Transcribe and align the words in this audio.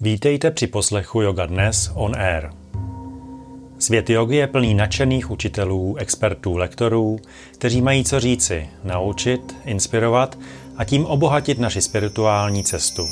Vítejte 0.00 0.50
při 0.50 0.66
poslechu 0.66 1.20
Yoga 1.20 1.46
Dnes 1.46 1.90
on 1.94 2.16
Air. 2.16 2.50
Svět 3.78 4.10
jogy 4.10 4.36
je 4.36 4.46
plný 4.46 4.74
nadšených 4.74 5.30
učitelů, 5.30 5.96
expertů, 5.96 6.56
lektorů, 6.56 7.18
kteří 7.52 7.82
mají 7.82 8.04
co 8.04 8.20
říci, 8.20 8.68
naučit, 8.84 9.56
inspirovat 9.64 10.38
a 10.76 10.84
tím 10.84 11.06
obohatit 11.06 11.58
naši 11.58 11.82
spirituální 11.82 12.64
cestu. 12.64 13.02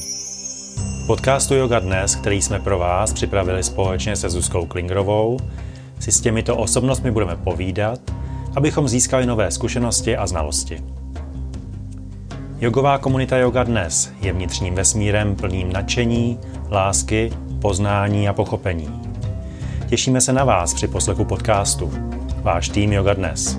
V 1.05 1.07
podcastu 1.07 1.55
Yoga 1.55 1.79
Dnes, 1.79 2.15
který 2.15 2.43
jsme 2.43 2.61
pro 2.61 2.79
vás 2.79 3.13
připravili 3.13 3.63
společně 3.63 4.17
se 4.17 4.31
Zuzkou 4.31 4.67
Klingrovou, 4.67 5.39
si 6.01 6.13
s 6.13 6.21
těmito 6.21 6.57
osobnostmi 6.57 7.11
budeme 7.11 7.37
povídat, 7.37 8.01
abychom 8.57 8.89
získali 8.89 9.27
nové 9.27 9.51
zkušenosti 9.51 10.17
a 10.17 10.27
znalosti. 10.27 10.83
Jogová 12.61 12.99
komunita 12.99 13.37
Yoga 13.37 13.65
Dnes 13.65 14.11
je 14.21 14.33
vnitřním 14.33 14.75
vesmírem 14.75 15.37
plným 15.37 15.73
nadšení, 15.73 16.41
lásky, 16.71 17.33
poznání 17.63 18.29
a 18.29 18.33
pochopení. 18.33 19.03
Těšíme 19.89 20.21
se 20.21 20.33
na 20.33 20.45
vás 20.45 20.75
při 20.75 20.89
poslechu 20.89 21.25
podcastu. 21.25 21.91
Váš 22.43 22.69
tým 22.69 22.93
Yoga 22.93 23.15
Dnes. 23.15 23.57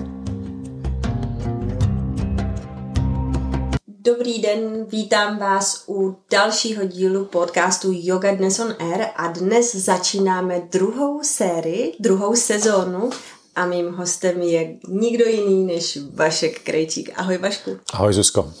Dobrý 3.88 4.38
den, 4.38 4.86
vítám 4.88 5.38
vás 5.38 5.84
u 5.88 6.16
dalšího 6.30 6.84
dílu 6.84 7.24
podcastu 7.24 7.88
Yoga 7.92 8.34
Dnes 8.34 8.60
on 8.60 8.74
Air 8.78 9.06
a 9.16 9.26
dnes 9.26 9.74
začínáme 9.74 10.62
druhou 10.72 11.22
sérii, 11.22 11.96
druhou 12.00 12.36
sezónu 12.36 13.10
a 13.56 13.66
mým 13.66 13.92
hostem 13.92 14.42
je 14.42 14.76
nikdo 14.88 15.24
jiný 15.24 15.64
než 15.64 15.98
Vašek 16.14 16.60
Krejčík. 16.62 17.10
Ahoj 17.16 17.38
Vašku. 17.38 17.78
Ahoj 17.92 18.12
Zuzko. 18.12 18.52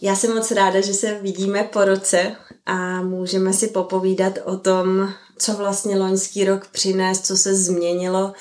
Já 0.00 0.16
jsem 0.16 0.34
moc 0.34 0.50
ráda, 0.50 0.80
že 0.80 0.94
se 0.94 1.14
vidíme 1.14 1.64
po 1.64 1.84
roce 1.84 2.36
a 2.66 3.02
můžeme 3.02 3.52
si 3.52 3.68
popovídat 3.68 4.32
o 4.44 4.56
tom, 4.56 5.12
co 5.38 5.52
vlastně 5.52 5.98
loňský 5.98 6.44
rok 6.44 6.66
přinést, 6.66 7.26
co 7.26 7.36
se 7.36 7.54
změnilo 7.54 8.32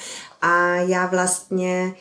a 0.41 0.75
já 0.75 1.05
vlastně 1.05 1.95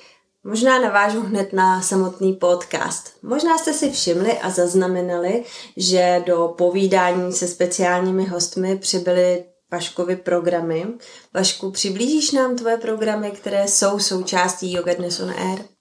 možná 0.44 0.78
navážu 0.78 1.20
hned 1.20 1.52
na 1.52 1.82
samotný 1.82 2.32
podcast. 2.32 3.10
Možná 3.22 3.58
jste 3.58 3.72
si 3.72 3.90
všimli 3.90 4.38
a 4.38 4.50
zaznamenali, 4.50 5.44
že 5.76 6.22
do 6.26 6.54
povídání 6.58 7.32
se 7.32 7.48
speciálními 7.48 8.24
hostmi 8.24 8.78
přibyly 8.78 9.44
Vaškovi 9.72 10.16
programy. 10.16 10.86
Vašku, 11.34 11.70
přiblížíš 11.70 12.32
nám 12.32 12.56
tvoje 12.56 12.76
programy, 12.76 13.30
které 13.30 13.68
jsou 13.68 13.98
součástí 13.98 14.72
Yoga 14.72 14.94
Dnes 14.94 15.20
on 15.20 15.30
Air? 15.30 15.75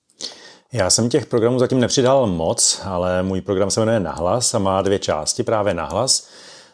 Já 0.73 0.89
jsem 0.89 1.09
těch 1.09 1.25
programů 1.25 1.59
zatím 1.59 1.79
nepřidal 1.79 2.27
moc, 2.27 2.81
ale 2.83 3.23
můj 3.23 3.41
program 3.41 3.71
se 3.71 3.79
jmenuje 3.79 3.99
Nahlas 3.99 4.53
a 4.53 4.59
má 4.59 4.81
dvě 4.81 4.99
části, 4.99 5.43
právě 5.43 5.73
Nahlas. 5.73 6.27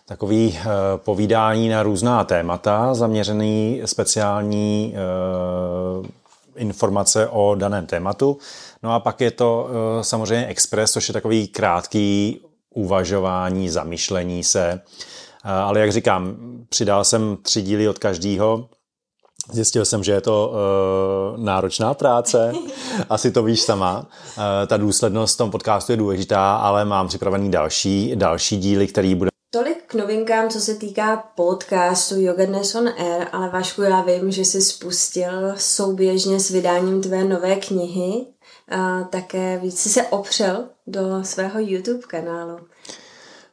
Takový 0.06 0.60
e, 0.60 0.64
povídání 0.98 1.70
na 1.70 1.84
různá 1.84 2.24
témata, 2.24 2.94
zaměřený 2.94 3.82
speciální 3.86 4.96
e, 4.96 5.00
informace 6.56 7.28
o 7.28 7.56
daném 7.56 7.86
tématu. 7.86 8.38
No 8.84 8.94
a 8.94 9.00
pak 9.00 9.22
je 9.22 9.32
to 9.32 9.70
e, 9.70 10.04
samozřejmě 10.04 10.46
Express, 10.46 10.92
což 10.92 11.08
je 11.08 11.14
takový 11.14 11.48
krátký 11.48 12.42
uvažování, 12.70 13.70
zamyšlení 13.70 14.44
se. 14.44 14.82
Ale 15.44 15.80
jak 15.80 15.92
říkám, 15.92 16.36
přidal 16.70 17.04
jsem 17.04 17.38
tři 17.42 17.62
díly 17.62 17.90
od 17.90 18.00
každého, 18.00 18.70
Zjistil 19.52 19.86
jsem, 19.86 20.04
že 20.04 20.12
je 20.12 20.22
to 20.22 20.54
uh, 20.54 21.44
náročná 21.44 21.94
práce, 21.94 22.54
asi 23.10 23.32
to 23.32 23.44
víš 23.44 23.62
sama. 23.62 24.00
Uh, 24.00 24.44
ta 24.68 24.78
důslednost 24.78 25.36
v 25.36 25.38
tom 25.38 25.52
podcastu 25.52 25.92
je 25.92 25.98
důležitá, 25.98 26.56
ale 26.56 26.86
mám 26.86 27.08
připravený 27.08 27.52
další, 27.52 28.16
další 28.16 28.58
díly, 28.58 28.88
který 28.88 29.16
bude 29.16 29.32
Tolik 29.54 29.84
k 29.88 29.94
novinkám, 29.94 30.50
co 30.50 30.60
se 30.60 30.76
týká 30.76 31.24
podcastu 31.36 32.16
Yoga 32.18 32.46
Dnes 32.46 32.76
on 32.76 32.88
Air, 32.88 33.28
ale 33.32 33.50
Vašku, 33.50 33.82
já 33.82 34.02
vím, 34.02 34.32
že 34.32 34.42
jsi 34.42 34.62
spustil 34.62 35.54
souběžně 35.58 36.40
s 36.40 36.50
vydáním 36.50 37.02
tvé 37.02 37.24
nové 37.24 37.56
knihy. 37.56 38.26
A 38.72 39.04
také 39.04 39.58
víc 39.58 39.80
si 39.80 39.90
se 39.90 40.04
opřel 40.04 40.64
do 40.88 41.24
svého 41.24 41.60
YouTube 41.60 42.02
kanálu. 42.08 42.60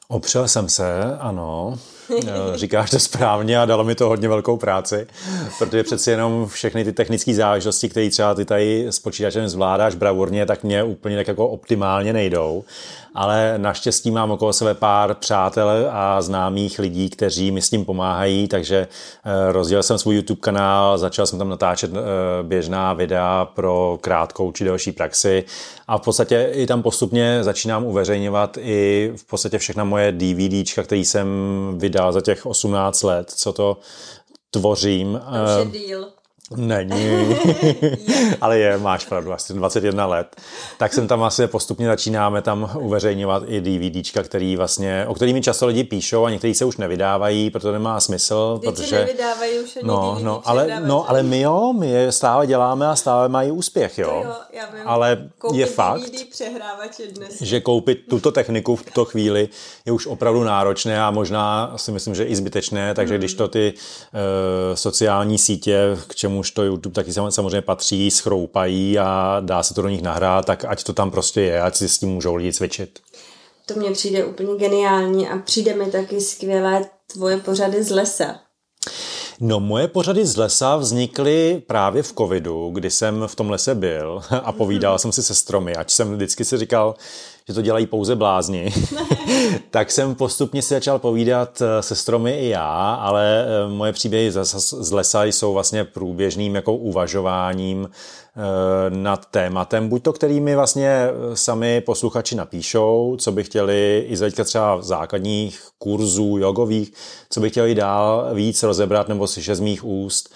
Opřel 0.09 0.49
jsem 0.49 0.69
se, 0.69 1.03
ano. 1.21 1.79
Eh, 2.27 2.59
říkáš 2.59 2.91
to 2.91 2.99
správně 2.99 3.59
a 3.59 3.65
dalo 3.65 3.85
mi 3.85 3.95
to 3.95 4.09
hodně 4.09 4.29
velkou 4.29 4.57
práci, 4.57 5.07
protože 5.59 5.83
přeci 5.83 6.11
jenom 6.11 6.49
všechny 6.49 6.85
ty 6.85 6.93
technické 6.93 7.35
záležitosti, 7.35 7.89
které 7.89 8.11
třeba 8.11 8.35
ty 8.35 8.45
tady 8.45 8.87
s 8.87 8.99
počítačem 8.99 9.49
zvládáš 9.49 9.95
bravurně, 9.95 10.47
tak 10.47 10.65
mě 10.65 10.83
úplně 10.83 11.17
tak 11.17 11.29
jako 11.29 11.49
optimálně 11.49 12.13
nejdou. 12.13 12.65
Ale 13.21 13.55
naštěstí 13.57 14.11
mám 14.11 14.31
okolo 14.31 14.53
sebe 14.53 14.75
pár 14.75 15.15
přátel 15.15 15.89
a 15.91 16.23
známých 16.23 16.79
lidí, 16.79 17.11
kteří 17.11 17.51
mi 17.51 17.63
s 17.63 17.71
tím 17.71 17.85
pomáhají, 17.85 18.49
takže 18.49 18.89
eh, 19.25 19.53
rozdělil 19.53 19.83
jsem 19.83 19.99
svůj 19.99 20.15
YouTube 20.15 20.41
kanál, 20.41 20.99
začal 20.99 21.27
jsem 21.27 21.39
tam 21.39 21.49
natáčet 21.49 21.91
eh, 21.95 21.99
běžná 22.43 22.93
videa 22.93 23.45
pro 23.45 23.99
krátkou 24.01 24.53
či 24.53 24.65
delší 24.65 24.93
praxi 24.93 25.45
a 25.89 25.99
v 25.99 26.01
podstatě 26.01 26.51
i 26.53 26.67
tam 26.67 26.83
postupně 26.83 27.45
začínám 27.45 27.85
uveřejňovat 27.85 28.59
i 28.61 29.13
v 29.17 29.25
podstatě 29.25 29.59
všechna 29.59 29.85
moje 29.85 30.13
DVDčka, 30.13 30.83
který 30.83 31.05
jsem 31.05 31.29
vydal 31.79 31.99
vydal 31.99 32.13
za 32.13 32.21
těch 32.21 32.47
18 32.47 33.03
let, 33.03 33.31
co 33.31 33.53
to 33.53 33.77
tvořím. 34.51 35.21
To 35.21 35.61
už 35.61 35.75
je 35.75 35.81
díl. 35.81 36.07
Není, 36.57 37.37
ale 38.41 38.59
je, 38.59 38.79
máš 38.79 39.07
pravdu, 39.07 39.33
asi 39.33 39.55
21 39.55 40.07
let. 40.07 40.37
Tak 40.79 40.93
jsem 40.93 41.09
tam 41.09 41.19
vlastně 41.19 41.47
postupně 41.47 41.87
začínáme 41.87 42.43
tam 42.43 42.71
uveřejňovat 42.81 43.43
i 43.47 43.61
DVDčka, 43.61 44.23
který 44.23 44.57
vlastně, 44.57 45.05
o 45.09 45.15
kterými 45.15 45.43
často 45.43 45.67
lidi 45.67 45.85
píšou 45.85 46.25
a 46.25 46.31
někteří 46.31 46.55
se 46.55 46.65
už 46.65 46.77
nevydávají, 46.77 47.51
protože 47.51 47.73
nemá 47.73 48.01
smysl. 48.01 48.59
Vždyť 48.59 48.75
protože, 48.75 48.99
nevydávají 48.99 49.59
už 49.59 49.77
ani 49.77 49.89
no, 49.89 50.15
DVD 50.15 50.25
no, 50.25 50.43
ale, 50.45 50.81
no, 50.85 51.11
ale 51.11 51.23
my 51.23 51.41
jo, 51.41 51.73
my 51.79 51.91
je 51.91 52.13
stále 52.13 52.47
děláme 52.47 52.87
a 52.89 52.97
stále 52.97 53.29
mají 53.29 53.51
úspěch, 53.51 53.99
jo. 53.99 54.23
Jo 54.25 54.35
já 54.59 54.67
vím. 54.67 54.83
Ale 54.85 55.29
je 55.53 55.67
fakt, 55.67 56.03
že 57.41 57.61
koupit 57.61 57.99
tuto 58.09 58.33
techniku 58.33 58.77
v 58.77 58.83
tuto 58.83 59.05
chvíli 59.05 59.49
je 59.87 59.93
už 59.93 60.07
opravdu 60.07 60.45
náročné 60.45 61.03
a 61.03 61.11
možná 61.11 61.73
si 61.77 61.93
myslím, 61.93 62.15
že 62.15 62.25
i 62.25 62.37
zbytečné, 62.37 62.95
takže 62.95 63.15
hmm. 63.15 63.19
když 63.19 63.35
to 63.35 63.49
ty 63.49 63.75
uh, 63.75 64.75
sociální 64.75 65.39
sítě, 65.39 65.97
k 66.09 66.15
čemu 66.15 66.38
čemuž 66.39 66.51
to 66.51 66.65
YouTube 66.65 66.95
taky 66.95 67.13
samozřejmě 67.13 67.63
patří, 67.63 68.11
schroupají 68.11 68.99
a 68.99 69.37
dá 69.41 69.63
se 69.63 69.75
to 69.75 69.83
do 69.83 69.89
nich 69.89 70.03
nahrát, 70.03 70.45
tak 70.45 70.65
ať 70.65 70.85
to 70.85 70.93
tam 70.93 71.11
prostě 71.11 71.41
je, 71.41 71.63
ať 71.63 71.77
si 71.77 71.89
s 71.89 71.99
tím 71.99 72.09
můžou 72.09 72.35
lidi 72.35 72.53
cvičit. 72.53 72.99
To 73.67 73.75
mně 73.75 73.91
přijde 73.91 74.25
úplně 74.25 74.55
geniální 74.57 75.29
a 75.29 75.39
přijde 75.39 75.75
mi 75.75 75.91
taky 75.91 76.21
skvělé 76.21 76.85
tvoje 77.13 77.37
pořady 77.37 77.85
z 77.85 77.91
lesa. 77.91 78.41
No 79.41 79.61
moje 79.61 79.89
pořady 79.89 80.27
z 80.27 80.37
lesa 80.37 80.77
vznikly 80.77 81.63
právě 81.67 82.03
v 82.03 82.13
covidu, 82.13 82.71
kdy 82.71 82.91
jsem 82.91 83.25
v 83.27 83.35
tom 83.35 83.51
lese 83.51 83.75
byl 83.75 84.23
a 84.43 84.53
povídal 84.53 84.99
jsem 84.99 85.13
si 85.13 85.23
se 85.23 85.35
stromy, 85.35 85.77
ať 85.77 85.91
jsem 85.91 86.15
vždycky 86.15 86.45
si 86.45 86.57
říkal, 86.59 86.95
že 87.49 87.55
to 87.55 87.63
dělají 87.63 87.87
pouze 87.87 88.17
blázni, 88.17 88.73
tak 89.71 89.91
jsem 89.91 90.15
postupně 90.15 90.63
si 90.63 90.75
začal 90.75 90.99
povídat 90.99 91.63
eh, 91.63 91.83
se 91.83 91.95
stromy 91.95 92.39
i 92.39 92.49
já, 92.49 92.95
ale 92.95 93.47
eh, 93.47 93.69
moje 93.69 93.93
příběhy 93.93 94.33
z 94.61 94.93
lesa 94.93 95.25
jsou 95.25 95.53
vlastně 95.53 95.85
průběžným 95.85 96.55
jako 96.55 96.75
uvažováním 96.75 97.91
eh, 97.91 98.41
nad 98.91 99.27
tématem, 99.27 99.89
buď 99.89 100.03
to, 100.03 100.13
kterými 100.13 100.55
vlastně 100.55 101.09
sami 101.35 101.81
posluchači 101.81 102.35
napíšou, 102.35 103.17
co 103.21 103.33
by 103.33 103.45
chtěli 103.45 104.07
i 104.09 104.17
z 104.17 104.45
třeba 104.45 104.83
základních 104.83 105.61
kurzů 105.79 106.37
jogových, 106.39 106.93
co 107.31 107.41
by 107.41 107.51
chtěli 107.51 107.75
dál 107.75 108.31
víc 108.35 108.63
rozebrat 108.63 109.09
nebo 109.09 109.27
slyšet 109.27 109.55
z 109.55 109.61
mých 109.61 109.85
úst, 109.85 110.35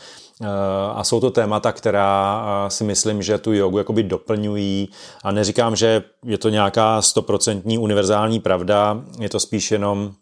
a 0.95 1.05
jsou 1.05 1.21
to 1.21 1.31
témata, 1.31 1.73
která 1.73 2.45
eh, 2.67 2.71
si 2.71 2.85
myslím, 2.85 3.23
že 3.23 3.39
tu 3.39 3.53
jogu 3.53 3.79
jakoby 3.79 4.03
doplňují 4.03 4.89
a 5.25 5.33
neříkám, 5.33 5.77
že 5.77 6.03
je 6.25 6.39
to 6.39 6.49
nějaká 6.49 7.03
stoprocentní 7.03 7.79
univerzální 7.79 8.41
pravda, 8.41 9.05
je 9.21 9.29
to 9.29 9.41
spíš 9.41 9.71
jenom 9.71 10.13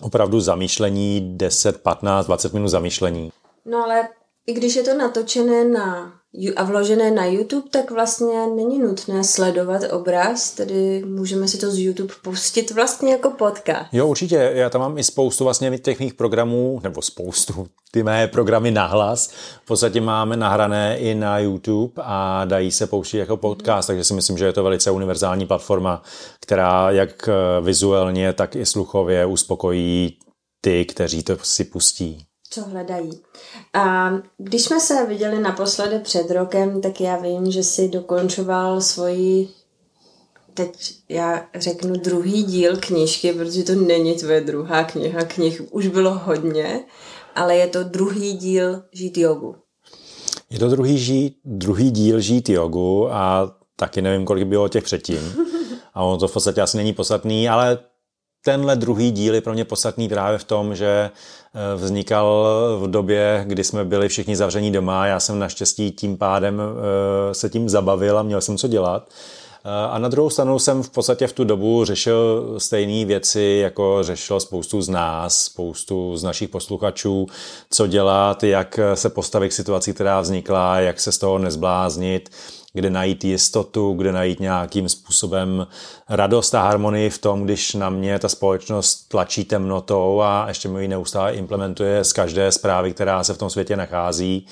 opravdu 0.00 0.40
zamýšlení, 0.40 1.36
10, 1.36 1.82
15, 1.82 2.26
20 2.26 2.52
minut 2.52 2.68
zamýšlení. 2.68 3.32
No 3.64 3.84
ale 3.84 4.08
i 4.46 4.52
když 4.52 4.76
je 4.76 4.82
to 4.82 4.94
natočené 4.94 5.64
na 5.64 6.12
a 6.56 6.64
vložené 6.64 7.10
na 7.10 7.26
YouTube, 7.26 7.68
tak 7.70 7.90
vlastně 7.90 8.46
není 8.46 8.78
nutné 8.78 9.24
sledovat 9.24 9.82
obraz, 9.92 10.50
tedy 10.50 11.02
můžeme 11.06 11.48
si 11.48 11.58
to 11.58 11.70
z 11.70 11.78
YouTube 11.78 12.14
pustit 12.22 12.70
vlastně 12.70 13.12
jako 13.12 13.30
podcast. 13.30 13.86
Jo, 13.92 14.06
určitě. 14.06 14.50
Já 14.54 14.70
tam 14.70 14.80
mám 14.80 14.98
i 14.98 15.04
spoustu 15.04 15.44
vlastně 15.44 15.78
těch 15.78 16.00
mých 16.00 16.14
programů, 16.14 16.80
nebo 16.82 17.02
spoustu, 17.02 17.66
ty 17.90 18.02
mé 18.02 18.28
programy 18.28 18.70
nahlas. 18.70 19.30
V 19.62 19.66
podstatě 19.66 20.00
máme 20.00 20.36
nahrané 20.36 20.98
i 20.98 21.14
na 21.14 21.38
YouTube 21.38 21.92
a 21.96 22.44
dají 22.44 22.70
se 22.70 22.86
pouštět 22.86 23.18
jako 23.18 23.36
podcast, 23.36 23.86
takže 23.86 24.04
si 24.04 24.14
myslím, 24.14 24.38
že 24.38 24.44
je 24.44 24.52
to 24.52 24.62
velice 24.62 24.90
univerzální 24.90 25.46
platforma, 25.46 26.02
která 26.40 26.90
jak 26.90 27.28
vizuálně, 27.60 28.32
tak 28.32 28.56
i 28.56 28.66
sluchově 28.66 29.26
uspokojí 29.26 30.18
ty, 30.60 30.84
kteří 30.84 31.22
to 31.22 31.36
si 31.42 31.64
pustí 31.64 32.26
co 32.50 32.62
hledají. 32.62 33.22
A 33.72 34.10
když 34.38 34.62
jsme 34.62 34.80
se 34.80 35.06
viděli 35.06 35.38
naposledy 35.40 35.98
před 35.98 36.30
rokem, 36.30 36.80
tak 36.80 37.00
já 37.00 37.16
vím, 37.16 37.50
že 37.50 37.62
si 37.62 37.88
dokončoval 37.88 38.80
svoji 38.80 39.48
teď 40.54 40.94
já 41.08 41.46
řeknu 41.54 41.96
druhý 41.96 42.42
díl 42.42 42.76
knížky, 42.76 43.32
protože 43.32 43.62
to 43.62 43.74
není 43.74 44.14
tvoje 44.14 44.40
druhá 44.40 44.84
kniha, 44.84 45.24
knih 45.24 45.62
už 45.70 45.86
bylo 45.86 46.18
hodně, 46.18 46.84
ale 47.34 47.56
je 47.56 47.66
to 47.66 47.84
druhý 47.84 48.32
díl 48.32 48.82
Žít 48.92 49.18
jogu. 49.18 49.54
Je 50.50 50.58
to 50.58 50.68
druhý, 50.68 50.98
žít, 50.98 51.36
druhý 51.44 51.90
díl 51.90 52.20
Žít 52.20 52.48
jogu 52.48 53.12
a 53.12 53.54
taky 53.76 54.02
nevím, 54.02 54.24
kolik 54.24 54.48
bylo 54.48 54.68
těch 54.68 54.84
předtím. 54.84 55.34
A 55.94 56.02
ono 56.02 56.18
to 56.18 56.28
v 56.28 56.32
podstatě 56.32 56.60
asi 56.60 56.76
není 56.76 56.92
podstatný, 56.92 57.48
ale 57.48 57.78
tenhle 58.44 58.76
druhý 58.76 59.10
díl 59.10 59.34
je 59.34 59.40
pro 59.40 59.52
mě 59.52 59.64
podstatný 59.64 60.08
právě 60.08 60.38
v 60.38 60.44
tom, 60.44 60.74
že 60.74 61.10
eh, 61.10 61.76
vznikal 61.76 62.46
v 62.80 62.90
době, 62.90 63.44
kdy 63.46 63.64
jsme 63.64 63.84
byli 63.84 64.08
všichni 64.08 64.36
zavření 64.36 64.72
doma. 64.72 65.06
Já 65.06 65.20
jsem 65.20 65.38
naštěstí 65.38 65.92
tím 65.92 66.16
pádem 66.16 66.60
eh, 66.60 67.34
se 67.34 67.50
tím 67.50 67.68
zabavil 67.68 68.18
a 68.18 68.22
měl 68.22 68.40
jsem 68.40 68.58
co 68.58 68.68
dělat. 68.68 69.08
Eh, 69.64 69.88
a 69.90 69.98
na 69.98 70.08
druhou 70.08 70.30
stranu 70.30 70.58
jsem 70.58 70.82
v 70.82 70.90
podstatě 70.90 71.26
v 71.26 71.32
tu 71.32 71.44
dobu 71.44 71.84
řešil 71.84 72.54
stejné 72.58 73.04
věci, 73.04 73.60
jako 73.62 73.98
řešil 74.02 74.40
spoustu 74.40 74.82
z 74.82 74.88
nás, 74.88 75.44
spoustu 75.44 76.16
z 76.16 76.22
našich 76.22 76.48
posluchačů, 76.48 77.26
co 77.70 77.86
dělat, 77.86 78.44
jak 78.44 78.80
se 78.94 79.08
postavit 79.10 79.48
k 79.48 79.52
situaci, 79.52 79.94
která 79.94 80.20
vznikla, 80.20 80.80
jak 80.80 81.00
se 81.00 81.12
z 81.12 81.18
toho 81.18 81.38
nezbláznit, 81.38 82.30
kde 82.74 82.90
najít 82.90 83.24
jistotu, 83.24 83.92
kde 83.92 84.12
najít 84.12 84.40
nějakým 84.40 84.88
způsobem 84.88 85.66
radost 86.08 86.54
a 86.54 86.62
harmonii 86.62 87.10
v 87.10 87.18
tom, 87.18 87.44
když 87.44 87.74
na 87.74 87.90
mě 87.90 88.18
ta 88.18 88.28
společnost 88.28 89.08
tlačí 89.08 89.44
temnotou 89.44 90.20
a 90.20 90.44
ještě 90.48 90.68
mi 90.68 90.82
ji 90.82 90.88
neustále 90.88 91.34
implementuje 91.34 92.04
z 92.04 92.12
každé 92.12 92.52
zprávy, 92.52 92.92
která 92.92 93.24
se 93.24 93.34
v 93.34 93.38
tom 93.38 93.50
světě 93.50 93.76
nachází. 93.76 94.46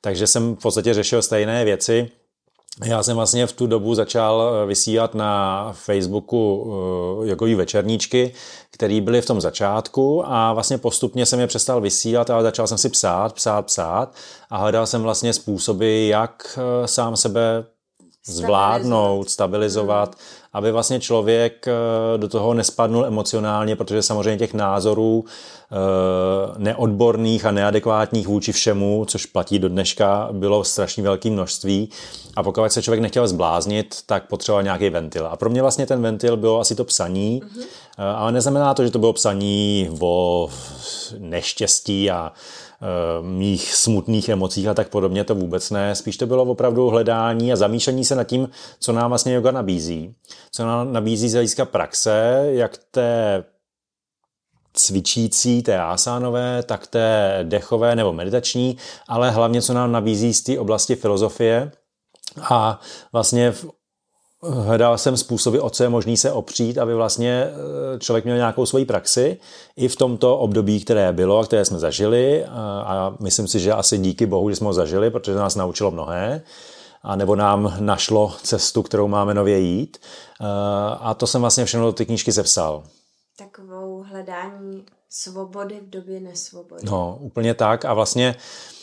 Takže 0.00 0.26
jsem 0.26 0.56
v 0.56 0.62
podstatě 0.62 0.94
řešil 0.94 1.22
stejné 1.22 1.64
věci. 1.64 2.10
Já 2.84 3.02
jsem 3.02 3.16
vlastně 3.16 3.46
v 3.46 3.52
tu 3.52 3.66
dobu 3.66 3.94
začal 3.94 4.42
eh, 4.42 4.66
vysílat 4.66 5.14
na 5.14 5.72
Facebooku 5.72 6.72
jogový 7.24 7.54
večerníčky, 7.54 8.32
které 8.70 9.00
byly 9.00 9.20
v 9.20 9.26
tom 9.26 9.40
začátku 9.40 10.22
a 10.26 10.52
vlastně 10.52 10.78
postupně 10.78 11.26
jsem 11.26 11.40
je 11.40 11.46
přestal 11.46 11.80
vysílat 11.80 12.30
a 12.30 12.42
začal 12.42 12.66
jsem 12.66 12.78
si 12.78 12.88
psát, 12.88 13.32
psát, 13.32 13.66
psát 13.66 14.14
a 14.50 14.58
hledal 14.58 14.86
jsem 14.86 15.02
vlastně 15.02 15.32
způsoby, 15.32 16.08
jak 16.08 16.58
eh, 16.58 16.88
sám 16.88 17.16
sebe 17.16 17.64
zvládnout, 18.26 19.30
stabilizovat, 19.30 20.16
aby 20.58 20.72
vlastně 20.72 21.00
člověk 21.00 21.66
do 22.16 22.28
toho 22.28 22.54
nespadnul 22.54 23.06
emocionálně, 23.06 23.76
protože 23.76 24.02
samozřejmě 24.02 24.38
těch 24.38 24.54
názorů 24.54 25.24
neodborných 26.56 27.46
a 27.46 27.50
neadekvátních 27.50 28.28
vůči 28.28 28.52
všemu, 28.52 29.04
což 29.08 29.26
platí 29.26 29.58
do 29.58 29.68
dneška, 29.68 30.28
bylo 30.32 30.64
strašně 30.64 31.02
velké 31.02 31.30
množství 31.30 31.88
a 32.36 32.42
pokud 32.42 32.72
se 32.72 32.82
člověk 32.82 33.02
nechtěl 33.02 33.28
zbláznit, 33.28 33.96
tak 34.06 34.26
potřeboval 34.26 34.62
nějaký 34.62 34.90
ventil. 34.90 35.26
A 35.26 35.36
pro 35.36 35.50
mě 35.50 35.62
vlastně 35.62 35.86
ten 35.86 36.02
ventil 36.02 36.36
bylo 36.36 36.60
asi 36.60 36.74
to 36.74 36.84
psaní, 36.84 37.42
mm-hmm. 37.42 37.64
ale 38.16 38.32
neznamená 38.32 38.74
to, 38.74 38.84
že 38.84 38.90
to 38.90 38.98
bylo 38.98 39.12
psaní 39.12 39.90
o 40.00 40.48
neštěstí 41.18 42.10
a 42.10 42.32
mých 43.22 43.74
smutných 43.74 44.28
emocích 44.28 44.68
a 44.68 44.74
tak 44.74 44.88
podobně, 44.88 45.24
to 45.24 45.34
vůbec 45.34 45.70
ne. 45.70 45.94
Spíš 45.94 46.16
to 46.16 46.26
bylo 46.26 46.42
opravdu 46.42 46.88
hledání 46.88 47.52
a 47.52 47.56
zamýšlení 47.56 48.04
se 48.04 48.14
nad 48.14 48.24
tím, 48.24 48.48
co 48.80 48.92
nám 48.92 49.10
vlastně 49.10 49.34
yoga 49.34 49.50
nabízí. 49.50 50.14
Co 50.52 50.66
nám 50.66 50.92
nabízí 50.92 51.28
z 51.28 51.32
hlediska 51.32 51.64
praxe, 51.64 52.46
jak 52.50 52.78
té 52.90 53.44
cvičící, 54.72 55.62
té 55.62 55.80
asánové, 55.80 56.62
tak 56.62 56.86
té 56.86 57.38
dechové 57.42 57.96
nebo 57.96 58.12
meditační, 58.12 58.76
ale 59.08 59.30
hlavně 59.30 59.62
co 59.62 59.74
nám 59.74 59.92
nabízí 59.92 60.34
z 60.34 60.42
té 60.42 60.58
oblasti 60.58 60.96
filozofie, 60.96 61.72
a 62.42 62.80
vlastně 63.12 63.54
hledal 64.42 64.98
jsem 64.98 65.16
způsoby, 65.16 65.58
o 65.58 65.70
co 65.70 65.82
je 65.82 65.88
možný 65.88 66.16
se 66.16 66.32
opřít, 66.32 66.78
aby 66.78 66.94
vlastně 66.94 67.30
e, 67.32 67.98
člověk 67.98 68.24
měl 68.24 68.36
nějakou 68.36 68.66
svoji 68.66 68.84
praxi 68.84 69.38
i 69.76 69.88
v 69.88 69.96
tomto 69.96 70.38
období, 70.38 70.84
které 70.84 71.12
bylo 71.12 71.38
a 71.38 71.44
které 71.44 71.64
jsme 71.64 71.78
zažili 71.78 72.44
a 72.44 73.16
myslím 73.20 73.48
si, 73.48 73.60
že 73.60 73.72
asi 73.72 73.98
díky 73.98 74.26
bohu, 74.26 74.50
že 74.50 74.56
jsme 74.56 74.66
ho 74.66 74.72
zažili, 74.72 75.10
protože 75.10 75.34
nás 75.34 75.54
naučilo 75.54 75.90
mnohé 75.90 76.42
a 77.02 77.16
nebo 77.16 77.36
nám 77.36 77.76
našlo 77.80 78.34
cestu, 78.42 78.82
kterou 78.82 79.08
máme 79.08 79.34
nově 79.34 79.58
jít 79.58 79.98
e, 80.40 80.44
a 81.00 81.14
to 81.14 81.26
jsem 81.26 81.40
vlastně 81.40 81.64
všechno 81.64 81.86
do 81.86 81.92
ty 81.92 82.06
knížky 82.06 82.32
zepsal. 82.32 82.82
Takovou 83.38 84.02
hledání 84.02 84.84
svobody 85.10 85.80
v 85.80 85.90
době 85.90 86.20
nesvobody. 86.20 86.82
No, 86.84 87.18
úplně 87.20 87.54
tak 87.54 87.84
a 87.84 87.94
vlastně 87.94 88.34
uh, 88.34 88.77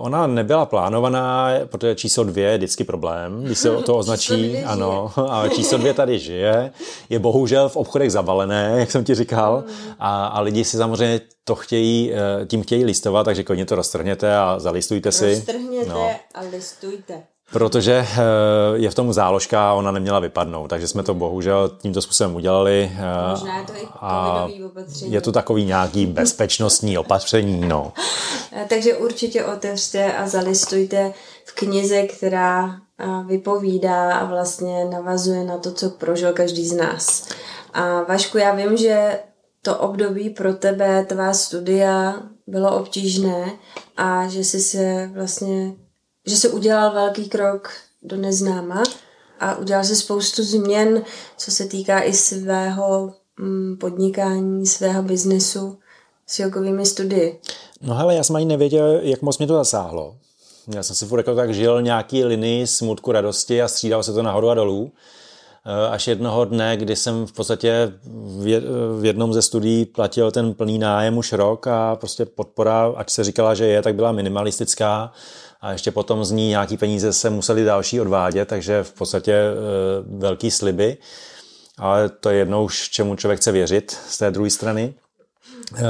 ona 0.00 0.26
nebyla 0.26 0.66
plánovaná, 0.66 1.50
protože 1.64 1.94
číslo 1.94 2.24
dvě 2.24 2.50
je 2.50 2.56
vždycky 2.58 2.84
problém, 2.84 3.44
když 3.44 3.58
se 3.58 3.70
to 3.70 3.96
označí, 3.98 4.58
ano, 4.58 5.12
ale 5.16 5.50
číslo 5.50 5.78
dvě 5.78 5.94
tady 5.94 6.18
žije, 6.18 6.72
je 7.08 7.18
bohužel 7.18 7.68
v 7.68 7.76
obchodech 7.76 8.12
zavalené, 8.12 8.74
jak 8.76 8.90
jsem 8.90 9.04
ti 9.04 9.14
říkal, 9.14 9.64
a, 9.98 10.26
a 10.26 10.40
lidi 10.40 10.64
si 10.64 10.76
samozřejmě 10.76 11.20
to 11.44 11.54
chtějí, 11.54 12.12
eh, 12.12 12.46
tím 12.46 12.62
chtějí 12.62 12.84
listovat, 12.84 13.24
takže 13.24 13.42
klidně 13.42 13.66
to 13.66 13.74
roztrhněte 13.74 14.36
a 14.36 14.58
zalistujte 14.58 15.12
si. 15.12 15.34
Roztrhněte 15.34 15.88
no. 15.88 16.10
a 16.34 16.40
listujte 16.52 17.22
protože 17.52 18.06
eh, 18.12 18.16
je 18.74 18.90
v 18.90 18.94
tom 18.94 19.12
záložka 19.12 19.70
a 19.70 19.72
ona 19.72 19.90
neměla 19.90 20.20
vypadnout, 20.20 20.68
takže 20.68 20.88
jsme 20.88 21.02
to 21.02 21.14
bohužel 21.14 21.68
tímto 21.68 22.02
způsobem 22.02 22.34
udělali. 22.34 22.92
Eh, 22.94 23.30
Možná 23.30 23.58
je 23.58 23.64
to 23.66 23.72
i 23.72 23.86
a 24.00 24.48
opatření. 24.66 25.12
Je 25.12 25.20
to 25.20 25.32
takový 25.32 25.64
nějaký 25.64 26.06
bezpečnostní 26.06 26.98
opatření, 26.98 27.68
no. 27.68 27.92
Eh, 28.52 28.66
takže 28.68 28.96
určitě 28.96 29.44
otevřte 29.44 30.12
a 30.12 30.28
zalistujte 30.28 31.12
v 31.44 31.54
knize, 31.54 32.02
která 32.02 32.80
vypovídá 33.26 34.14
a 34.14 34.24
vlastně 34.24 34.84
navazuje 34.84 35.44
na 35.44 35.58
to, 35.58 35.72
co 35.72 35.90
prožil 35.90 36.32
každý 36.32 36.66
z 36.66 36.72
nás. 36.72 37.28
A 37.72 38.02
Vašku, 38.02 38.38
já 38.38 38.54
vím, 38.54 38.76
že 38.76 39.18
to 39.62 39.78
období 39.78 40.30
pro 40.30 40.54
tebe, 40.54 41.04
tvá 41.04 41.32
studia 41.32 42.14
bylo 42.46 42.76
obtížné 42.76 43.52
a 43.96 44.28
že 44.28 44.44
jsi 44.44 44.60
se 44.60 45.10
vlastně 45.14 45.72
že 46.26 46.36
se 46.36 46.48
udělal 46.48 46.92
velký 46.92 47.28
krok 47.28 47.70
do 48.02 48.16
neznáma 48.16 48.82
a 49.40 49.56
udělal 49.56 49.84
se 49.84 49.96
spoustu 49.96 50.42
změn, 50.42 51.02
co 51.36 51.50
se 51.50 51.64
týká 51.64 52.02
i 52.02 52.12
svého 52.12 53.14
mm, 53.38 53.76
podnikání, 53.76 54.66
svého 54.66 55.02
biznesu 55.02 55.78
s 56.26 56.38
jogovými 56.38 56.86
studii. 56.86 57.40
No 57.80 57.94
hele, 57.94 58.14
já 58.14 58.22
jsem 58.22 58.36
ani 58.36 58.44
nevěděl, 58.44 59.00
jak 59.02 59.22
moc 59.22 59.38
mě 59.38 59.46
to 59.46 59.54
zasáhlo. 59.54 60.16
Já 60.74 60.82
jsem 60.82 60.96
si 60.96 61.06
furt 61.06 61.18
jako 61.18 61.34
tak 61.34 61.54
žil 61.54 61.82
nějaký 61.82 62.24
linii 62.24 62.66
smutku, 62.66 63.12
radosti 63.12 63.62
a 63.62 63.68
střídal 63.68 64.02
se 64.02 64.12
to 64.12 64.22
nahoru 64.22 64.50
a 64.50 64.54
dolů. 64.54 64.92
Eh, 65.66 65.88
až 65.88 66.06
jednoho 66.08 66.44
dne, 66.44 66.76
kdy 66.76 66.96
jsem 66.96 67.26
v 67.26 67.32
podstatě 67.32 67.92
v 68.98 69.04
jednom 69.04 69.32
ze 69.32 69.42
studií 69.42 69.84
platil 69.84 70.30
ten 70.30 70.54
plný 70.54 70.78
nájem 70.78 71.18
už 71.18 71.32
rok 71.32 71.66
a 71.66 71.96
prostě 71.96 72.24
podpora, 72.24 72.92
ať 72.96 73.10
se 73.10 73.24
říkala, 73.24 73.54
že 73.54 73.66
je, 73.66 73.82
tak 73.82 73.94
byla 73.94 74.12
minimalistická 74.12 75.12
a 75.60 75.72
ještě 75.72 75.90
potom 75.90 76.24
z 76.24 76.30
ní 76.30 76.48
nějaký 76.48 76.76
peníze 76.76 77.12
se 77.12 77.30
museli 77.30 77.64
další 77.64 78.00
odvádět, 78.00 78.48
takže 78.48 78.82
v 78.82 78.92
podstatě 78.92 79.32
e, 79.32 79.54
velký 80.18 80.50
sliby. 80.50 80.96
Ale 81.78 82.08
to 82.08 82.30
je 82.30 82.38
jednou 82.38 82.64
už, 82.64 82.88
čemu 82.88 83.16
člověk 83.16 83.40
chce 83.40 83.52
věřit 83.52 83.98
z 84.08 84.18
té 84.18 84.30
druhé 84.30 84.50
strany. 84.50 84.94
E, 85.76 85.84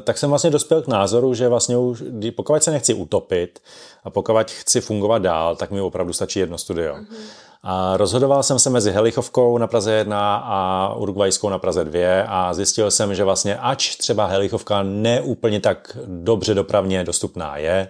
tak 0.00 0.18
jsem 0.18 0.30
vlastně 0.30 0.50
dospěl 0.50 0.82
k 0.82 0.88
názoru, 0.88 1.34
že 1.34 1.48
vlastně 1.48 1.76
už, 1.76 2.02
pokud 2.36 2.62
se 2.62 2.70
nechci 2.70 2.94
utopit 2.94 3.62
a 4.04 4.10
pokud 4.10 4.50
chci 4.50 4.80
fungovat 4.80 5.22
dál, 5.22 5.56
tak 5.56 5.70
mi 5.70 5.80
opravdu 5.80 6.12
stačí 6.12 6.38
jedno 6.38 6.58
studio. 6.58 6.94
Mm-hmm. 6.94 7.16
A 7.62 7.96
rozhodoval 7.96 8.42
jsem 8.42 8.58
se 8.58 8.70
mezi 8.70 8.92
Helichovkou 8.92 9.58
na 9.58 9.66
Praze 9.66 9.92
1 9.92 10.36
a 10.36 10.94
Uruguajskou 10.94 11.48
na 11.48 11.58
Praze 11.58 11.84
2 11.84 12.22
a 12.28 12.54
zjistil 12.54 12.90
jsem, 12.90 13.14
že 13.14 13.24
vlastně 13.24 13.56
ač 13.56 13.96
třeba 13.96 14.26
Helichovka 14.26 14.82
neúplně 14.82 15.60
tak 15.60 15.98
dobře 16.06 16.54
dopravně 16.54 17.04
dostupná 17.04 17.56
je 17.56 17.88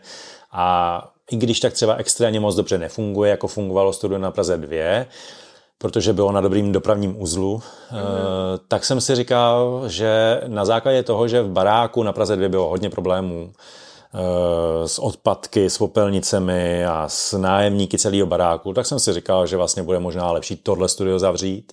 a 0.57 1.03
i 1.31 1.37
když 1.37 1.61
tak 1.61 1.73
třeba 1.73 1.95
extrémně 1.95 2.41
moc 2.41 2.55
dobře 2.55 2.79
nefunguje, 2.79 3.31
jako 3.31 3.49
fungovalo 3.49 3.93
studio 3.93 4.19
na 4.19 4.31
Praze 4.31 4.57
2, 4.57 5.07
protože 5.79 6.13
bylo 6.13 6.33
na 6.33 6.41
dobrým 6.41 6.73
dopravním 6.73 7.23
uzlu, 7.23 7.63
mm. 7.93 7.99
tak 8.69 8.85
jsem 8.85 9.01
si 9.01 9.15
říkal, 9.15 9.83
že 9.87 10.41
na 10.47 10.65
základě 10.65 11.03
toho, 11.03 11.29
že 11.29 11.43
v 11.43 11.49
baráku 11.49 12.03
na 12.03 12.13
Praze 12.13 12.37
2 12.37 12.49
bylo 12.49 12.69
hodně 12.69 12.91
problémů 12.91 13.53
eh, 13.53 14.89
s 14.89 14.99
odpadky, 14.99 15.71
s 15.71 15.79
popelnicemi 15.79 16.87
a 16.87 17.09
s 17.09 17.39
nájemníky 17.39 17.99
celého 17.99 18.27
baráku, 18.27 18.73
tak 18.73 18.87
jsem 18.87 18.99
si 18.99 19.13
říkal, 19.13 19.47
že 19.47 19.57
vlastně 19.57 19.83
bude 19.83 19.99
možná 19.99 20.33
lepší 20.33 20.57
tohle 20.57 20.89
studio 20.89 21.19
zavřít, 21.19 21.73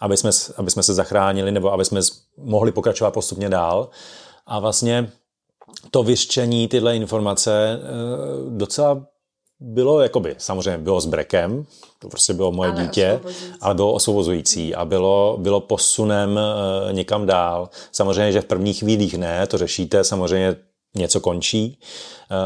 aby 0.00 0.16
jsme, 0.16 0.30
aby 0.56 0.70
jsme 0.70 0.82
se 0.82 0.94
zachránili 0.94 1.52
nebo 1.52 1.72
aby 1.72 1.84
jsme 1.84 2.00
mohli 2.38 2.72
pokračovat 2.72 3.10
postupně 3.10 3.48
dál. 3.48 3.88
A 4.46 4.58
vlastně 4.58 5.12
to 5.90 6.02
vyřčení, 6.02 6.68
tyhle 6.68 6.96
informace 6.96 7.80
eh, 7.82 8.50
docela 8.50 9.06
bylo, 9.60 10.00
jakoby, 10.00 10.34
samozřejmě 10.38 10.78
bylo 10.78 11.00
s 11.00 11.06
brekem, 11.06 11.64
to 11.98 12.08
prostě 12.08 12.32
bylo 12.32 12.52
moje 12.52 12.70
ale 12.70 12.82
dítě, 12.82 13.20
ale 13.60 13.74
bylo 13.74 13.92
osvobozující 13.92 14.74
a 14.74 14.84
bylo, 14.84 15.36
bylo 15.40 15.60
posunem 15.60 16.30
uh, 16.30 16.92
někam 16.92 17.26
dál. 17.26 17.68
Samozřejmě, 17.92 18.32
že 18.32 18.40
v 18.40 18.44
prvních 18.44 18.78
chvílích 18.78 19.14
ne, 19.14 19.46
to 19.46 19.58
řešíte, 19.58 20.04
samozřejmě 20.04 20.56
něco 20.96 21.20
končí 21.20 21.78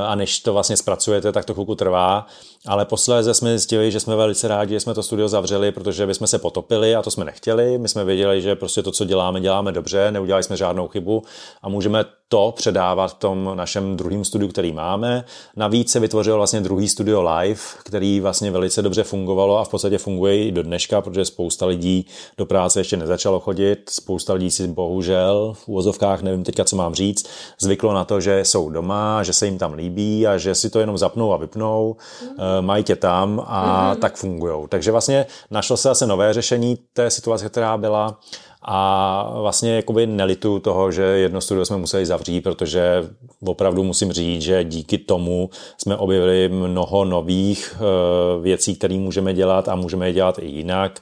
a 0.06 0.14
než 0.14 0.40
to 0.40 0.52
vlastně 0.52 0.76
zpracujete, 0.76 1.32
tak 1.32 1.44
to 1.44 1.54
chvilku 1.54 1.74
trvá, 1.74 2.26
ale 2.66 2.84
posléze 2.84 3.34
jsme 3.34 3.50
zjistili, 3.50 3.90
že 3.90 4.00
jsme 4.00 4.16
velice 4.16 4.48
rádi, 4.48 4.74
že 4.74 4.80
jsme 4.80 4.94
to 4.94 5.02
studio 5.02 5.28
zavřeli, 5.28 5.72
protože 5.72 6.06
bychom 6.06 6.26
se 6.26 6.38
potopili 6.38 6.96
a 6.96 7.02
to 7.02 7.10
jsme 7.10 7.24
nechtěli. 7.24 7.78
My 7.78 7.88
jsme 7.88 8.04
věděli, 8.04 8.42
že 8.42 8.56
prostě 8.56 8.82
to, 8.82 8.92
co 8.92 9.04
děláme, 9.04 9.40
děláme 9.40 9.72
dobře, 9.72 10.10
neudělali 10.10 10.42
jsme 10.42 10.56
žádnou 10.56 10.88
chybu 10.88 11.22
a 11.62 11.68
můžeme 11.68 12.04
to 12.28 12.54
předávat 12.56 13.08
v 13.08 13.14
tom 13.14 13.50
našem 13.54 13.96
druhém 13.96 14.24
studiu, 14.24 14.50
který 14.50 14.72
máme. 14.72 15.24
Navíc 15.56 15.92
se 15.92 16.00
vytvořil 16.00 16.36
vlastně 16.36 16.60
druhý 16.60 16.88
studio 16.88 17.22
live, 17.22 17.60
který 17.84 18.20
vlastně 18.20 18.50
velice 18.50 18.82
dobře 18.82 19.02
fungovalo 19.04 19.58
a 19.58 19.64
v 19.64 19.68
podstatě 19.68 19.98
funguje 19.98 20.44
i 20.44 20.52
do 20.52 20.62
dneška, 20.62 21.00
protože 21.00 21.24
spousta 21.24 21.66
lidí 21.66 22.06
do 22.38 22.46
práce 22.46 22.80
ještě 22.80 22.96
nezačalo 22.96 23.40
chodit. 23.40 23.90
Spousta 23.90 24.32
lidí 24.32 24.50
si 24.50 24.68
bohužel 24.68 25.52
v 25.56 25.68
úvozovkách, 25.68 26.22
nevím 26.22 26.44
teďka, 26.44 26.64
co 26.64 26.76
mám 26.76 26.94
říct, 26.94 27.28
zvyklo 27.60 27.92
na 27.92 28.04
to, 28.04 28.20
že 28.20 28.44
jsou 28.44 28.70
doma, 28.70 29.22
že 29.22 29.32
se 29.32 29.46
jim 29.46 29.58
tam 29.58 29.74
líbí 29.78 30.26
a 30.26 30.38
že 30.38 30.54
si 30.54 30.70
to 30.70 30.80
jenom 30.80 30.98
zapnou 30.98 31.32
a 31.32 31.36
vypnou, 31.36 31.96
mm. 32.22 32.36
mají 32.60 32.84
tě 32.84 32.96
tam 32.96 33.42
a 33.46 33.90
mm. 33.94 34.00
tak 34.00 34.16
fungují. 34.16 34.68
Takže 34.68 34.92
vlastně 34.92 35.26
našlo 35.50 35.76
se 35.76 35.88
zase 35.88 36.06
nové 36.06 36.32
řešení 36.32 36.78
té 36.92 37.10
situace, 37.10 37.48
která 37.48 37.76
byla 37.76 38.18
a 38.62 39.30
vlastně 39.40 39.76
jakoby 39.76 40.06
nelitu 40.06 40.58
toho, 40.58 40.92
že 40.92 41.02
jedno 41.02 41.40
studio 41.40 41.64
jsme 41.64 41.76
museli 41.76 42.06
zavřít, 42.06 42.40
protože 42.40 43.08
opravdu 43.46 43.84
musím 43.84 44.12
říct, 44.12 44.42
že 44.42 44.64
díky 44.64 44.98
tomu 44.98 45.50
jsme 45.78 45.96
objevili 45.96 46.48
mnoho 46.48 47.04
nových 47.04 47.76
eh, 47.76 48.42
věcí, 48.42 48.76
které 48.76 48.94
můžeme 48.94 49.34
dělat 49.34 49.68
a 49.68 49.74
můžeme 49.74 50.06
je 50.06 50.12
dělat 50.12 50.38
i 50.38 50.46
jinak. 50.46 51.00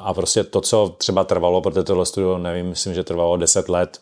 A 0.00 0.12
prostě 0.14 0.44
to, 0.44 0.60
co 0.60 0.94
třeba 0.98 1.24
trvalo, 1.24 1.60
protože 1.60 1.82
tohle 1.82 2.06
studio, 2.06 2.38
nevím, 2.38 2.66
myslím, 2.66 2.94
že 2.94 3.04
trvalo 3.04 3.36
10 3.36 3.68
let, 3.68 3.98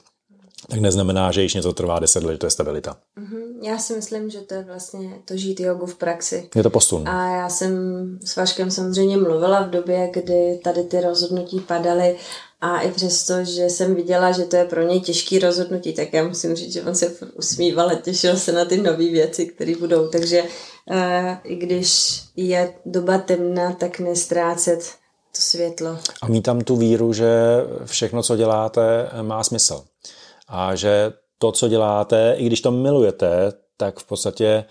tak 0.66 0.80
neznamená, 0.80 1.32
že 1.32 1.42
již 1.42 1.54
něco 1.54 1.72
trvá 1.72 1.98
10 1.98 2.24
let, 2.24 2.38
to 2.38 2.46
je 2.46 2.50
stabilita. 2.50 2.96
Mm-hmm. 3.20 3.48
Já 3.62 3.78
si 3.78 3.94
myslím, 3.94 4.30
že 4.30 4.40
to 4.40 4.54
je 4.54 4.64
vlastně 4.64 5.10
to 5.24 5.36
žít 5.36 5.60
jogu 5.60 5.86
v 5.86 5.94
praxi. 5.94 6.48
Je 6.54 6.62
to 6.62 6.70
posun. 6.70 7.08
A 7.08 7.36
já 7.36 7.48
jsem 7.48 7.72
s 8.24 8.36
Vaškem 8.36 8.70
samozřejmě 8.70 9.16
mluvila 9.16 9.62
v 9.62 9.70
době, 9.70 10.10
kdy 10.12 10.60
tady 10.64 10.82
ty 10.82 11.00
rozhodnutí 11.00 11.60
padaly 11.60 12.16
a 12.60 12.80
i 12.80 12.90
přesto, 12.90 13.44
že 13.44 13.70
jsem 13.70 13.94
viděla, 13.94 14.32
že 14.32 14.42
to 14.42 14.56
je 14.56 14.64
pro 14.64 14.82
něj 14.82 15.00
těžký 15.00 15.38
rozhodnutí, 15.38 15.92
tak 15.92 16.12
já 16.12 16.28
musím 16.28 16.54
říct, 16.54 16.72
že 16.72 16.82
on 16.82 16.94
se 16.94 17.12
usmíval 17.34 17.88
a 17.88 17.94
těšil 17.94 18.36
se 18.36 18.52
na 18.52 18.64
ty 18.64 18.76
nové 18.76 18.96
věci, 18.96 19.46
které 19.46 19.76
budou. 19.76 20.08
Takže 20.08 20.42
uh, 20.42 20.96
i 21.44 21.56
když 21.56 22.20
je 22.36 22.74
doba 22.86 23.18
temná, 23.18 23.72
tak 23.72 24.00
nestrácet 24.00 24.80
to 25.36 25.40
světlo. 25.40 25.98
A 26.22 26.28
mít 26.28 26.42
tam 26.42 26.60
tu 26.60 26.76
víru, 26.76 27.12
že 27.12 27.28
všechno, 27.84 28.22
co 28.22 28.36
děláte, 28.36 29.10
má 29.22 29.44
smysl 29.44 29.84
a 30.48 30.74
že 30.74 31.12
to, 31.38 31.52
co 31.52 31.68
děláte, 31.68 32.34
i 32.38 32.46
když 32.46 32.60
to 32.60 32.70
milujete, 32.70 33.52
tak 33.76 33.98
v 33.98 34.06
podstatě 34.06 34.64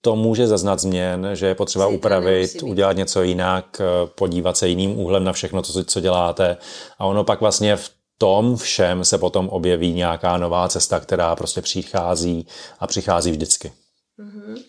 to 0.00 0.16
může 0.16 0.46
zaznat 0.46 0.80
změn, 0.80 1.28
že 1.32 1.46
je 1.46 1.54
potřeba 1.54 1.86
Cíta 1.86 1.96
upravit, 1.96 2.62
udělat 2.62 2.96
něco 2.96 3.22
jinak, 3.22 3.80
podívat 4.14 4.56
se 4.56 4.68
jiným 4.68 4.98
úhlem 4.98 5.24
na 5.24 5.32
všechno, 5.32 5.62
co, 5.62 5.84
co 5.84 6.00
děláte. 6.00 6.56
A 6.98 7.06
ono 7.06 7.24
pak 7.24 7.40
vlastně 7.40 7.76
v 7.76 7.90
tom 8.18 8.56
všem 8.56 9.04
se 9.04 9.18
potom 9.18 9.48
objeví 9.48 9.92
nějaká 9.92 10.36
nová 10.36 10.68
cesta, 10.68 11.00
která 11.00 11.36
prostě 11.36 11.62
přichází 11.62 12.46
a 12.80 12.86
přichází 12.86 13.30
vždycky. 13.30 13.72
Mm-hmm. 14.18 14.62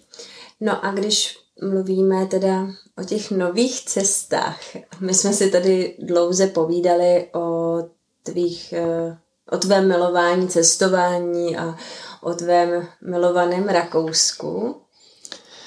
No 0.62 0.86
a 0.86 0.92
když 0.92 1.38
mluvíme 1.62 2.26
teda 2.26 2.68
o 2.98 3.04
těch 3.04 3.32
nových 3.32 3.86
cestách, 3.86 4.62
my 5.00 5.14
jsme 5.14 5.34
si 5.34 5.52
tady 5.52 5.96
dlouze 6.00 6.48
povídali 6.48 7.30
o 7.34 7.78
tvých 8.24 8.74
eh, 8.74 9.18
o 9.52 9.58
tvém 9.58 9.88
milování 9.88 10.48
cestování 10.48 11.58
a 11.58 11.76
o 12.22 12.34
tvém 12.34 12.88
milovaném 13.02 13.68
Rakousku. 13.68 14.76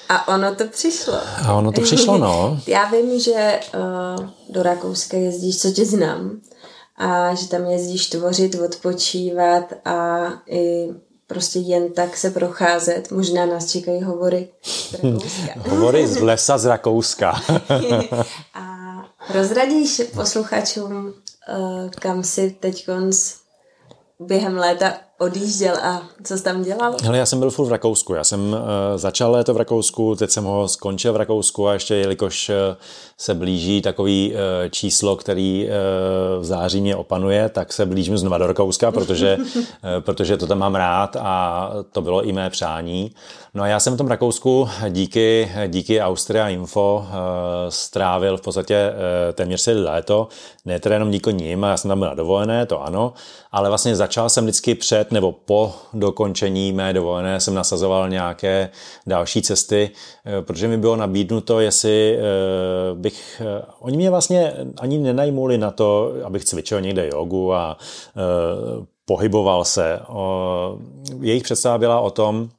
A 0.09 0.27
ono 0.27 0.55
to 0.55 0.67
přišlo. 0.67 1.13
A 1.45 1.53
ono 1.53 1.71
to 1.71 1.81
přišlo, 1.81 2.17
no. 2.17 2.59
Já 2.67 2.89
vím, 2.89 3.19
že 3.19 3.59
uh, 3.75 4.25
do 4.49 4.63
Rakouska 4.63 5.17
jezdíš, 5.17 5.61
co 5.61 5.71
tě 5.71 5.85
znám, 5.85 6.41
a 6.97 7.35
že 7.35 7.47
tam 7.47 7.65
jezdíš 7.65 8.09
tvořit, 8.09 8.55
odpočívat 8.55 9.73
a 9.85 10.27
i 10.49 10.89
prostě 11.27 11.59
jen 11.59 11.93
tak 11.93 12.17
se 12.17 12.31
procházet. 12.31 13.11
Možná 13.11 13.45
nás 13.45 13.71
čekají 13.71 14.03
hovory 14.03 14.49
z 14.63 14.93
Rakouska. 15.03 15.69
hovory 15.69 16.07
z 16.07 16.21
lesa 16.21 16.57
z 16.57 16.65
Rakouska. 16.65 17.31
a 18.53 18.63
rozradíš 19.33 20.01
posluchačům, 20.15 21.05
uh, 21.05 21.89
kam 21.89 22.23
si 22.23 22.57
teď 22.59 22.87
během 24.19 24.57
léta 24.57 25.06
odjížděl 25.19 25.75
a 25.83 26.01
co 26.23 26.37
jsi 26.37 26.43
tam 26.43 26.63
dělal? 26.63 26.95
Hele, 27.03 27.17
já 27.17 27.25
jsem 27.25 27.39
byl 27.39 27.49
furt 27.49 27.65
v 27.65 27.71
Rakousku. 27.71 28.13
Já 28.13 28.23
jsem 28.23 28.53
uh, 28.53 28.57
začal 28.95 29.31
léto 29.31 29.53
v 29.53 29.57
Rakousku, 29.57 30.15
teď 30.15 30.29
jsem 30.29 30.43
ho 30.43 30.67
skončil 30.67 31.13
v 31.13 31.15
Rakousku 31.15 31.67
a 31.67 31.73
ještě 31.73 31.95
jelikož 31.95 32.49
uh, 32.49 32.55
se 33.17 33.33
blíží 33.33 33.81
takový 33.81 34.31
uh, 34.31 34.69
číslo, 34.69 35.15
který 35.15 35.65
uh, 35.65 36.41
v 36.41 36.45
září 36.45 36.81
mě 36.81 36.95
opanuje, 36.95 37.49
tak 37.49 37.73
se 37.73 37.85
blížím 37.85 38.17
znova 38.17 38.37
do 38.37 38.47
Rakouska, 38.47 38.91
protože, 38.91 39.37
uh, 39.37 39.63
protože 39.99 40.37
to 40.37 40.47
tam 40.47 40.57
mám 40.57 40.75
rád 40.75 41.15
a 41.19 41.69
to 41.91 42.01
bylo 42.01 42.23
i 42.23 42.31
mé 42.31 42.49
přání. 42.49 43.11
No 43.53 43.63
a 43.63 43.67
já 43.67 43.79
jsem 43.79 43.93
v 43.93 43.97
tom 43.97 44.07
Rakousku 44.07 44.69
díky, 44.89 45.51
díky 45.67 46.01
Austria 46.01 46.49
Info 46.49 47.05
uh, 47.07 47.15
strávil 47.69 48.37
v 48.37 48.41
podstatě 48.41 48.89
uh, 48.91 49.33
téměř 49.33 49.61
celé 49.61 49.81
léto. 49.81 50.27
Ne 50.65 50.79
teda 50.79 50.95
jenom 50.95 51.11
díky 51.11 51.33
ním, 51.33 51.63
já 51.63 51.77
jsem 51.77 51.89
tam 51.89 51.99
byl 51.99 52.07
na 52.07 52.13
dovolené, 52.13 52.65
to 52.65 52.83
ano, 52.83 53.13
ale 53.51 53.69
vlastně 53.69 53.95
začal 53.95 54.29
jsem 54.29 54.43
vždycky 54.43 54.75
před 54.75 55.06
nebo 55.11 55.31
po 55.31 55.73
dokončení 55.93 56.73
mé 56.73 56.93
dovolené 56.93 57.39
jsem 57.39 57.53
nasazoval 57.53 58.09
nějaké 58.09 58.69
další 59.07 59.41
cesty, 59.41 59.89
uh, 59.89 60.45
protože 60.45 60.67
mi 60.67 60.77
bylo 60.77 60.95
nabídnuto, 60.95 61.59
jestli 61.59 62.17
uh, 62.17 62.97
bych... 62.99 63.41
Uh, 63.45 63.65
oni 63.79 63.97
mě 63.97 64.09
vlastně 64.09 64.53
ani 64.77 64.97
nenajmuli 64.97 65.57
na 65.57 65.71
to, 65.71 66.13
abych 66.23 66.45
cvičil 66.45 66.81
někde 66.81 67.07
jogu 67.07 67.53
a 67.53 67.77
pohyboval 69.05 69.65
se. 69.65 69.99
Jejich 71.21 71.43
představa 71.43 71.77
byla 71.77 71.99
o 71.99 72.11
tom, 72.11 72.49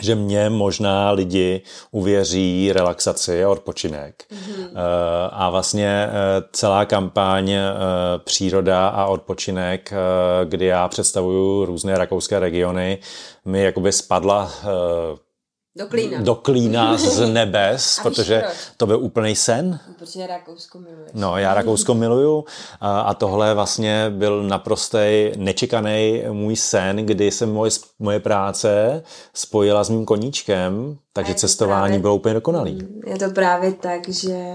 že 0.00 0.14
mě 0.14 0.50
možná 0.50 1.10
lidi 1.10 1.62
uvěří 1.90 2.72
relaxaci 2.72 3.44
a 3.44 3.48
odpočinek. 3.48 4.24
Mm-hmm. 4.30 4.70
A 5.30 5.50
vlastně 5.50 6.08
eh, 6.08 6.10
celá 6.52 6.84
kampaň 6.84 7.50
eh, 7.50 7.64
příroda 8.24 8.88
a 8.88 9.06
odpočinek, 9.06 9.92
kdy 10.44 10.66
já 10.66 10.88
představuju 10.88 11.64
různé 11.64 11.98
rakouské 11.98 12.38
regiony, 12.38 12.98
mi 13.44 13.62
jakoby 13.62 13.92
spadla 13.92 14.52
do 15.76 15.86
klína. 15.86 16.20
Do 16.20 16.34
klína 16.34 16.98
z 16.98 17.28
nebes, 17.32 18.00
protože 18.02 18.40
proč? 18.40 18.56
to 18.76 18.86
byl 18.86 19.00
úplný 19.00 19.36
sen. 19.36 19.80
Protože 19.98 20.26
Rakousko 20.26 20.78
miluješ. 20.78 21.10
No, 21.14 21.38
já 21.38 21.54
Rakousko 21.54 21.94
miluju 21.94 22.44
a, 22.80 23.00
a 23.00 23.14
tohle 23.14 23.54
vlastně 23.54 24.10
byl 24.10 24.42
naprostý 24.42 25.30
nečekaný 25.36 26.22
můj 26.32 26.56
sen, 26.56 26.96
kdy 26.96 27.30
se 27.30 27.46
moje, 27.46 27.70
moje 27.98 28.20
práce 28.20 29.02
spojila 29.34 29.84
s 29.84 29.90
mým 29.90 30.04
koníčkem, 30.04 30.98
takže 31.12 31.34
cestování 31.34 31.82
právě, 31.82 31.98
bylo 31.98 32.14
úplně 32.14 32.34
dokonalý. 32.34 32.74
Mm, 32.74 33.00
je 33.06 33.18
to 33.18 33.30
právě 33.30 33.72
tak, 33.72 34.08
že 34.08 34.54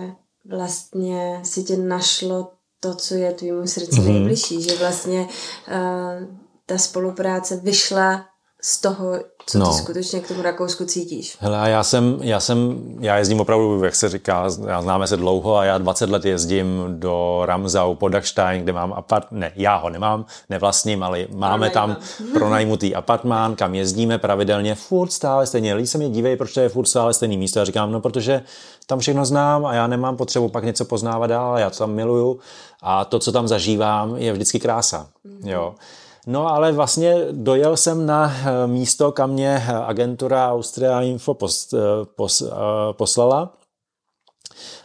vlastně 0.50 1.40
si 1.44 1.63
tě 1.63 1.78
našlo 1.78 2.51
to, 2.80 2.96
co 2.96 3.16
je 3.16 3.32
tvýmu 3.32 3.68
srdci 3.68 4.00
mm-hmm. 4.00 4.13
nejbližší, 4.13 4.62
že 4.62 4.78
vlastně 4.78 5.22
uh, 5.22 6.28
ta 6.66 6.78
spolupráce 6.78 7.56
vyšla 7.56 8.25
z 8.62 8.82
toho, 8.82 9.20
co 9.46 9.60
no. 9.60 9.65
ty 9.68 9.74
skutečně 9.74 10.20
k 10.20 10.27
tomu 10.27 10.41
Rakousku 10.41 10.86
cítíš? 10.86 11.38
Hele, 11.39 11.70
já 11.70 11.84
jsem, 11.84 12.20
já 12.22 12.39
jsem, 12.39 12.82
já 13.00 13.18
jezdím 13.18 13.39
opravdu, 13.39 13.84
jak 13.84 13.96
se 13.96 14.10
říká, 14.10 14.50
já 14.68 14.82
známe 14.82 15.08
se 15.08 15.18
dlouho 15.18 15.58
a 15.58 15.65
já 15.65 15.77
20 15.77 16.10
let 16.10 16.25
jezdím 16.25 16.86
do 16.89 17.41
Ramzau 17.46 17.96
pod 17.96 18.10
Dachstein, 18.10 18.63
kde 18.63 18.74
mám 18.74 18.94
apart, 18.94 19.27
ne, 19.32 19.51
já 19.56 19.75
ho 19.75 19.89
nemám, 19.89 20.25
nevlastním, 20.50 21.03
ale 21.03 21.25
máme 21.34 21.70
tam 21.70 21.98
pronajmutý 22.34 22.96
apartmán, 22.96 23.56
kam 23.56 23.75
jezdíme 23.75 24.18
pravidelně, 24.18 24.75
furt 24.75 25.12
stále 25.12 25.48
stejně. 25.48 25.74
Lidi 25.74 25.88
se 25.88 25.98
mě 25.98 26.10
dívej, 26.10 26.36
proč 26.36 26.53
to 26.53 26.60
je 26.60 26.70
furt 26.70 26.86
stále 26.86 27.13
stejný 27.13 27.38
místo. 27.38 27.60
Já 27.60 27.65
říkám, 27.65 27.91
no 27.91 28.01
protože 28.01 28.44
tam 28.86 29.00
všechno 29.00 29.25
znám 29.25 29.65
a 29.65 29.74
já 29.74 29.88
nemám 29.88 30.18
potřebu 30.18 30.50
pak 30.50 30.63
něco 30.63 30.86
poznávat 30.86 31.30
dál, 31.30 31.60
já 31.60 31.70
to 31.70 31.77
tam 31.77 31.91
miluju 31.91 32.39
a 32.82 33.06
to, 33.06 33.20
co 33.20 33.32
tam 33.32 33.48
zažívám, 33.48 34.15
je 34.18 34.34
vždycky 34.34 34.60
krása. 34.60 35.08
Mm-hmm. 35.25 35.50
Jo. 35.50 35.75
No 36.28 36.48
ale 36.48 36.72
vlastně 36.72 37.16
dojel 37.32 37.78
jsem 37.78 38.06
na 38.06 38.34
eh, 38.34 38.68
místo, 38.68 39.12
kam 39.12 39.30
mě 39.30 39.63
agentura 39.86 40.51
Austria 40.51 41.01
Info 41.01 41.34
pos, 41.34 41.74
eh, 41.74 41.78
pos, 42.16 42.42
eh, 42.42 42.54
poslala. 42.92 43.54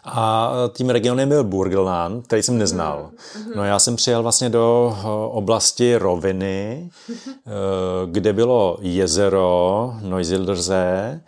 A 0.05 0.53
tím 0.73 0.91
regionem 0.91 1.29
byl 1.29 1.45
Burgenland, 1.45 2.27
který 2.27 2.43
jsem 2.43 2.59
neznal. 2.59 3.11
No 3.57 3.65
já 3.65 3.79
jsem 3.79 3.97
přijel 3.97 4.23
vlastně 4.23 4.51
do 4.51 4.97
oblasti 5.31 5.97
roviny, 5.97 6.91
kde 8.07 8.33
bylo 8.33 8.79
jezero 8.81 9.95
Neusildersee, 10.03 11.21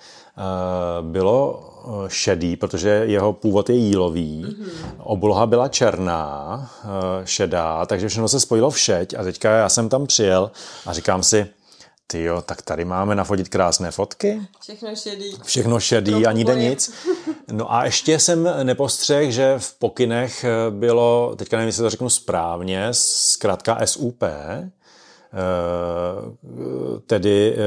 bylo 1.01 1.69
šedý, 2.09 2.57
protože 2.57 2.89
jeho 2.89 3.33
původ 3.33 3.71
je 3.71 3.77
jílový. 3.77 4.45
Mm-hmm. 4.45 4.71
Obloha 4.99 5.47
byla 5.47 5.69
černá, 5.69 6.71
šedá, 7.25 7.87
takže 7.87 8.09
všechno 8.09 8.29
se 8.29 8.41
spojilo 8.41 8.71
v 8.71 8.79
šeť 8.79 9.15
a 9.15 9.25
teďka 9.25 9.51
já 9.51 9.69
jsem 9.69 9.89
tam 9.89 10.07
přijel 10.07 10.51
a 10.87 10.93
říkám 10.93 11.23
si, 11.23 11.47
ty 12.11 12.23
jo, 12.23 12.43
tak 12.43 12.63
tady 12.63 12.85
máme 12.85 13.15
nafotit 13.15 13.49
krásné 13.49 13.91
fotky. 13.91 14.41
Všechno 14.61 14.97
šedý. 14.97 15.37
Všechno 15.43 15.81
šedý 15.81 16.27
a 16.27 16.33
nikde 16.33 16.55
nic. 16.55 16.93
No 17.53 17.73
a 17.75 17.85
ještě 17.85 18.19
jsem 18.19 18.49
nepostřeh, 18.63 19.33
že 19.33 19.55
v 19.59 19.79
pokynech 19.79 20.45
bylo, 20.71 21.35
teďka 21.37 21.57
nevím, 21.57 21.67
jestli 21.67 21.83
to 21.83 21.91
řeknu 21.91 22.11
správně, 22.11 22.89
zkrátka 22.91 23.79
SUP, 23.85 24.23
eh, 24.23 24.71
tedy 27.07 27.55
eh, 27.55 27.59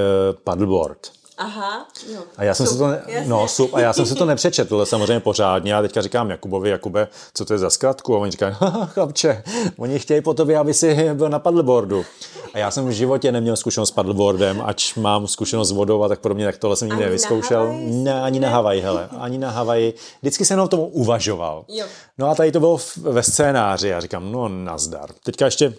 paddleboard. 0.43 1.11
Aha, 1.37 1.85
jo. 2.13 2.21
A 2.37 2.43
já 2.43 2.53
jsem 2.55 2.65
Sup, 2.65 2.73
si 2.73 2.79
to, 2.79 2.87
ne, 2.87 3.01
jasně. 3.07 3.29
no, 3.29 3.47
sup, 3.47 3.73
a 3.73 3.79
já 3.79 3.93
jsem 3.93 4.05
si 4.05 4.15
to 4.15 4.25
nepřečetl 4.25 4.85
samozřejmě 4.85 5.19
pořádně. 5.19 5.75
A 5.75 5.81
teďka 5.81 6.01
říkám 6.01 6.29
Jakubovi, 6.29 6.69
Jakube, 6.69 7.07
co 7.33 7.45
to 7.45 7.53
je 7.53 7.59
za 7.59 7.69
zkratku? 7.69 8.15
A 8.15 8.19
oni 8.19 8.31
říkají, 8.31 8.55
"Haha, 8.59 8.85
chlapče, 8.85 9.43
oni 9.77 9.99
chtějí 9.99 10.21
po 10.21 10.33
tobě, 10.33 10.57
aby 10.57 10.73
si 10.73 11.13
byl 11.13 11.29
na 11.29 11.39
paddleboardu. 11.39 12.05
A 12.53 12.57
já 12.57 12.71
jsem 12.71 12.87
v 12.87 12.91
životě 12.91 13.31
neměl 13.31 13.55
zkušenost 13.55 13.89
s 13.89 13.91
paddleboardem, 13.91 14.61
ač 14.65 14.95
mám 14.95 15.27
zkušenost 15.27 15.67
s 15.67 15.71
vodou 15.71 16.03
a 16.03 16.07
tak 16.07 16.19
podobně, 16.19 16.45
tak 16.45 16.57
tohle 16.57 16.75
jsem 16.75 16.87
nikdy 16.87 17.03
nevyzkoušel. 17.03 17.73
Ne, 17.79 18.21
ani 18.21 18.39
na 18.39 18.49
Havaji, 18.49 18.81
hele, 18.81 19.09
ani 19.19 19.37
na 19.37 19.49
Havaji. 19.51 19.93
Vždycky 20.21 20.45
jsem 20.45 20.59
o 20.59 20.67
tom 20.67 20.79
uvažoval. 20.79 21.65
Jo. 21.67 21.85
No 22.17 22.29
a 22.29 22.35
tady 22.35 22.51
to 22.51 22.59
bylo 22.59 22.77
ve 23.01 23.23
scénáři. 23.23 23.87
Já 23.87 23.99
říkám, 23.99 24.31
no 24.31 24.47
nazdar. 24.49 25.09
Teďka 25.23 25.45
ještě 25.45 25.73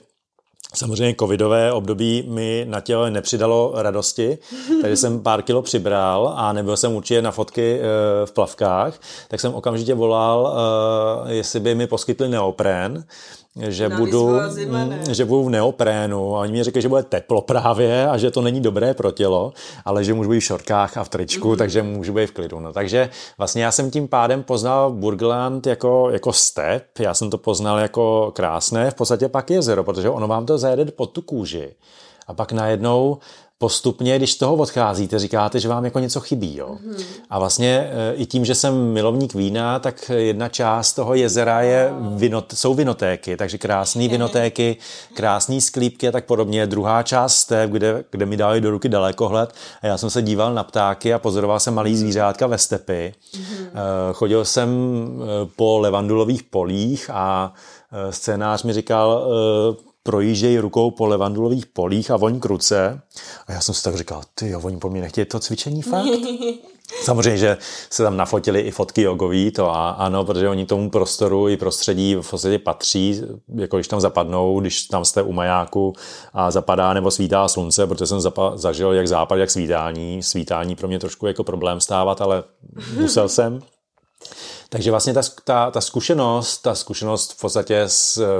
Samozřejmě 0.74 1.14
covidové 1.20 1.72
období 1.72 2.24
mi 2.28 2.66
na 2.68 2.80
těle 2.80 3.10
nepřidalo 3.10 3.72
radosti, 3.74 4.38
takže 4.80 4.96
jsem 4.96 5.20
pár 5.20 5.42
kilo 5.42 5.62
přibral 5.62 6.34
a 6.36 6.52
nebyl 6.52 6.76
jsem 6.76 6.92
určitě 6.92 7.22
na 7.22 7.30
fotky 7.30 7.78
eh, 7.80 8.26
v 8.26 8.32
plavkách, 8.32 9.00
tak 9.28 9.40
jsem 9.40 9.54
okamžitě 9.54 9.94
volal, 9.94 10.54
eh, 11.26 11.34
jestli 11.34 11.60
by 11.60 11.74
mi 11.74 11.86
poskytli 11.86 12.28
neoprén, 12.28 13.04
že 13.68 13.88
Na 13.88 13.96
budu, 13.98 14.28
mm, 14.66 15.14
že 15.14 15.24
budu 15.24 15.44
v 15.44 15.50
neoprénu 15.50 16.36
a 16.36 16.40
oni 16.40 16.52
mi 16.52 16.62
řekli, 16.64 16.82
že 16.82 16.88
bude 16.88 17.02
teplo 17.02 17.40
právě 17.42 18.08
a 18.08 18.18
že 18.18 18.30
to 18.30 18.42
není 18.42 18.60
dobré 18.60 18.94
pro 18.94 19.10
tělo, 19.10 19.52
ale 19.84 20.04
že 20.04 20.14
můžu 20.14 20.30
být 20.30 20.40
v 20.40 20.44
šortkách 20.44 20.96
a 20.96 21.04
v 21.04 21.08
tričku, 21.08 21.48
Mhm. 21.48 21.52
mm. 21.54 21.58
takže 21.58 21.82
můžu 21.82 22.12
být 22.12 22.26
v 22.26 22.32
klidu. 22.32 22.60
No, 22.60 22.72
takže 22.72 23.10
vlastně 23.38 23.64
já 23.64 23.72
jsem 23.72 23.90
tím 23.90 24.08
pádem 24.08 24.42
poznal 24.42 24.90
Burgenland 24.92 25.66
jako, 25.66 26.10
jako 26.10 26.32
step, 26.32 26.98
já 26.98 27.14
jsem 27.14 27.30
to 27.30 27.38
poznal 27.38 27.78
jako 27.78 28.32
krásné, 28.34 28.90
v 28.90 28.94
podstatě 28.94 29.28
pak 29.28 29.50
jezero, 29.50 29.84
protože 29.84 30.10
ono 30.10 30.28
vám 30.28 30.46
to 30.46 30.58
zajede 30.58 30.84
pod 30.92 31.06
tu 31.06 31.22
kůži. 31.22 31.74
A 32.26 32.34
pak 32.34 32.52
najednou 32.52 33.18
postupně, 33.62 34.16
když 34.16 34.32
z 34.32 34.36
toho 34.36 34.54
odcházíte, 34.54 35.18
říkáte, 35.18 35.60
že 35.60 35.68
vám 35.68 35.84
jako 35.84 35.98
něco 35.98 36.20
chybí. 36.20 36.56
Jo? 36.56 36.68
Mm-hmm. 36.74 37.04
A 37.30 37.38
vlastně 37.38 37.90
e, 37.92 38.14
i 38.14 38.26
tím, 38.26 38.44
že 38.44 38.54
jsem 38.54 38.92
milovník 38.92 39.34
vína, 39.34 39.78
tak 39.78 40.10
jedna 40.16 40.48
část 40.48 40.92
toho 40.92 41.14
jezera 41.14 41.60
je 41.60 41.92
vinot, 42.16 42.52
jsou 42.54 42.74
vinotéky, 42.74 43.36
takže 43.36 43.58
krásné 43.58 44.08
vinotéky, 44.08 44.76
krásné 45.14 45.60
sklípky 45.60 46.08
a 46.08 46.12
tak 46.12 46.24
podobně. 46.24 46.66
Druhá 46.66 47.02
část 47.02 47.36
step, 47.36 47.70
kde, 47.70 48.04
kde 48.10 48.26
mi 48.26 48.36
dali 48.36 48.60
do 48.60 48.70
ruky 48.70 48.88
dalekohled 48.88 49.54
a 49.82 49.86
já 49.86 49.98
jsem 49.98 50.10
se 50.10 50.22
díval 50.22 50.54
na 50.54 50.64
ptáky 50.64 51.14
a 51.14 51.18
pozoroval 51.18 51.60
jsem 51.60 51.74
malý 51.74 51.96
zvířátka 51.96 52.46
ve 52.46 52.58
stepy. 52.58 53.14
Mm-hmm. 53.14 54.12
Chodil 54.12 54.44
jsem 54.44 54.68
e, 54.68 55.46
po 55.56 55.78
levandulových 55.78 56.42
polích 56.42 57.10
a 57.12 57.54
e, 58.08 58.12
scénář 58.12 58.62
mi 58.62 58.72
říkal, 58.72 59.26
e, 59.78 59.91
projíždějí 60.02 60.58
rukou 60.58 60.90
po 60.90 61.06
levandulových 61.06 61.66
polích 61.66 62.10
a 62.10 62.16
voní 62.16 62.40
kruce. 62.40 63.00
A 63.46 63.52
já 63.52 63.60
jsem 63.60 63.74
si 63.74 63.82
tak 63.82 63.96
říkal, 63.96 64.22
ty 64.34 64.48
jo, 64.48 64.60
oni 64.64 64.76
po 64.76 64.90
mně 64.90 65.00
nechtějí 65.00 65.24
to 65.24 65.40
cvičení 65.40 65.82
fakt? 65.82 66.06
Samozřejmě, 67.02 67.38
že 67.38 67.56
se 67.90 68.02
tam 68.02 68.16
nafotili 68.16 68.60
i 68.60 68.70
fotky 68.70 69.02
jogový, 69.02 69.50
to 69.50 69.70
a, 69.70 69.90
ano, 69.90 70.24
protože 70.24 70.48
oni 70.48 70.66
tomu 70.66 70.90
prostoru 70.90 71.48
i 71.48 71.56
prostředí 71.56 72.14
v 72.14 72.30
podstatě 72.30 72.58
patří, 72.58 73.22
jako 73.54 73.76
když 73.76 73.88
tam 73.88 74.00
zapadnou, 74.00 74.60
když 74.60 74.82
tam 74.82 75.04
jste 75.04 75.22
u 75.22 75.32
majáku 75.32 75.92
a 76.32 76.50
zapadá 76.50 76.92
nebo 76.92 77.10
svítá 77.10 77.48
slunce, 77.48 77.86
protože 77.86 78.06
jsem 78.06 78.18
zapa- 78.18 78.56
zažil 78.56 78.92
jak 78.92 79.08
západ, 79.08 79.36
jak 79.36 79.50
svítání. 79.50 80.22
Svítání 80.22 80.76
pro 80.76 80.88
mě 80.88 80.98
trošku 80.98 81.26
jako 81.26 81.44
problém 81.44 81.80
stávat, 81.80 82.20
ale 82.20 82.44
musel 83.00 83.28
jsem. 83.28 83.60
Takže 84.72 84.90
vlastně 84.90 85.14
ta, 85.14 85.20
ta, 85.44 85.70
ta 85.70 85.80
zkušenost, 85.80 86.58
ta 86.58 86.74
zkušenost 86.74 87.32
v 87.32 87.40
podstatě 87.40 87.88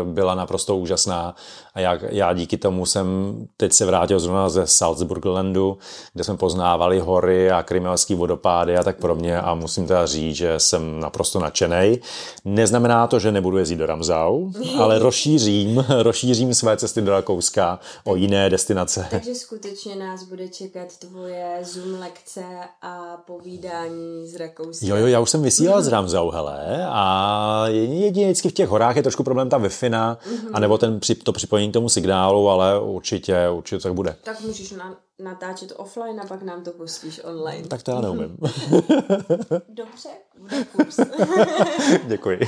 byla 0.05 0.35
naprosto 0.35 0.77
úžasná 0.77 1.35
a 1.75 1.81
já, 1.81 1.99
já 2.11 2.33
díky 2.33 2.57
tomu 2.57 2.87
jsem 2.87 3.37
teď 3.57 3.73
se 3.73 3.87
vrátil 3.87 4.21
zrovna 4.21 4.49
ze 4.49 4.67
Salzburglandu, 4.67 5.79
kde 6.13 6.25
jsme 6.25 6.37
poznávali 6.37 6.99
hory 6.99 7.51
a 7.51 7.63
krymelský 7.63 8.15
vodopády 8.15 8.77
a 8.77 8.83
tak 8.83 8.97
podobně 8.97 9.41
a 9.41 9.55
musím 9.55 9.87
teda 9.87 10.07
říct, 10.07 10.37
že 10.37 10.61
jsem 10.61 11.01
naprosto 11.01 11.41
nadšenej. 11.41 12.01
Neznamená 12.45 13.07
to, 13.07 13.19
že 13.19 13.33
nebudu 13.33 13.59
jezdit 13.59 13.77
do 13.77 13.87
Ramzau, 13.87 14.51
ale 14.79 14.99
rozšířím, 14.99 15.85
rozšířím 16.03 16.55
své 16.55 16.77
cesty 16.77 17.01
do 17.01 17.13
Rakouska 17.13 17.79
o 18.05 18.17
jiné 18.17 18.51
destinace. 18.51 19.07
Takže 19.11 19.35
skutečně 19.35 19.97
nás 19.97 20.23
bude 20.23 20.49
čekat 20.49 20.97
tvoje 20.99 21.59
Zoom 21.63 22.01
lekce 22.01 22.45
a 22.83 23.17
povídání 23.27 24.29
z 24.29 24.37
Rakouska. 24.37 24.87
Jo, 24.87 24.97
jo, 24.97 25.07
já 25.07 25.21
už 25.21 25.31
jsem 25.31 25.43
vysílal 25.43 25.83
z 25.83 25.89
Ramzau, 25.89 26.22
hele, 26.31 26.87
a 26.89 27.65
jedině 27.69 28.27
vždycky 28.27 28.49
v 28.49 28.53
těch 28.53 28.69
horách 28.69 28.97
je 28.97 29.03
trošku 29.03 29.25
problém 29.25 29.49
ta 29.49 29.59
wi 29.59 29.69
mm-hmm. 29.69 30.51
anebo 30.53 30.79
ten, 30.79 31.01
při- 31.01 31.15
to 31.15 31.33
připojení 31.33 31.71
k 31.71 31.73
tomu 31.73 31.89
signálu, 31.89 32.49
ale 32.49 32.81
určitě, 32.81 33.49
určitě 33.49 33.77
to 33.77 33.83
tak 33.83 33.95
bude. 33.95 34.17
Tak 34.25 34.41
můžeš 34.41 34.71
na, 34.71 34.97
natáčet 35.19 35.73
offline 35.77 36.21
a 36.21 36.27
pak 36.27 36.43
nám 36.43 36.65
to 36.65 36.71
pustíš 36.71 37.21
online. 37.25 37.69
Tak 37.69 37.83
to 37.83 37.91
já 37.91 38.01
neumím. 38.01 38.37
Dobře, 39.69 40.09
bude 40.39 40.65
kurz. 40.65 40.97
Děkuji. 42.07 42.41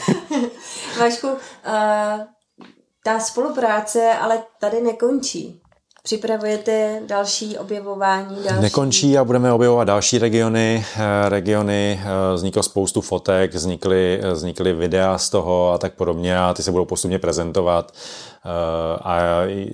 Vašku, 1.01 1.29
uh, 1.29 1.35
ta 3.05 3.21
spolupráce 3.21 4.13
ale 4.13 4.43
tady 4.61 4.81
nekončí. 4.81 5.61
Připravujete 6.07 7.01
další 7.07 7.59
objevování, 7.59 8.37
další... 8.45 8.63
Nekončí 8.63 9.19
a 9.19 9.25
budeme 9.25 9.53
objevovat 9.53 9.85
další 9.85 10.19
regiony. 10.19 10.85
Eh, 10.97 11.29
Regiony, 11.29 12.01
eh, 12.03 12.35
vzniklo 12.35 12.63
spoustu 12.63 13.01
fotek, 13.01 13.55
vznikly, 13.55 14.21
vznikly 14.33 14.73
videa 14.73 15.19
z 15.19 15.31
toho 15.31 15.73
a 15.73 15.79
tak 15.79 15.95
podobně 15.95 16.39
a 16.39 16.55
ty 16.55 16.63
se 16.63 16.71
budou 16.71 16.85
postupně 16.85 17.19
prezentovat. 17.19 17.93
Eh, 18.47 18.99
A 19.03 19.21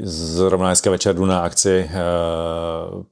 zrovna 0.02 0.66
dneska 0.66 0.90
večer 0.90 1.16
jdu 1.16 1.24
na 1.24 1.40
akci 1.40 1.90
eh, 1.90 1.98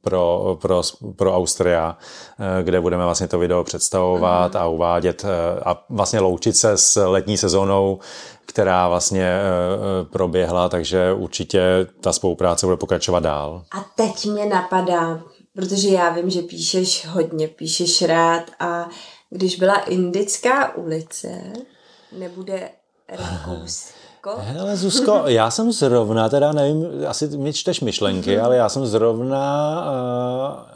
pro, 0.00 0.58
pro, 0.60 0.82
pro 1.16 1.36
Austria, 1.36 1.98
eh, 2.38 2.62
kde 2.62 2.80
budeme 2.80 3.04
vlastně 3.04 3.28
to 3.28 3.38
video 3.38 3.64
představovat 3.64 4.56
a 4.56 4.66
uvádět 4.66 5.24
a 5.64 5.84
vlastně 5.88 6.20
loučit 6.20 6.56
se 6.56 6.78
s 6.78 7.06
letní 7.06 7.36
sezónou, 7.36 7.98
která 8.46 8.88
vlastně 8.88 9.40
proběhla, 10.12 10.68
takže 10.68 11.12
určitě 11.12 11.86
ta 12.00 12.12
spolupráce 12.12 12.66
bude 12.66 12.76
pokračovat 12.76 13.20
dál. 13.20 13.62
A 13.70 13.84
teď 13.94 14.26
mě 14.26 14.46
napadá, 14.46 15.20
protože 15.54 15.88
já 15.88 16.10
vím, 16.10 16.30
že 16.30 16.42
píšeš 16.42 17.06
hodně, 17.06 17.48
píšeš 17.48 18.02
rád 18.02 18.42
a 18.60 18.88
když 19.30 19.56
byla 19.56 19.74
Indická 19.76 20.76
ulice, 20.76 21.52
nebude 22.12 22.70
Rakousko? 24.28 24.52
Hele, 24.52 24.76
Zuzko, 24.76 25.22
já 25.26 25.50
jsem 25.50 25.72
zrovna, 25.72 26.28
teda 26.28 26.52
nevím, 26.52 26.86
asi 27.08 27.36
mi 27.36 27.52
čteš 27.52 27.80
myšlenky, 27.80 28.40
ale 28.40 28.56
já 28.56 28.68
jsem 28.68 28.86
zrovna 28.86 29.84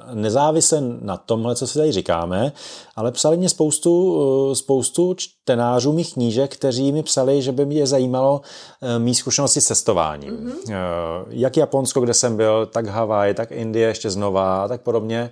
uh, 0.09 0.15
nezávisle 0.15 0.79
na 1.01 1.17
tomhle, 1.17 1.57
co 1.57 1.67
si 1.67 1.79
tady 1.79 1.93
říkáme, 1.93 2.53
ale 2.97 3.13
psali 3.13 3.37
mě 3.37 3.49
spoustu, 3.49 4.15
uh, 4.15 4.55
spoustu 4.55 5.15
čtenářů 5.15 5.93
mých 5.93 6.13
knížek, 6.13 6.55
kteří 6.55 6.93
mi 6.93 7.03
psali, 7.03 7.43
že 7.43 7.53
by 7.53 7.67
mě 7.67 7.87
zajímalo 7.87 8.41
uh, 8.41 8.89
mý 8.99 9.15
zkušenosti 9.15 9.61
s 9.61 9.67
cestováním. 9.67 10.37
Mm-hmm. 10.37 10.53
Uh, 10.53 11.27
jak 11.29 11.57
Japonsko, 11.57 12.01
kde 12.01 12.15
jsem 12.15 12.37
byl, 12.37 12.67
tak 12.67 12.87
Havaj, 12.87 13.35
tak 13.35 13.53
Indie 13.53 13.89
ještě 13.89 14.11
znova 14.11 14.65
a 14.65 14.69
tak 14.69 14.81
podobně. 14.81 15.31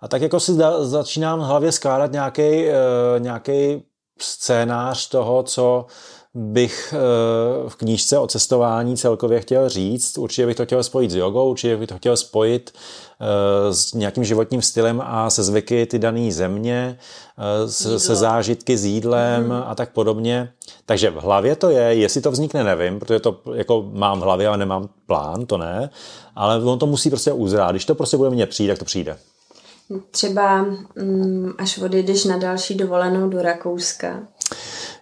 A 0.00 0.08
tak 0.08 0.22
jako 0.22 0.40
si 0.40 0.56
da, 0.56 0.84
začínám 0.84 1.40
v 1.40 1.42
hlavě 1.42 1.72
skládat 1.72 2.12
nějaký 2.12 2.64
uh, 2.66 2.74
nějaký 3.18 3.82
scénář 4.18 5.08
toho, 5.08 5.42
co 5.42 5.86
bych 6.34 6.94
eh, 6.96 7.68
v 7.68 7.76
knížce 7.76 8.18
o 8.18 8.26
cestování 8.26 8.96
celkově 8.96 9.40
chtěl 9.40 9.68
říct. 9.68 10.18
Určitě 10.18 10.46
bych 10.46 10.56
to 10.56 10.64
chtěl 10.64 10.82
spojit 10.82 11.10
s 11.10 11.14
jogou, 11.14 11.50
určitě 11.50 11.76
bych 11.76 11.88
to 11.88 11.96
chtěl 11.96 12.16
spojit 12.16 12.72
eh, 13.20 13.74
s 13.74 13.94
nějakým 13.94 14.24
životním 14.24 14.62
stylem 14.62 15.02
a 15.04 15.30
se 15.30 15.42
zvyky 15.42 15.86
ty 15.86 15.98
dané 15.98 16.32
země, 16.32 16.98
eh, 17.38 17.68
se, 17.68 18.00
se 18.00 18.14
zážitky 18.14 18.78
s 18.78 18.84
jídlem 18.84 19.44
mm. 19.44 19.52
a 19.52 19.74
tak 19.74 19.92
podobně. 19.92 20.52
Takže 20.86 21.10
v 21.10 21.16
hlavě 21.16 21.56
to 21.56 21.70
je, 21.70 21.82
jestli 21.82 22.20
to 22.20 22.30
vznikne, 22.30 22.64
nevím, 22.64 22.98
protože 22.98 23.20
to 23.20 23.40
jako 23.54 23.90
mám 23.92 24.20
v 24.20 24.22
hlavě, 24.22 24.48
ale 24.48 24.56
nemám 24.56 24.88
plán, 25.06 25.46
to 25.46 25.58
ne, 25.58 25.90
ale 26.36 26.64
on 26.64 26.78
to 26.78 26.86
musí 26.86 27.10
prostě 27.10 27.32
uzrát. 27.32 27.70
Když 27.70 27.84
to 27.84 27.94
prostě 27.94 28.16
bude 28.16 28.30
mně 28.30 28.46
přijít, 28.46 28.68
tak 28.68 28.78
to 28.78 28.84
přijde. 28.84 29.16
Třeba 30.10 30.62
mm, 30.96 31.52
až 31.58 31.78
odjedeš 31.78 32.24
na 32.24 32.38
další 32.38 32.74
dovolenou 32.74 33.28
do 33.28 33.42
Rakouska. 33.42 34.20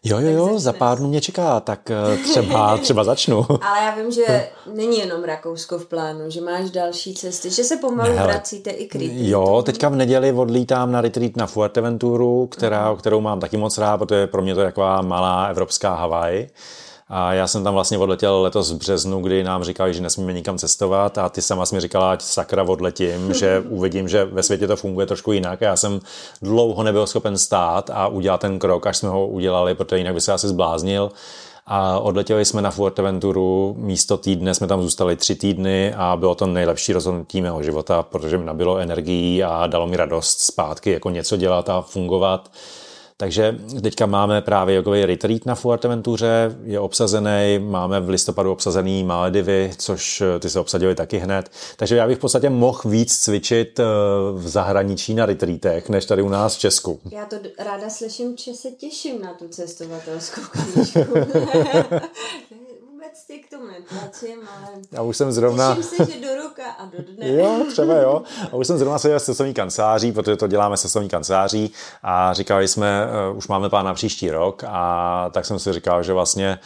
Jo, 0.08 0.18
jo, 0.20 0.30
jo, 0.30 0.58
za 0.58 0.72
pár 0.72 0.98
dnů 0.98 1.08
mě 1.08 1.20
čeká, 1.20 1.60
tak 1.60 1.90
eh, 1.90 2.16
třeba, 2.16 2.76
třeba 2.82 3.04
začnu. 3.04 3.46
Ale 3.50 3.78
já 3.84 3.94
vím, 3.96 4.10
že 4.10 4.48
není 4.74 4.98
jenom 4.98 5.24
Rakousko 5.24 5.78
v 5.78 5.86
plánu, 5.86 6.30
že 6.30 6.40
máš 6.40 6.70
další 6.70 7.14
cesty, 7.14 7.50
že 7.50 7.64
se 7.64 7.76
pomalu 7.76 8.10
Ne, 8.10 8.16
hele. 8.18 8.32
vracíte 8.32 8.70
i 8.70 8.86
k 8.86 8.94
retreatu. 8.94 9.16
Jo, 9.20 9.62
teďka 9.66 9.88
v 9.88 9.96
neděli 9.96 10.32
odlítám 10.32 10.92
na 10.92 11.00
retreat 11.00 11.36
na 11.36 11.46
Fuerteventuru, 11.46 12.46
která, 12.46 12.96
kterou 12.98 13.20
mám 13.20 13.40
taky 13.40 13.56
moc 13.56 13.78
rád, 13.78 13.98
protože 13.98 14.26
pro 14.26 14.42
mě 14.42 14.54
to 14.54 14.60
je 14.60 14.66
taková 14.66 15.02
malá 15.02 15.44
evropská 15.46 15.94
Havaj. 15.94 16.46
A 17.10 17.32
já 17.32 17.46
jsem 17.46 17.64
tam 17.64 17.74
vlastně 17.74 17.98
odletěl 17.98 18.42
letos 18.42 18.72
v 18.72 18.76
březnu, 18.76 19.20
kdy 19.20 19.44
nám 19.44 19.64
říkali, 19.64 19.94
že 19.94 20.00
nesmíme 20.02 20.32
nikam 20.32 20.58
cestovat 20.58 21.18
a 21.18 21.28
ty 21.28 21.42
sama 21.42 21.64
mi 21.72 21.80
říkala, 21.80 22.12
ať 22.12 22.22
sakra 22.22 22.62
odletím, 22.62 23.34
že 23.38 23.64
uvidím, 23.68 24.08
že 24.08 24.24
ve 24.24 24.42
světě 24.42 24.66
to 24.66 24.76
funguje 24.76 25.06
trošku 25.06 25.32
jinak. 25.32 25.62
A 25.62 25.66
já 25.66 25.76
jsem 25.76 26.00
dlouho 26.42 26.82
nebyl 26.82 27.06
schopen 27.06 27.38
stát 27.38 27.90
a 27.90 28.06
udělat 28.06 28.40
ten 28.40 28.58
krok, 28.58 28.86
až 28.86 28.96
jsme 28.96 29.08
ho 29.08 29.26
udělali, 29.26 29.74
protože 29.74 29.98
jinak 29.98 30.14
by 30.14 30.20
se 30.20 30.32
asi 30.32 30.48
zbláznil. 30.48 31.10
A 31.70 31.98
odletěli 31.98 32.44
jsme 32.44 32.62
na 32.62 32.70
Fuerteventuru, 32.70 33.74
místo 33.78 34.16
týdne 34.16 34.54
jsme 34.54 34.66
tam 34.66 34.82
zůstali 34.82 35.16
tři 35.16 35.34
týdny 35.34 35.94
a 35.94 36.16
bylo 36.16 36.34
to 36.34 36.46
nejlepší 36.46 36.92
rozhodnutí 36.92 37.40
mého 37.40 37.62
života, 37.62 38.02
protože 38.02 38.38
mi 38.38 38.44
nabilo 38.44 38.78
energií 38.78 39.44
a 39.44 39.66
dalo 39.66 39.86
mi 39.86 39.96
radost 39.96 40.40
zpátky 40.40 40.90
jako 40.90 41.10
něco 41.10 41.36
dělat 41.36 41.68
a 41.68 41.82
fungovat. 41.82 42.50
Takže 43.20 43.58
teďka 43.82 44.06
máme 44.06 44.42
právě 44.42 44.76
jogový 44.76 45.04
retreat 45.04 45.46
na 45.46 45.54
Fuerteventuře, 45.54 46.56
je 46.64 46.80
obsazený, 46.80 47.58
máme 47.58 48.00
v 48.00 48.08
listopadu 48.08 48.52
obsazený 48.52 49.04
Maledivy, 49.04 49.70
což 49.78 50.20
eh, 50.20 50.38
ty 50.38 50.50
se 50.50 50.60
obsadili 50.60 50.94
taky 50.94 51.18
hned. 51.18 51.50
Takže 51.76 51.96
já 51.96 52.06
bych 52.06 52.18
v 52.18 52.20
podstatě 52.20 52.50
mohl 52.50 52.80
víc 52.84 53.18
cvičit 53.18 53.80
eh, 53.80 53.84
v 54.32 54.48
zahraničí 54.48 55.14
na 55.14 55.26
retreatech, 55.26 55.88
než 55.88 56.04
tady 56.04 56.22
u 56.22 56.28
nás 56.28 56.56
v 56.56 56.58
Česku. 56.58 57.00
Já 57.10 57.26
to 57.26 57.36
ráda 57.58 57.90
slyším, 57.90 58.36
že 58.36 58.54
se 58.54 58.70
těším 58.70 59.22
na 59.22 59.34
tu 59.34 59.48
cestovatelskou 59.48 60.40
knížku. 60.52 61.00
vůbec 63.08 63.24
tě 63.26 63.38
k 63.38 63.50
tomu 63.50 63.66
netlačím, 63.66 64.48
ale 64.56 64.68
já 64.92 65.02
už 65.02 65.16
jsem 65.16 65.32
zrovna... 65.32 65.76
těším 65.76 66.06
se, 66.06 66.12
že 66.12 66.20
do 66.20 66.42
ruka 66.42 66.70
a 66.78 66.84
do 66.84 66.98
dne. 67.02 67.28
jo, 67.28 67.64
třeba 67.70 67.94
jo. 67.94 68.22
A 68.52 68.56
už 68.56 68.66
jsem 68.66 68.78
zrovna 68.78 68.98
seděl 68.98 69.20
s 69.20 69.24
cestovní 69.24 69.54
kanceláří, 69.54 70.12
protože 70.12 70.36
to 70.36 70.46
děláme 70.46 70.76
s 70.76 70.80
cestovní 70.80 71.08
kanceláří 71.08 71.72
a 72.02 72.32
říkali 72.32 72.68
jsme, 72.68 73.06
uh, 73.30 73.36
už 73.36 73.48
máme 73.48 73.70
plán 73.70 73.86
na 73.86 73.94
příští 73.94 74.30
rok 74.30 74.64
a 74.66 75.30
tak 75.32 75.46
jsem 75.46 75.58
si 75.58 75.72
říkal, 75.72 76.02
že 76.02 76.12
vlastně 76.12 76.58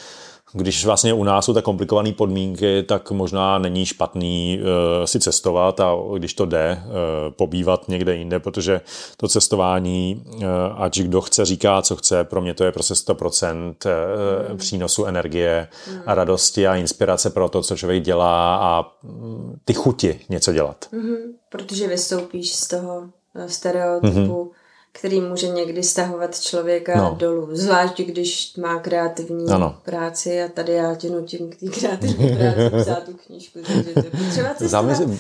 když 0.53 0.85
vlastně 0.85 1.15
u 1.15 1.25
nás 1.25 1.45
jsou 1.45 1.55
tak 1.55 1.65
komplikované 1.65 2.13
podmínky, 2.13 2.83
tak 2.83 3.11
možná 3.11 3.59
není 3.59 3.87
špatný 3.87 4.61
uh, 4.61 5.05
si 5.05 5.21
cestovat 5.21 5.81
a 5.81 5.95
když 6.19 6.35
to 6.35 6.47
jde, 6.47 6.83
uh, 6.85 6.93
pobývat 7.33 7.89
někde 7.89 8.17
jinde, 8.17 8.41
protože 8.41 8.81
to 9.17 9.29
cestování, 9.29 10.25
uh, 10.27 10.43
ať 10.77 11.01
kdo 11.01 11.21
chce, 11.21 11.45
říká, 11.45 11.83
co 11.83 11.97
chce, 11.97 12.25
pro 12.25 12.41
mě 12.41 12.55
to 12.55 12.65
je 12.65 12.73
prostě 12.73 12.95
100% 12.95 13.75
uh, 13.85 14.51
mm. 14.51 14.59
přínosu 14.59 15.05
energie 15.05 15.69
mm. 15.91 16.01
a 16.07 16.15
radosti 16.15 16.67
a 16.67 16.77
inspirace 16.77 17.31
pro 17.31 17.49
to, 17.49 17.63
co 17.63 17.77
člověk 17.77 18.03
dělá 18.03 18.57
a 18.57 18.93
mm, 19.03 19.57
ty 19.65 19.75
chuti 19.75 20.21
něco 20.29 20.53
dělat. 20.53 20.89
Mm-hmm. 20.93 21.19
Protože 21.49 21.89
vystoupíš 21.89 22.55
z 22.55 22.69
toho 22.69 23.03
stereotypu 23.47 24.11
mm-hmm 24.19 24.62
který 24.93 25.21
může 25.21 25.49
někdy 25.49 25.83
stahovat 25.83 26.41
člověka 26.41 26.97
no. 26.97 27.15
dolů. 27.19 27.49
Zvlášť, 27.53 28.01
když 28.01 28.57
má 28.57 28.79
kreativní 28.79 29.51
ano. 29.51 29.77
práci 29.85 30.43
a 30.43 30.49
tady 30.49 30.73
já 30.73 30.95
tě 30.95 31.11
nutím 31.11 31.51
k 31.51 31.57
té 31.57 31.67
kreativní 31.67 32.37
práci 32.37 32.83
psát 32.83 33.05
tu 33.05 33.13
knížku. 33.27 33.59
Takže 33.67 33.95
to 33.95 34.17
potřeba 34.25 34.49
Zamysl... 34.59 35.11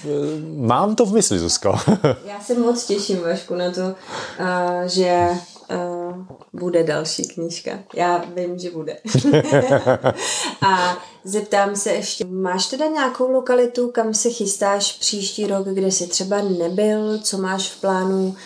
Mám 0.56 0.96
to 0.96 1.06
v 1.06 1.12
mysli, 1.12 1.38
Zuzko. 1.38 1.78
já 2.24 2.40
se 2.40 2.54
moc 2.54 2.86
těším, 2.86 3.20
Vašku, 3.20 3.54
na 3.54 3.70
to, 3.70 3.80
uh, 3.80 4.86
že 4.86 5.28
uh, 5.70 6.16
bude 6.52 6.84
další 6.84 7.22
knížka. 7.22 7.70
Já 7.94 8.24
vím, 8.34 8.58
že 8.58 8.70
bude. 8.70 8.96
a 10.66 10.98
zeptám 11.24 11.76
se 11.76 11.92
ještě, 11.92 12.24
máš 12.24 12.66
teda 12.66 12.86
nějakou 12.86 13.30
lokalitu, 13.30 13.90
kam 13.90 14.14
se 14.14 14.30
chystáš 14.30 14.98
příští 14.98 15.46
rok, 15.46 15.68
kde 15.68 15.90
jsi 15.90 16.06
třeba 16.06 16.42
nebyl, 16.42 17.18
co 17.18 17.38
máš 17.38 17.70
v 17.70 17.80
plánu 17.80 18.36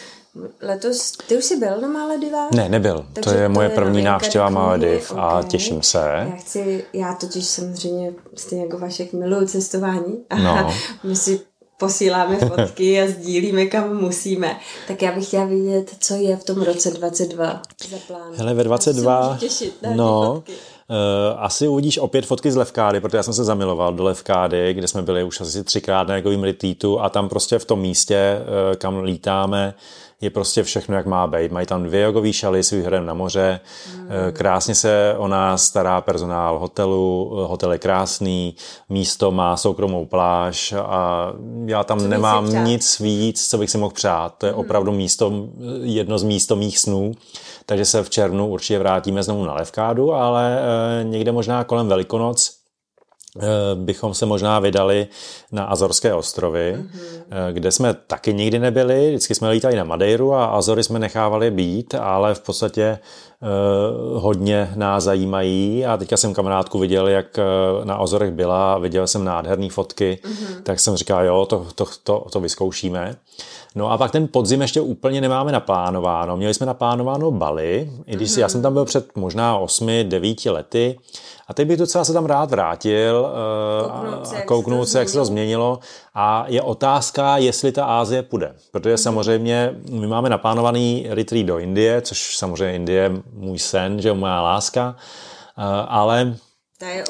Letos, 0.62 1.12
ty 1.28 1.36
už 1.36 1.44
jsi 1.44 1.56
byl 1.56 1.80
na 1.80 1.88
Maledivách? 1.88 2.50
Ne, 2.50 2.68
nebyl. 2.68 3.06
Takže 3.12 3.30
to 3.30 3.36
je 3.36 3.48
moje 3.48 3.68
to 3.68 3.72
je 3.72 3.76
první 3.76 4.02
návštěva 4.02 4.48
Malediv 4.48 5.12
okay. 5.12 5.24
a 5.24 5.42
těším 5.42 5.82
se. 5.82 6.26
Já 6.30 6.36
chci, 6.36 6.84
já 6.92 7.14
totiž 7.14 7.44
samozřejmě 7.44 8.12
stejně 8.34 8.64
jako 8.64 8.78
Vašek 8.78 9.12
miluju 9.12 9.46
cestování 9.46 10.24
a 10.30 10.36
no. 10.36 10.74
my 11.04 11.16
si 11.16 11.40
posíláme 11.78 12.38
fotky 12.38 13.02
a 13.02 13.08
sdílíme, 13.08 13.66
kam 13.66 13.96
musíme. 13.96 14.56
Tak 14.88 15.02
já 15.02 15.12
bych 15.12 15.26
chtěla 15.26 15.44
vidět, 15.44 15.90
co 16.00 16.14
je 16.14 16.36
v 16.36 16.44
tom 16.44 16.62
roce 16.62 16.90
22 16.90 17.62
za 17.90 17.96
plán. 18.06 18.32
Hele, 18.36 18.54
ve 18.54 18.64
22... 18.64 19.36
těšit 19.40 19.82
na 19.82 19.90
no, 19.94 20.34
fotky. 20.34 20.52
Uh, 20.52 21.42
asi 21.42 21.68
uvidíš 21.68 21.98
opět 21.98 22.26
fotky 22.26 22.52
z 22.52 22.56
Levkády, 22.56 23.00
protože 23.00 23.16
já 23.16 23.22
jsem 23.22 23.34
se 23.34 23.44
zamiloval 23.44 23.94
do 23.94 24.04
Levkády, 24.04 24.74
kde 24.74 24.88
jsme 24.88 25.02
byli 25.02 25.24
už 25.24 25.40
asi 25.40 25.64
třikrát 25.64 26.08
na 26.08 26.14
nějakovým 26.14 26.44
retreatu 26.44 27.00
a 27.00 27.08
tam 27.08 27.28
prostě 27.28 27.58
v 27.58 27.64
tom 27.64 27.80
místě, 27.80 28.38
uh, 28.40 28.76
kam 28.76 29.02
lítáme, 29.02 29.74
je 30.20 30.30
prostě 30.30 30.62
všechno, 30.62 30.96
jak 30.96 31.06
má 31.06 31.26
být. 31.26 31.52
Mají 31.52 31.66
tam 31.66 31.82
dvě 31.82 32.00
jogové 32.00 32.32
šaly 32.32 32.62
s 32.62 32.70
výhledem 32.70 33.06
na 33.06 33.14
moře, 33.14 33.60
mm. 33.96 34.08
krásně 34.32 34.74
se 34.74 35.14
o 35.18 35.28
nás 35.28 35.64
stará 35.64 36.00
personál 36.00 36.58
hotelu, 36.58 37.30
hotel 37.46 37.72
je 37.72 37.78
krásný, 37.78 38.56
místo 38.88 39.30
má 39.30 39.56
soukromou 39.56 40.06
pláž 40.06 40.74
a 40.78 41.32
já 41.66 41.84
tam 41.84 42.00
co 42.00 42.08
nemám 42.08 42.64
nic 42.64 43.00
víc, 43.00 43.48
co 43.48 43.58
bych 43.58 43.70
si 43.70 43.78
mohl 43.78 43.94
přát. 43.94 44.34
To 44.38 44.46
je 44.46 44.52
mm. 44.52 44.58
opravdu 44.58 44.92
místo, 44.92 45.32
jedno 45.82 46.18
z 46.18 46.22
místo 46.22 46.56
mých 46.56 46.78
snů, 46.78 47.12
takže 47.66 47.84
se 47.84 48.02
v 48.02 48.10
červnu 48.10 48.48
určitě 48.48 48.78
vrátíme 48.78 49.22
znovu 49.22 49.44
na 49.44 49.54
Levkádu, 49.54 50.12
ale 50.12 50.58
eh, 50.60 51.04
někde 51.04 51.32
možná 51.32 51.64
kolem 51.64 51.88
Velikonoc 51.88 52.55
bychom 53.74 54.14
se 54.14 54.26
možná 54.26 54.58
vydali 54.58 55.06
na 55.52 55.64
Azorské 55.64 56.14
ostrovy, 56.14 56.76
mm-hmm. 56.78 57.52
kde 57.52 57.72
jsme 57.72 57.94
taky 57.94 58.34
nikdy 58.34 58.58
nebyli. 58.58 59.08
Vždycky 59.08 59.34
jsme 59.34 59.50
lítali 59.50 59.76
na 59.76 59.84
Madeiru 59.84 60.34
a 60.34 60.46
Azory 60.46 60.84
jsme 60.84 60.98
nechávali 60.98 61.50
být, 61.50 61.94
ale 61.94 62.34
v 62.34 62.40
podstatě 62.40 62.98
uh, 63.42 64.22
hodně 64.22 64.72
nás 64.74 65.04
zajímají. 65.04 65.86
A 65.86 65.96
teďka 65.96 66.16
jsem 66.16 66.34
kamarádku 66.34 66.78
viděl, 66.78 67.08
jak 67.08 67.38
na 67.84 67.94
Azorech 67.94 68.30
byla, 68.30 68.78
viděl 68.78 69.06
jsem 69.06 69.24
nádherné 69.24 69.68
fotky, 69.70 70.18
mm-hmm. 70.22 70.62
tak 70.62 70.80
jsem 70.80 70.96
říkal, 70.96 71.24
jo, 71.24 71.46
to, 71.46 71.66
to, 71.74 71.84
to, 72.02 72.26
to 72.32 72.40
vyzkoušíme. 72.40 73.16
No 73.76 73.90
a 73.92 73.98
pak 73.98 74.10
ten 74.10 74.28
podzim 74.28 74.62
ještě 74.62 74.80
úplně 74.80 75.20
nemáme 75.20 75.52
naplánováno. 75.52 76.36
Měli 76.36 76.54
jsme 76.54 76.66
naplánováno 76.66 77.30
Bali, 77.30 77.92
i 78.06 78.16
když 78.16 78.30
mm-hmm. 78.30 78.40
já 78.40 78.48
jsem 78.48 78.62
tam 78.62 78.72
byl 78.72 78.84
před 78.84 79.16
možná 79.16 79.60
8-9 79.60 80.52
lety, 80.52 80.98
a 81.48 81.54
teď 81.54 81.68
bych 81.68 81.78
docela 81.78 82.04
se 82.04 82.12
tam 82.12 82.26
rád 82.26 82.50
vrátil 82.50 83.28
kouknout 83.86 84.26
se, 84.26 84.36
a 84.36 84.42
kouknout 84.42 84.88
se, 84.88 84.98
jak 84.98 85.08
se 85.08 85.18
to 85.18 85.24
změnilo. 85.24 85.78
A 86.14 86.44
je 86.48 86.62
otázka, 86.62 87.36
jestli 87.36 87.72
ta 87.72 87.84
Ázie 87.84 88.22
půjde. 88.22 88.54
Protože 88.72 88.94
mm-hmm. 88.94 89.02
samozřejmě 89.02 89.74
my 89.90 90.06
máme 90.06 90.30
naplánovaný 90.30 91.06
retreat 91.08 91.46
do 91.46 91.58
Indie, 91.58 92.00
což 92.00 92.36
samozřejmě 92.36 92.74
Indie 92.74 93.02
je 93.02 93.12
můj 93.32 93.58
sen, 93.58 94.00
že 94.00 94.08
je 94.08 94.12
moja 94.12 94.42
láska. 94.42 94.96
Ale 95.88 96.36
ta 96.78 96.88
je 96.88 97.04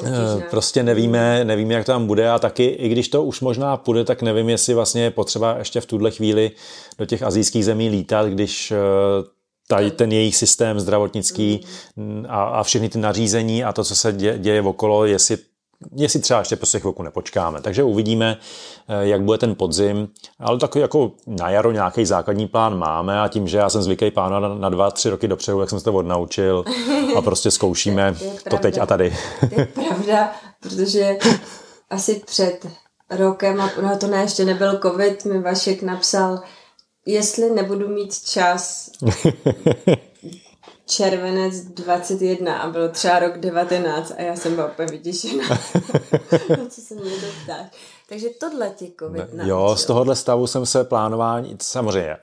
Prostě 0.49 0.83
nevíme, 0.83 1.45
nevíme, 1.45 1.73
jak 1.73 1.85
to 1.85 1.91
tam 1.91 2.07
bude 2.07 2.29
a 2.29 2.39
taky, 2.39 2.65
i 2.65 2.89
když 2.89 3.07
to 3.07 3.23
už 3.23 3.41
možná 3.41 3.77
půjde, 3.77 4.03
tak 4.03 4.21
nevím, 4.21 4.49
jestli 4.49 4.73
vlastně 4.73 5.03
je 5.03 5.11
potřeba 5.11 5.57
ještě 5.57 5.81
v 5.81 5.85
tuhle 5.85 6.11
chvíli 6.11 6.51
do 6.97 7.05
těch 7.05 7.23
azijských 7.23 7.65
zemí 7.65 7.89
lítat, 7.89 8.27
když 8.27 8.73
tady 9.67 9.91
ten 9.91 10.11
jejich 10.11 10.35
systém 10.35 10.79
zdravotnický 10.79 11.65
mm. 11.95 12.25
a, 12.29 12.43
a 12.43 12.63
všechny 12.63 12.89
ty 12.89 12.99
nařízení 12.99 13.63
a 13.63 13.73
to, 13.73 13.83
co 13.83 13.95
se 13.95 14.13
děje, 14.13 14.39
děje 14.39 14.61
okolo, 14.61 15.05
jestli 15.05 15.37
jestli 15.95 16.19
třeba 16.19 16.39
ještě 16.39 16.55
prostě 16.55 16.79
chvilku 16.79 17.03
nepočkáme. 17.03 17.61
Takže 17.61 17.83
uvidíme, 17.83 18.37
eh, 18.87 19.07
jak 19.07 19.21
bude 19.21 19.37
ten 19.37 19.55
podzim, 19.55 20.07
ale 20.39 20.59
takový 20.59 20.81
jako 20.81 21.11
na 21.27 21.49
jaro 21.49 21.71
nějaký 21.71 22.05
základní 22.05 22.47
plán 22.47 22.77
máme 22.77 23.21
a 23.21 23.27
tím, 23.27 23.47
že 23.47 23.57
já 23.57 23.69
jsem 23.69 23.81
zvyklý 23.81 24.11
pán 24.11 24.31
na, 24.31 24.39
na 24.39 24.69
dva, 24.69 24.91
tři 24.91 25.09
roky 25.09 25.27
dopředu, 25.27 25.59
jak 25.59 25.69
jsem 25.69 25.79
se 25.79 25.85
to 25.85 25.93
odnaučil 25.93 26.65
a 27.17 27.21
prostě 27.21 27.51
zkoušíme 27.51 28.15
to, 28.43 28.49
to 28.49 28.57
teď 28.57 28.77
a 28.77 28.85
tady. 28.85 29.17
To 29.39 29.59
je 29.61 29.65
pravda, 29.65 30.31
protože 30.59 31.17
asi 31.89 32.21
před 32.25 32.67
rokem, 33.09 33.61
a 33.61 33.71
no 33.81 33.97
to 33.97 34.07
ne, 34.07 34.21
ještě 34.21 34.45
nebyl 34.45 34.79
covid, 34.79 35.25
mi 35.25 35.39
Vašek 35.41 35.81
napsal, 35.81 36.39
jestli 37.05 37.49
nebudu 37.49 37.87
mít 37.87 38.19
čas 38.19 38.89
červenec 40.87 41.55
21 41.55 42.57
a 42.57 42.69
bylo 42.69 42.89
třeba 42.89 43.19
rok 43.19 43.37
19 43.37 44.13
a 44.17 44.21
já 44.21 44.35
jsem 44.35 44.55
byla 44.55 44.67
úplně 44.67 44.87
vyděšená. 44.87 45.43
co 46.69 46.81
se 46.81 46.95
mě 46.95 47.11
to 47.11 47.27
ptáš. 47.43 47.67
Takže 48.09 48.27
tohle 48.39 48.69
ti 48.69 48.93
covid 48.99 49.33
ne, 49.33 49.43
Jo, 49.47 49.75
z 49.75 49.85
tohohle 49.85 50.15
stavu 50.15 50.47
jsem 50.47 50.65
se 50.65 50.83
plánování, 50.83 51.57
samozřejmě, 51.61 52.17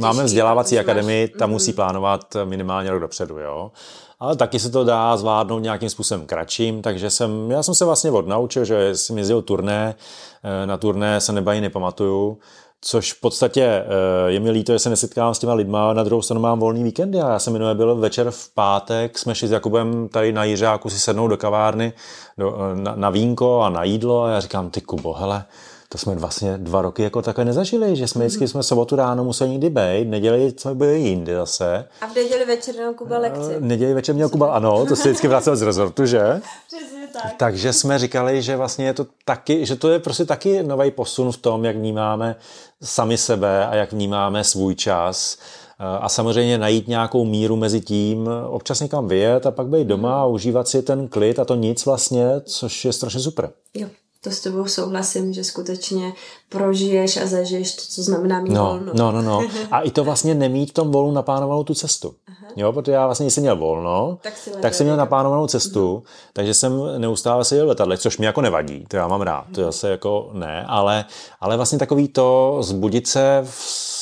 máme 0.00 0.24
vzdělávací 0.24 0.78
akademii, 0.78 1.28
tam 1.28 1.48
mm-hmm. 1.48 1.52
musí 1.52 1.72
plánovat 1.72 2.36
minimálně 2.44 2.90
rok 2.90 3.00
dopředu, 3.00 3.38
jo. 3.38 3.72
Ale 4.20 4.36
taky 4.36 4.58
se 4.58 4.70
to 4.70 4.84
dá 4.84 5.16
zvládnout 5.16 5.58
nějakým 5.58 5.90
způsobem 5.90 6.26
kratším, 6.26 6.82
takže 6.82 7.10
jsem, 7.10 7.50
já 7.50 7.62
jsem 7.62 7.74
se 7.74 7.84
vlastně 7.84 8.10
odnaučil, 8.10 8.64
že 8.64 8.96
jsem 8.96 9.18
jezdil 9.18 9.42
turné, 9.42 9.94
eh, 10.42 10.66
na 10.66 10.76
turné 10.76 11.20
se 11.20 11.32
nebají 11.32 11.60
nepamatuju, 11.60 12.38
Což 12.82 13.12
v 13.12 13.20
podstatě 13.20 13.62
eh, 13.64 13.84
je 14.30 14.40
mi 14.40 14.50
líto, 14.50 14.72
že 14.72 14.78
se 14.78 14.90
nesetkávám 14.90 15.34
s 15.34 15.38
těma 15.38 15.54
lidma, 15.54 15.92
na 15.92 16.02
druhou 16.02 16.22
stranu 16.22 16.40
mám 16.40 16.58
volný 16.58 16.84
víkendy 16.84 17.20
a 17.20 17.30
já 17.30 17.38
jsem 17.38 17.52
minulé 17.52 17.74
byl 17.74 17.96
večer 17.96 18.30
v 18.30 18.54
pátek, 18.54 19.18
jsme 19.18 19.34
šli 19.34 19.48
s 19.48 19.50
Jakubem 19.50 20.08
tady 20.08 20.32
na 20.32 20.44
Jiřáku 20.44 20.90
si 20.90 20.98
sednout 20.98 21.28
do 21.28 21.36
kavárny 21.36 21.92
do, 22.38 22.58
na, 22.74 22.94
na 22.94 23.10
vínko 23.10 23.60
a 23.60 23.70
na 23.70 23.84
jídlo 23.84 24.22
a 24.22 24.30
já 24.30 24.40
říkám, 24.40 24.70
ty 24.70 24.80
Kubo, 24.80 25.12
hele, 25.12 25.44
to 25.92 25.98
jsme 25.98 26.14
vlastně 26.14 26.58
dva 26.58 26.82
roky 26.82 27.02
jako 27.02 27.22
takhle 27.22 27.44
nezažili, 27.44 27.96
že 27.96 28.08
jsme 28.08 28.26
vždycky 28.26 28.48
jsme 28.48 28.62
sobotu 28.62 28.96
ráno 28.96 29.24
museli 29.24 29.50
někdy 29.50 29.70
být, 29.70 30.04
neděli 30.04 30.54
jsme 30.56 30.74
byli 30.74 31.00
jindy 31.00 31.34
zase. 31.34 31.88
A 32.00 32.06
v 32.06 32.14
neděli 32.14 32.44
večer 32.44 32.74
měl 32.74 32.94
Kuba 32.94 33.18
lekci. 33.18 33.56
Neděli 33.58 33.94
večer 33.94 34.14
měl 34.14 34.28
Kuba, 34.28 34.52
ano, 34.52 34.86
to 34.86 34.96
se 34.96 35.08
vždycky 35.08 35.28
vracel 35.28 35.56
z 35.56 35.62
rezortu, 35.62 36.06
že? 36.06 36.40
Přesně 36.66 37.06
tak. 37.12 37.32
Takže 37.36 37.72
jsme 37.72 37.98
říkali, 37.98 38.42
že 38.42 38.56
vlastně 38.56 38.86
je 38.86 38.94
to 38.94 39.06
taky, 39.24 39.66
že 39.66 39.76
to 39.76 39.88
je 39.88 39.98
prostě 39.98 40.24
taky 40.24 40.62
nový 40.62 40.90
posun 40.90 41.32
v 41.32 41.36
tom, 41.36 41.64
jak 41.64 41.76
vnímáme 41.76 42.36
sami 42.82 43.18
sebe 43.18 43.66
a 43.66 43.74
jak 43.74 43.92
vnímáme 43.92 44.44
svůj 44.44 44.74
čas. 44.74 45.38
A 45.78 46.08
samozřejmě 46.08 46.58
najít 46.58 46.88
nějakou 46.88 47.24
míru 47.24 47.56
mezi 47.56 47.80
tím, 47.80 48.28
občas 48.48 48.80
někam 48.80 49.08
vyjet 49.08 49.46
a 49.46 49.50
pak 49.50 49.66
být 49.66 49.86
doma 49.86 50.22
a 50.22 50.26
užívat 50.26 50.68
si 50.68 50.82
ten 50.82 51.08
klid 51.08 51.38
a 51.38 51.44
to 51.44 51.54
nic 51.54 51.86
vlastně, 51.86 52.26
což 52.40 52.84
je 52.84 52.92
strašně 52.92 53.20
super. 53.20 53.50
Jo, 53.74 53.88
to 54.24 54.30
s 54.30 54.40
tebou 54.40 54.66
souhlasím, 54.66 55.32
že 55.32 55.44
skutečně 55.44 56.12
prožiješ 56.48 57.16
a 57.16 57.26
zažiješ 57.26 57.74
to, 57.74 57.82
co 57.88 58.02
znamená 58.02 58.40
mít 58.40 58.52
No, 58.52 58.64
volno. 58.64 58.92
no, 58.94 59.12
no, 59.12 59.22
no. 59.22 59.48
A 59.70 59.80
i 59.80 59.90
to 59.90 60.04
vlastně 60.04 60.34
nemít 60.34 60.70
v 60.70 60.74
tom 60.74 60.90
volnu 60.90 61.12
naplánovanou 61.12 61.64
tu 61.64 61.74
cestu. 61.74 62.14
Jo, 62.56 62.72
protože 62.72 62.92
já 62.92 63.06
vlastně, 63.06 63.30
jsem 63.30 63.42
měl 63.42 63.56
volno, 63.56 64.18
Tak 64.22 64.36
si 64.36 64.50
tak 64.50 64.74
jsem 64.74 64.84
měl 64.86 64.94
letěl. 64.94 65.04
naplánovanou 65.04 65.46
cestu, 65.46 66.02
takže 66.32 66.54
jsem 66.54 66.80
neustále 66.98 67.44
seděl 67.44 67.64
v 67.64 67.68
letadlech, 67.68 68.00
což 68.00 68.18
mi 68.18 68.26
jako 68.26 68.40
nevadí, 68.40 68.84
to 68.88 68.96
já 68.96 69.08
mám 69.08 69.20
rád, 69.20 69.44
to 69.54 69.62
zase 69.62 69.90
jako 69.90 70.30
ne, 70.32 70.64
ale, 70.68 71.04
ale 71.40 71.56
vlastně 71.56 71.78
takový 71.78 72.08
to 72.08 72.58
zbudit 72.60 73.06
se 73.06 73.40
v 73.44 73.54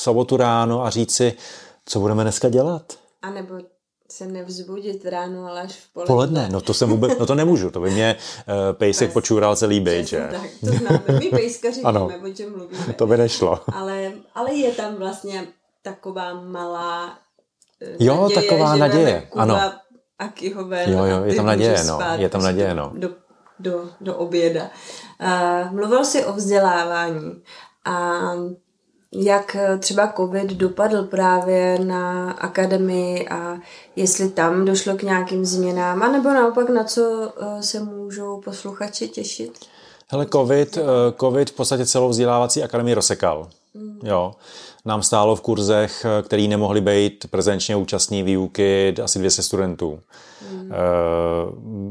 sobotu 0.02 0.36
ráno 0.36 0.84
a 0.84 0.90
říct 0.90 1.14
si, 1.14 1.34
co 1.86 2.00
budeme 2.00 2.22
dneska 2.22 2.48
dělat. 2.48 2.82
A 3.22 3.30
nebo 3.30 3.54
se 4.18 4.26
nevzbudit 4.26 5.06
ráno, 5.06 5.46
ale 5.46 5.62
až 5.62 5.72
v 5.72 5.92
poledne. 5.92 6.14
Poledne, 6.14 6.48
no 6.52 6.60
to 6.60 6.74
jsem 6.74 6.88
vůbec, 6.88 7.18
no 7.18 7.26
to 7.26 7.34
nemůžu, 7.34 7.70
to 7.70 7.80
by 7.80 7.90
mě 7.90 8.16
uh, 8.16 8.54
pejsek 8.72 9.12
počůral 9.12 9.56
celý 9.56 9.80
že? 9.86 10.28
Tak, 10.30 10.50
to 10.60 10.66
známe. 10.66 11.02
My 11.18 11.30
pejskaři 11.30 11.82
Ano. 11.82 12.08
víme, 12.08 12.30
o 12.30 12.34
čem 12.34 12.56
mluvíme. 12.56 12.92
To 12.92 13.06
by 13.06 13.16
nešlo. 13.16 13.60
Ale, 13.72 14.12
ale 14.34 14.54
je 14.54 14.72
tam 14.72 14.94
vlastně 14.94 15.46
taková 15.82 16.34
malá 16.34 17.18
eh, 17.82 17.96
Jo, 17.98 18.22
naděje, 18.22 18.42
taková 18.42 18.74
že 18.74 18.80
naděje, 18.80 19.26
Kuba 19.30 19.42
ano. 19.42 19.72
A 20.18 20.28
Kyhoven 20.28 20.92
Jo, 20.92 21.04
jo, 21.04 21.24
je 21.24 21.34
tam 21.34 21.46
naděje, 21.46 21.84
no, 21.84 21.94
spát 21.94 22.20
je 22.20 22.28
tam 22.28 22.40
prostě 22.40 22.52
naděje, 22.52 22.68
do, 22.68 22.76
no. 22.76 22.92
Do, 22.94 23.10
do, 23.58 23.90
do 24.00 24.16
oběda. 24.16 24.70
Uh, 25.22 25.72
mluvil 25.72 26.04
jsi 26.04 26.24
o 26.24 26.32
vzdělávání 26.32 27.42
a 27.84 28.20
jak 29.12 29.56
eh, 29.56 29.78
třeba 29.78 30.12
covid 30.16 30.52
dopadl 30.52 31.02
právě 31.02 31.78
na 31.78 32.30
akademii 32.30 33.28
a 33.28 33.58
jestli 33.96 34.28
tam 34.28 34.64
došlo 34.64 34.96
k 34.96 35.02
nějakým 35.02 35.44
změnám, 35.44 36.02
anebo 36.02 36.28
naopak 36.28 36.68
na 36.68 36.84
co 36.84 37.32
eh, 37.40 37.62
se 37.62 37.80
můžou 37.80 38.40
posluchači 38.40 39.08
těšit? 39.08 39.58
Hele, 40.08 40.26
COVID, 40.32 40.76
eh, 40.76 40.82
COVID 41.20 41.50
v 41.50 41.54
podstatě 41.54 41.86
celou 41.86 42.08
vzdělávací 42.08 42.62
akademii 42.62 42.94
rozsekal. 42.94 43.48
Jo. 44.02 44.34
Nám 44.88 45.02
stálo 45.02 45.36
v 45.36 45.40
kurzech, 45.40 46.04
eh, 46.04 46.22
který 46.22 46.48
nemohli 46.48 46.80
být 46.80 47.26
prezenčně 47.30 47.76
účastní 47.76 48.22
výuky, 48.22 48.94
asi 49.04 49.18
200 49.18 49.42
studentů. 49.42 50.00
Eh, 50.52 50.74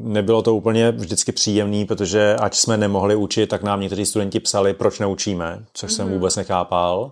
Nebylo 0.02 0.42
to 0.42 0.56
úplně 0.56 0.92
vždycky 0.92 1.32
příjemný, 1.32 1.86
protože 1.86 2.36
ať 2.36 2.56
jsme 2.56 2.78
nemohli 2.78 3.16
učit, 3.16 3.48
tak 3.48 3.64
nám 3.64 3.82
někteří 3.82 4.06
studenti 4.06 4.40
psali, 4.40 4.74
proč 4.74 5.00
neučíme, 5.00 5.60
což 5.74 5.94
jsem 5.94 6.10
vůbec 6.10 6.36
nechápal. 6.36 7.12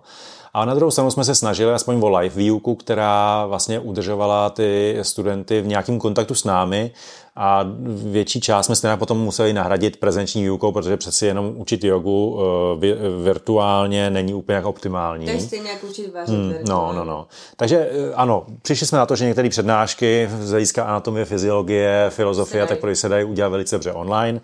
A 0.54 0.66
na 0.66 0.74
druhou 0.74 0.92
stranu 0.92 1.12
jsme 1.12 1.24
se 1.24 1.36
snažili 1.36 1.74
aspoň 1.74 2.02
o 2.02 2.10
live 2.10 2.36
výuku, 2.36 2.76
která 2.76 3.46
vlastně 3.46 3.80
udržovala 3.80 4.50
ty 4.50 4.98
studenty 5.02 5.62
v 5.62 5.68
nějakém 5.68 6.00
kontaktu 6.00 6.36
s 6.36 6.44
námi 6.44 6.92
a 7.38 7.66
větší 8.12 8.42
část 8.42 8.66
jsme 8.66 8.76
stejně 8.76 8.98
potom 8.98 9.18
museli 9.20 9.54
nahradit 9.54 9.98
prezenční 9.98 10.44
výukou, 10.44 10.72
protože 10.72 10.98
přeci 10.98 11.26
jenom 11.26 11.54
učit 11.58 11.84
jogu 11.84 12.40
eh, 12.40 12.80
vi- 12.80 12.96
virtuálně 13.24 14.10
není 14.10 14.34
úplně 14.34 14.56
jak 14.56 14.66
optimální. 14.66 15.26
To 15.26 15.32
je 15.32 15.40
stejně 15.40 15.70
jako 15.70 15.88
učit 15.88 16.14
vařit. 16.14 16.34
Hmm, 16.36 16.54
no, 16.70 16.94
no, 16.94 17.04
no. 17.06 17.28
Takže 17.58 17.90
eh, 17.92 18.14
ano, 18.14 18.46
přišli 18.62 18.88
jsme 18.88 18.98
na 18.98 19.06
to, 19.06 19.16
že 19.16 19.26
některé 19.26 19.50
přednášky 19.50 20.30
z 20.42 20.50
hlediska 20.52 20.84
anatomie, 20.84 21.26
fyziologie, 21.26 22.06
filozofie 22.10 22.64
a 22.64 22.68
tak 22.68 22.80
podobně 22.80 22.96
se 22.96 23.10
dají 23.10 23.24
udělat 23.26 23.50
velice 23.50 23.76
dobře 23.76 23.92
online. 23.92 24.42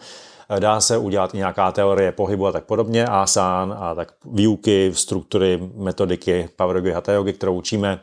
Eh, 0.49 0.59
Dá 0.59 0.81
se 0.81 0.97
udělat 0.97 1.33
i 1.33 1.37
nějaká 1.37 1.71
teorie 1.71 2.11
pohybu 2.11 2.47
a 2.47 2.51
tak 2.51 2.63
podobně, 2.63 3.05
asán 3.05 3.75
a 3.79 3.95
tak 3.95 4.13
výuky, 4.31 4.91
struktury, 4.95 5.59
metodiky, 5.75 6.49
power 6.55 6.75
yogi, 6.75 6.91
hatha 6.91 7.13
yogi, 7.13 7.33
kterou 7.33 7.53
učíme 7.55 7.99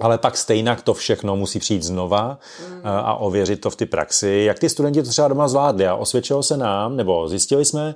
ale 0.00 0.18
pak 0.18 0.36
stejně 0.36 0.76
to 0.84 0.94
všechno 0.94 1.36
musí 1.36 1.58
přijít 1.58 1.82
znova 1.82 2.38
mm. 2.68 2.80
a 2.84 3.14
ověřit 3.14 3.60
to 3.60 3.70
v 3.70 3.76
ty 3.76 3.86
praxi. 3.86 4.42
Jak 4.46 4.58
ty 4.58 4.68
studenti 4.68 5.02
to 5.02 5.08
třeba 5.08 5.28
doma 5.28 5.48
zvládli 5.48 5.86
a 5.86 5.94
osvědčilo 5.94 6.42
se 6.42 6.56
nám, 6.56 6.96
nebo 6.96 7.28
zjistili 7.28 7.64
jsme, 7.64 7.94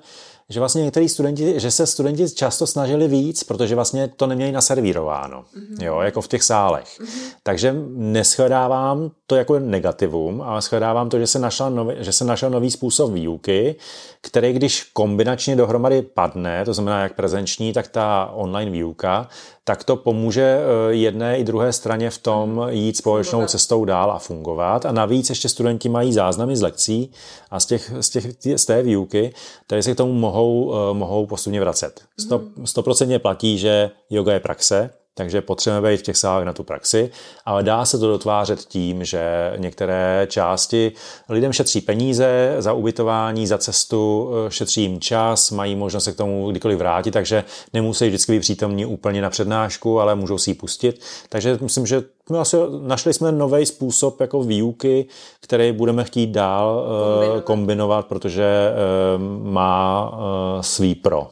že 0.48 0.61
vlastně 0.61 0.83
některý 0.83 1.09
studenti, 1.09 1.61
že 1.61 1.70
se 1.70 1.87
studenti 1.87 2.30
často 2.30 2.66
snažili 2.66 3.09
víc, 3.09 3.44
protože 3.44 3.74
vlastně 3.74 4.09
to 4.09 4.26
neměli 4.26 4.52
naservírováno, 4.52 5.42
mm-hmm. 5.42 5.85
jo, 5.85 6.00
jako 6.00 6.20
v 6.20 6.28
těch 6.28 6.42
sálech. 6.42 7.00
Mm-hmm. 7.00 7.33
Takže 7.42 7.74
neschledávám 7.94 9.11
to 9.26 9.37
jako 9.37 9.59
negativum, 9.59 10.42
ale 10.42 10.62
shledávám 10.62 11.09
to, 11.09 11.18
že 11.18 11.26
se, 11.26 11.38
našla 11.38 11.68
nový, 11.68 11.94
že 11.98 12.12
se 12.12 12.24
našel 12.24 12.50
nový 12.50 12.70
způsob 12.70 13.12
výuky, 13.12 13.76
který 14.20 14.52
když 14.52 14.90
kombinačně 14.92 15.57
dohromady 15.57 16.02
padne, 16.02 16.64
to 16.64 16.74
znamená 16.74 17.02
jak 17.02 17.14
prezenční, 17.14 17.72
tak 17.72 17.88
ta 17.88 18.30
online 18.35 18.70
výuka, 18.70 19.28
tak 19.64 19.85
to 19.85 19.96
pomůže 19.96 20.59
eh, 20.59 20.94
jedné 20.94 21.38
i 21.38 21.44
druhé 21.44 21.72
straně 21.72 22.11
v 22.11 22.18
tom 22.18 22.66
jít 22.70 22.96
společnou 22.96 23.31
Fungovat. 23.31 23.50
cestou 23.50 23.85
dál 23.85 24.11
a 24.12 24.18
fungovat. 24.18 24.87
A 24.87 24.92
navíc 24.92 25.29
ještě 25.31 25.48
studenti 25.48 25.88
mají 25.88 26.12
záznamy 26.12 26.57
z 26.57 26.62
lekcí 26.62 27.11
a 27.50 27.61
z, 27.61 27.66
těch, 27.66 27.92
z, 28.00 28.11
těch, 28.11 28.24
z 28.57 28.64
té 28.64 28.83
výuky, 28.83 29.35
které 29.66 29.83
se 29.83 29.94
k 29.94 29.96
tomu 29.96 30.12
mohou, 30.12 30.74
eh, 30.74 30.94
mohou 30.94 31.27
postupně 31.27 31.61
vracet. 31.61 32.00
Sto- 32.20 32.42
Stoprocentně 32.64 33.18
platí, 33.18 33.59
že 33.59 33.90
yoga 34.11 34.33
je 34.33 34.40
praxe, 34.40 34.90
takže 35.14 35.40
potřebujeme 35.40 35.88
být 35.90 35.96
v 35.96 36.03
těch 36.03 36.16
sálech 36.16 36.46
na 36.46 36.53
tu 36.53 36.62
praxi, 36.64 37.11
ale 37.44 37.62
dá 37.62 37.85
se 37.85 37.98
to 37.98 38.09
dotvářet 38.09 38.61
tím, 38.61 39.05
že 39.05 39.53
některé 39.57 40.27
části 40.31 40.92
lidem 41.29 41.53
šetří 41.53 41.81
peníze 41.81 42.57
za 42.59 42.72
ubytování, 42.72 43.46
za 43.46 43.59
cestu, 43.59 44.31
eh, 44.46 44.50
šetří 44.50 44.83
jim 44.83 45.00
čas, 45.00 45.50
mají 45.50 45.77
možnost 45.77 46.05
se 46.05 46.12
k 46.12 46.16
tomu 46.16 46.50
kdykoliv 46.50 46.79
vrátit, 46.79 47.11
takže 47.11 47.44
nemusí 47.72 48.09
vždycky 48.09 48.33
být 48.33 48.40
přítomní 48.40 48.87
úplně 48.87 49.22
na 49.22 49.31
přednášku, 49.31 50.00
ale 50.00 50.14
můžou 50.14 50.38
si 50.38 50.50
ji 50.50 50.55
pustit. 50.55 51.00
Takže 51.29 51.59
myslím, 51.61 51.87
že 51.87 52.03
my 52.31 52.38
asi 52.38 52.57
našli 52.81 53.12
jsme 53.12 53.33
nový 53.33 53.66
způsob 53.66 54.20
jako 54.20 54.42
výuky, 54.42 55.07
který 55.40 55.72
budeme 55.72 56.05
chtít 56.05 56.27
dál 56.27 56.87
eh, 56.87 57.14
Kombinovat. 57.14 57.44
kombinovat, 57.44 58.07
protože 58.07 58.44
eh, 58.44 59.18
má 59.42 60.12
svý 60.61 60.94
pro. 60.94 61.31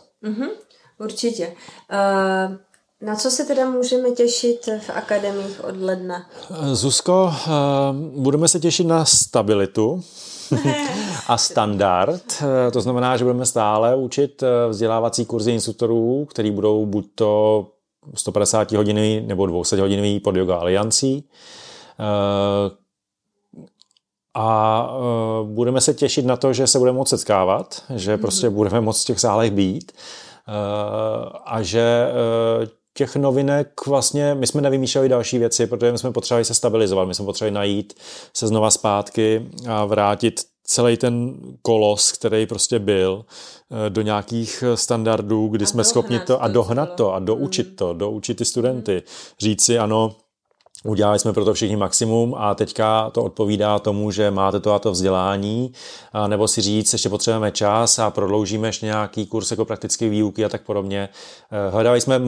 Určitě. 0.99 1.53
Uh, 1.92 2.57
na 3.03 3.17
co 3.17 3.31
se 3.31 3.45
teda 3.45 3.71
můžeme 3.71 4.11
těšit 4.11 4.69
v 4.81 4.91
akademiích 4.91 5.65
od 5.65 5.77
ledna? 5.81 6.27
Zuzko, 6.73 7.33
eh, 7.47 7.51
budeme 8.17 8.49
se 8.49 8.61
těšit 8.61 8.87
na 8.87 9.05
stabilitu 9.05 10.03
a 11.27 11.38
standard. 11.38 12.23
Eh, 12.43 12.71
To 12.71 12.81
znamená, 12.81 13.17
že 13.17 13.25
budeme 13.25 13.47
stále 13.47 13.97
učit 13.97 14.43
eh, 14.43 14.69
vzdělávací 14.69 15.25
kurzy 15.27 15.53
instruktorů, 15.53 16.25
který 16.31 16.51
budou 16.51 16.87
buď 16.87 17.07
to 17.15 17.67
150 18.15 18.73
hodinový 18.73 19.21
nebo 19.21 19.47
200 19.47 19.81
hodinový 19.81 20.21
pod 20.21 20.37
yoga 20.37 20.57
aliancí. 20.57 21.29
A 24.35 24.88
budeme 25.45 25.81
se 25.81 25.95
těšit 25.95 26.27
na 26.27 26.37
to, 26.37 26.53
že 26.53 26.67
se 26.67 26.79
budeme 26.79 26.99
moct 26.99 27.09
setkávat, 27.09 27.83
že 27.95 28.17
prostě 28.17 28.51
budeme 28.51 28.81
moct 28.81 29.03
v 29.03 29.07
těch 29.07 29.21
sálech 29.21 29.51
být 29.51 29.93
a 31.45 31.62
že 31.62 32.12
těch 32.94 33.16
novinek 33.16 33.87
vlastně, 33.87 34.35
my 34.35 34.46
jsme 34.46 34.61
nevymýšleli 34.61 35.09
další 35.09 35.38
věci, 35.38 35.66
protože 35.66 35.92
my 35.92 35.98
jsme 35.98 36.12
potřebovali 36.12 36.44
se 36.44 36.55
stabilizovat, 36.55 37.09
my 37.09 37.14
jsme 37.14 37.24
potřebovali 37.24 37.55
najít 37.55 37.94
se 38.35 38.46
znova 38.46 38.70
zpátky 38.70 39.46
a 39.68 39.85
vrátit 39.85 40.40
celý 40.64 40.96
ten 40.96 41.35
kolos, 41.62 42.12
který 42.12 42.46
prostě 42.46 42.78
byl, 42.78 43.24
eh, 43.87 43.90
do 43.90 44.02
nějakých 44.02 44.64
standardů, 44.74 45.48
kdy 45.48 45.64
A 45.64 45.68
jsme 45.68 45.85
schopni 45.85 46.20
to 46.20 46.42
a 46.42 46.48
dohnat 46.48 46.94
to 46.94 47.14
a 47.14 47.18
doučit 47.18 47.76
to, 47.76 47.92
doučit 47.92 48.37
ty 48.37 48.44
studenty. 48.44 49.02
Říct 49.40 49.64
si, 49.64 49.78
ano, 49.78 50.16
Udělali 50.85 51.18
jsme 51.18 51.33
pro 51.33 51.45
to 51.45 51.55
všichni 51.55 51.77
maximum 51.77 52.35
a 52.38 52.55
teďka 52.55 53.11
to 53.11 53.23
odpovídá 53.23 53.79
tomu, 53.79 54.11
že 54.11 54.31
máte 54.31 54.61
to 54.61 54.73
a 54.73 54.79
to 54.79 54.90
vzdělání, 54.90 55.73
a 56.12 56.29
nebo 56.29 56.49
si 56.49 56.61
říct, 56.61 56.92
ještě 56.92 57.09
potřebujeme 57.09 57.51
čas 57.51 57.99
a 57.99 58.11
prodloužíme 58.11 58.68
ještě 58.68 58.87
nějaký 58.87 59.27
kurz 59.27 59.51
jako 59.51 59.64
praktické 59.64 60.09
výuky 60.09 60.45
a 60.45 60.49
tak 60.49 60.62
podobně. 60.62 61.09
Eh, 61.51 61.71
Hledali 61.71 62.01
jsme, 62.01 62.21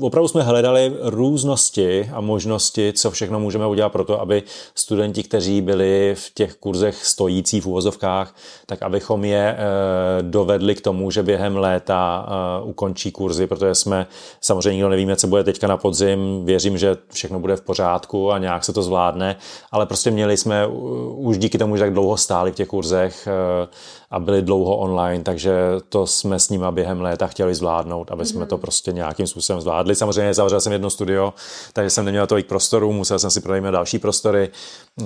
opravdu 0.00 0.28
jsme 0.28 0.42
hledali 0.42 0.92
různosti 1.00 2.10
a 2.12 2.20
možnosti, 2.20 2.92
co 2.96 3.10
všechno 3.10 3.40
můžeme 3.40 3.66
udělat 3.66 3.88
pro 3.88 4.04
to, 4.04 4.20
aby 4.20 4.42
studenti, 4.74 5.22
kteří 5.22 5.60
byli 5.60 6.14
v 6.18 6.34
těch 6.34 6.54
kurzech 6.54 7.06
stojící 7.06 7.60
v 7.60 7.66
úvozovkách, 7.66 8.34
tak 8.66 8.82
abychom 8.82 9.24
je 9.24 9.56
eh, 9.58 10.22
dovedli 10.22 10.74
k 10.74 10.80
tomu, 10.80 11.10
že 11.10 11.22
během 11.22 11.56
léta 11.56 12.26
eh, 12.28 12.64
ukončí 12.64 13.12
kurzy, 13.12 13.46
protože 13.46 13.74
jsme 13.74 14.06
samozřejmě 14.40 14.72
nikdo 14.72 14.88
nevíme, 14.88 15.16
co 15.16 15.26
bude 15.26 15.44
teďka 15.44 15.66
na 15.66 15.76
podzim. 15.76 16.44
Věřím, 16.44 16.78
že 16.78 16.96
všechno 17.12 17.40
bude 17.40 17.56
v 17.56 17.61
v 17.62 17.64
pořádku 17.64 18.32
a 18.32 18.38
nějak 18.38 18.64
se 18.64 18.72
to 18.72 18.82
zvládne, 18.82 19.36
ale 19.72 19.86
prostě 19.86 20.10
měli 20.10 20.36
jsme 20.36 20.66
už 21.14 21.38
díky 21.38 21.58
tomu, 21.58 21.76
že 21.76 21.82
tak 21.82 21.92
dlouho 21.92 22.16
stáli 22.16 22.52
v 22.52 22.54
těch 22.54 22.68
kurzech 22.68 23.28
eh, 23.28 23.68
a 24.12 24.18
byli 24.18 24.42
dlouho 24.42 24.76
online, 24.76 25.24
takže 25.24 25.52
to 25.88 26.06
jsme 26.06 26.38
s 26.38 26.48
nimi 26.48 26.64
během 26.70 27.00
léta 27.00 27.26
chtěli 27.26 27.54
zvládnout, 27.54 28.10
aby 28.10 28.26
jsme 28.26 28.46
to 28.46 28.58
prostě 28.58 28.92
nějakým 28.92 29.26
způsobem 29.26 29.60
zvládli. 29.60 29.94
Samozřejmě 29.94 30.34
zavřel 30.34 30.60
jsem 30.60 30.72
jedno 30.72 30.90
studio, 30.90 31.34
takže 31.72 31.90
jsem 31.90 32.04
neměl 32.04 32.26
tolik 32.26 32.46
prostoru, 32.46 32.92
musel 32.92 33.18
jsem 33.18 33.30
si 33.30 33.40
pronajmout 33.40 33.72
další 33.72 33.98
prostory. 33.98 34.50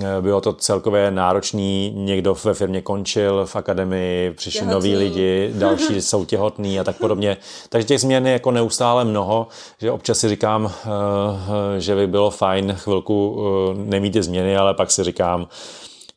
Eh, 0.03 0.21
bylo 0.21 0.41
to 0.41 0.53
celkově 0.53 1.11
náročný, 1.11 1.93
někdo 1.95 2.37
ve 2.43 2.53
firmě 2.53 2.81
končil, 2.81 3.45
v 3.45 3.55
akademii 3.55 4.33
přišli 4.33 4.59
Těhotný. 4.59 4.73
noví 4.73 4.95
lidi, 4.95 5.51
další 5.57 6.01
jsou 6.01 6.25
těhotní 6.25 6.79
a 6.79 6.83
tak 6.83 6.97
podobně. 6.97 7.37
Takže 7.69 7.87
těch 7.87 8.01
změn 8.01 8.27
je 8.27 8.33
jako 8.33 8.51
neustále 8.51 9.05
mnoho, 9.05 9.47
že 9.81 9.91
občas 9.91 10.19
si 10.19 10.29
říkám, 10.29 10.71
eh, 10.85 11.79
že 11.79 11.95
by 11.95 12.07
bylo 12.07 12.29
fajn 12.29 12.73
chvilku 12.77 13.37
nemít 13.75 14.13
ty 14.13 14.23
změny, 14.23 14.57
ale 14.57 14.73
pak 14.73 14.91
si 14.91 15.03
říkám, 15.03 15.47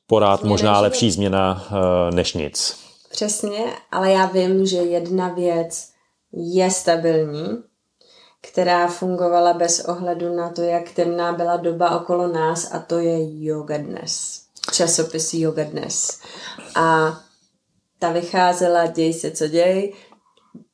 porád 0.07 0.44
možná 0.44 0.81
lepší 0.81 1.11
změna 1.11 1.64
než 2.11 2.35
nic. 2.35 2.79
Přesně, 3.10 3.64
ale 3.92 4.12
já 4.12 4.26
vím, 4.26 4.66
že 4.66 4.76
jedna 4.76 5.28
věc 5.28 5.88
je 6.32 6.70
stabilní, 6.70 7.62
která 8.40 8.88
fungovala 8.88 9.52
bez 9.52 9.80
ohledu 9.84 10.36
na 10.36 10.50
to, 10.50 10.62
jak 10.62 10.90
temná 10.90 11.32
byla 11.32 11.56
doba 11.56 12.00
okolo 12.00 12.28
nás 12.28 12.72
a 12.72 12.78
to 12.78 12.98
je 12.98 13.44
Yoga 13.44 13.78
Dnes. 13.78 14.42
Časopis 14.72 15.34
Yoga 15.34 15.64
Dnes. 15.64 16.20
A 16.74 17.18
ta 17.98 18.12
vycházela 18.12 18.86
Děj 18.86 19.12
se, 19.12 19.30
co 19.30 19.48
děj, 19.48 19.94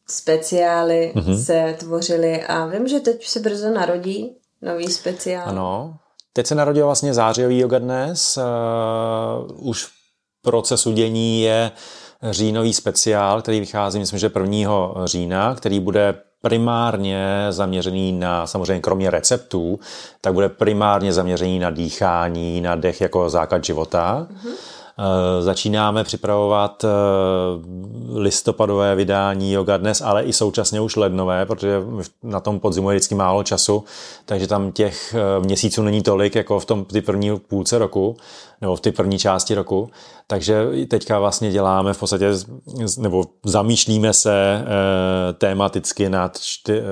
speciály 0.09 1.13
mm-hmm. 1.17 1.45
se 1.45 1.77
tvořily 1.79 2.43
a 2.45 2.67
vím, 2.67 2.89
že 2.89 3.01
teď 3.01 3.27
se 3.27 3.41
brzo 3.41 3.71
narodí 3.71 4.37
nový 4.63 4.87
speciál. 4.87 5.49
Ano, 5.49 5.99
Teď 6.37 6.47
se 6.47 6.55
narodil 6.55 6.87
vlastně 6.87 7.15
zářijový 7.15 7.59
yoga 7.59 7.79
dnes. 7.79 8.39
Uh, 8.39 9.69
už 9.69 9.85
v 9.85 9.91
procesu 10.43 10.93
dění 10.93 11.43
je 11.43 11.71
říjnový 12.31 12.75
speciál, 12.75 13.43
který 13.43 13.61
vychází, 13.61 13.99
myslím, 13.99 14.19
že 14.19 14.31
1. 14.41 14.95
října, 15.05 15.55
který 15.55 15.81
bude 15.81 16.15
primárně 16.43 17.47
zaměřený 17.51 18.13
na, 18.13 18.47
samozřejmě 18.47 18.81
kromě 18.81 19.11
receptů, 19.11 19.81
tak 20.21 20.33
bude 20.33 20.49
primárně 20.49 21.13
zaměřený 21.13 21.59
na 21.59 21.71
dýchání, 21.71 22.61
na 22.61 22.75
dech 22.75 23.01
jako 23.01 23.31
základ 23.31 23.65
života. 23.65 24.27
Mm-hmm. 24.31 24.76
Eh, 24.99 25.43
začínáme 25.43 26.05
připravovat 26.05 26.85
eh, 26.85 26.89
listopadové 28.15 28.95
vydání 28.95 29.53
Yoga 29.53 29.77
Dnes, 29.77 30.01
ale 30.01 30.25
i 30.25 30.33
současně 30.33 30.81
už 30.81 30.97
lednové, 30.97 31.47
protože 31.47 31.83
na 32.23 32.41
tom 32.41 32.61
podzimu 32.61 32.91
je 32.91 32.97
vždycky 32.97 33.15
málo 33.15 33.43
času, 33.43 33.85
takže 34.25 34.47
tam 34.47 34.73
těch 34.73 35.15
eh, 35.15 35.45
měsíců 35.45 35.83
není 35.83 36.03
tolik, 36.03 36.35
jako 36.35 36.61
v 36.61 36.65
tom 36.65 36.85
ty 36.85 37.01
první 37.01 37.39
půlce 37.39 37.79
roku, 37.79 38.17
nebo 38.61 38.77
v 38.77 38.81
ty 38.81 38.93
první 38.93 39.19
části 39.19 39.55
roku. 39.55 39.91
Takže 40.27 40.67
teďka 40.89 41.19
vlastně 41.19 41.53
děláme 41.53 41.93
v 41.93 41.99
podstatě, 41.99 42.33
nebo 42.99 43.25
zamýšlíme 43.45 44.13
se 44.13 44.65
tematicky 45.39 46.09
nad 46.09 46.39
čty, 46.39 46.83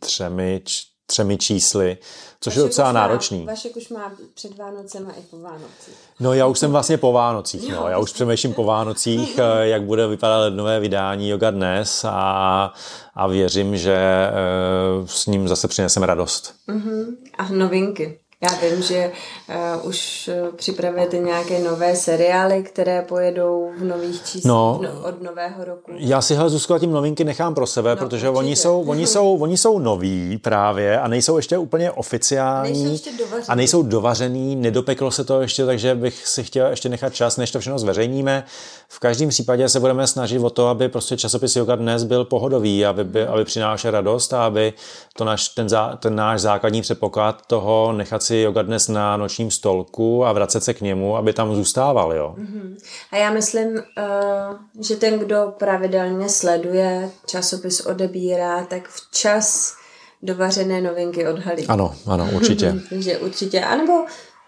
třemi, 0.00 0.60
třemi 1.06 1.38
čísly, 1.38 1.98
což 2.40 2.52
Vašek 2.52 2.62
je 2.62 2.68
docela 2.68 2.92
náročný. 2.92 3.46
Vašek 3.46 3.76
už 3.76 3.88
má 3.88 4.12
před 4.34 4.58
Vánocem 4.58 5.06
a 5.08 5.12
i 5.12 5.22
po 5.30 5.38
Vánocích. 5.38 5.94
No 6.20 6.34
já 6.34 6.46
už 6.46 6.58
jsem 6.58 6.70
vlastně 6.70 6.98
po 6.98 7.12
Vánocích, 7.12 7.72
no. 7.72 7.88
Já 7.88 7.98
už 7.98 8.12
přemýšlím 8.12 8.54
po 8.54 8.64
Vánocích, 8.64 9.38
eh, 9.38 9.68
jak 9.68 9.82
bude 9.82 10.06
vypadat 10.06 10.54
nové 10.54 10.80
vydání 10.80 11.28
Yoga 11.28 11.50
Dnes 11.50 12.04
a, 12.08 12.72
a 13.14 13.26
věřím, 13.26 13.76
že 13.76 13.96
eh, 13.96 15.06
s 15.06 15.26
ním 15.26 15.48
zase 15.48 15.68
přineseme 15.68 16.06
radost. 16.06 16.54
Uh-huh. 16.68 17.16
A 17.38 17.48
novinky. 17.48 18.21
Já 18.42 18.70
vím, 18.70 18.82
že 18.82 19.12
uh, 19.48 19.88
už 19.88 20.30
připravujete 20.56 21.18
nějaké 21.18 21.58
nové 21.58 21.96
seriály, 21.96 22.62
které 22.62 23.02
pojedou 23.02 23.70
v 23.78 23.84
nových 23.84 24.22
číslech 24.22 24.44
no, 24.44 24.80
no, 24.82 25.08
od 25.08 25.22
nového 25.22 25.64
roku. 25.64 25.92
Já 25.96 26.22
si 26.22 26.34
hele 26.34 26.50
Zuzko 26.50 26.78
tím 26.78 26.92
novinky 26.92 27.24
nechám 27.24 27.54
pro 27.54 27.66
sebe, 27.66 27.90
no, 27.90 27.96
protože 27.96 28.28
oni 28.28 28.56
jsou, 28.56 28.82
oni, 28.82 29.06
jsou, 29.06 29.36
oni 29.40 29.56
jsou 29.56 29.78
noví 29.78 30.38
právě 30.38 31.00
a 31.00 31.08
nejsou 31.08 31.36
ještě 31.36 31.58
úplně 31.58 31.90
oficiální 31.90 32.84
nejsou 32.84 32.92
ještě 32.92 33.10
a 33.48 33.54
nejsou 33.54 33.82
dovařený, 33.82 34.56
nedopeklo 34.56 35.10
se 35.10 35.24
to 35.24 35.40
ještě, 35.40 35.66
takže 35.66 35.94
bych 35.94 36.26
si 36.26 36.44
chtěl 36.44 36.66
ještě 36.66 36.88
nechat 36.88 37.14
čas, 37.14 37.36
než 37.36 37.50
to 37.50 37.60
všechno 37.60 37.78
zveřejníme. 37.78 38.44
V 38.88 38.98
každém 38.98 39.28
případě 39.28 39.68
se 39.68 39.80
budeme 39.80 40.06
snažit 40.06 40.38
o 40.38 40.50
to, 40.50 40.68
aby 40.68 40.88
prostě 40.88 41.16
časopis 41.16 41.56
Yoga 41.56 41.76
dnes 41.76 42.04
byl 42.04 42.24
pohodový, 42.24 42.86
aby, 42.86 43.04
by, 43.04 43.26
aby 43.26 43.44
přinášel 43.44 43.90
radost 43.90 44.32
a 44.32 44.46
aby 44.46 44.72
to 45.16 45.24
naš, 45.24 45.48
ten, 45.48 45.68
zá, 45.68 45.96
ten 45.96 46.14
náš 46.14 46.40
základní 46.40 46.82
předpoklad 46.82 47.46
toho 47.46 47.92
nechat 47.92 48.22
si 48.22 48.31
si 48.32 48.38
yoga 48.40 48.62
dnes 48.62 48.88
na 48.88 49.16
nočním 49.16 49.50
stolku 49.50 50.24
a 50.24 50.32
vracet 50.32 50.64
se 50.64 50.74
k 50.74 50.80
němu, 50.80 51.16
aby 51.16 51.32
tam 51.32 51.54
zůstával, 51.54 52.12
jo. 52.12 52.34
Mm-hmm. 52.38 52.76
A 53.12 53.16
já 53.16 53.30
myslím, 53.30 53.68
uh, 53.68 54.82
že 54.84 54.96
ten, 54.96 55.18
kdo 55.18 55.54
pravidelně 55.58 56.28
sleduje, 56.28 57.10
časopis 57.26 57.80
odebírá, 57.80 58.64
tak 58.64 58.88
včas 58.88 59.74
dovařené 60.22 60.80
novinky 60.80 61.26
odhalí. 61.26 61.66
Ano, 61.66 61.94
ano, 62.06 62.28
určitě. 62.34 62.74
Takže 62.88 63.18
určitě, 63.18 63.60
anebo 63.60 63.92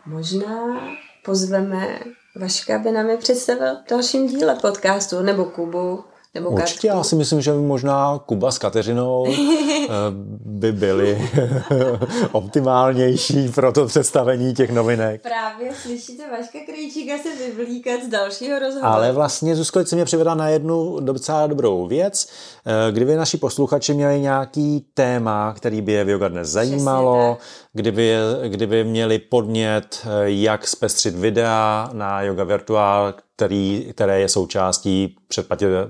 možná 0.06 0.80
pozveme 1.24 1.98
Vaška, 2.40 2.76
aby 2.76 2.92
nám 2.92 3.10
je 3.10 3.16
představil 3.16 3.74
v 3.74 3.90
dalším 3.90 4.26
díle 4.26 4.54
podcastu, 4.54 5.22
nebo 5.22 5.44
Kubu, 5.44 6.04
nebo 6.34 6.50
Určitě, 6.50 6.86
já 6.86 7.04
si 7.04 7.16
myslím, 7.16 7.40
že 7.40 7.52
možná 7.52 8.20
Kuba 8.26 8.50
s 8.50 8.58
Kateřinou 8.58 9.26
eh, 9.28 9.88
by 10.44 10.72
byli 10.72 11.30
optimálnější 12.32 13.48
pro 13.48 13.72
to 13.72 13.86
představení 13.86 14.54
těch 14.54 14.70
novinek. 14.70 15.22
Právě 15.22 15.74
slyšíte 15.74 16.22
Vaška 16.30 16.58
Krejčíka 16.66 17.12
se 17.22 17.28
vyvlíkat 17.46 18.02
z 18.04 18.08
dalšího 18.08 18.58
rozhovoru. 18.58 18.92
Ale 18.92 19.12
vlastně 19.12 19.56
Zuzko, 19.56 19.84
se 19.84 19.96
mě 19.96 20.04
přivedla 20.04 20.34
na 20.34 20.48
jednu 20.48 21.00
docela 21.00 21.46
dobrou 21.46 21.86
věc. 21.86 22.28
Eh, 22.66 22.92
kdyby 22.92 23.16
naši 23.16 23.36
posluchači 23.36 23.94
měli 23.94 24.20
nějaký 24.20 24.86
téma, 24.94 25.54
který 25.56 25.82
by 25.82 25.92
je 25.92 26.04
v 26.04 26.08
Yoga 26.08 26.28
dnes 26.28 26.48
zajímalo, 26.48 27.38
kdyby, 27.72 28.14
kdyby 28.48 28.84
měli 28.84 29.18
podnět, 29.18 29.98
eh, 30.04 30.08
jak 30.24 30.66
zpestřit 30.66 31.14
videa 31.14 31.90
na 31.92 32.22
Yoga 32.22 32.44
Virtual, 32.44 33.14
který, 33.36 33.86
které 33.92 34.20
je 34.20 34.28
součástí 34.28 35.16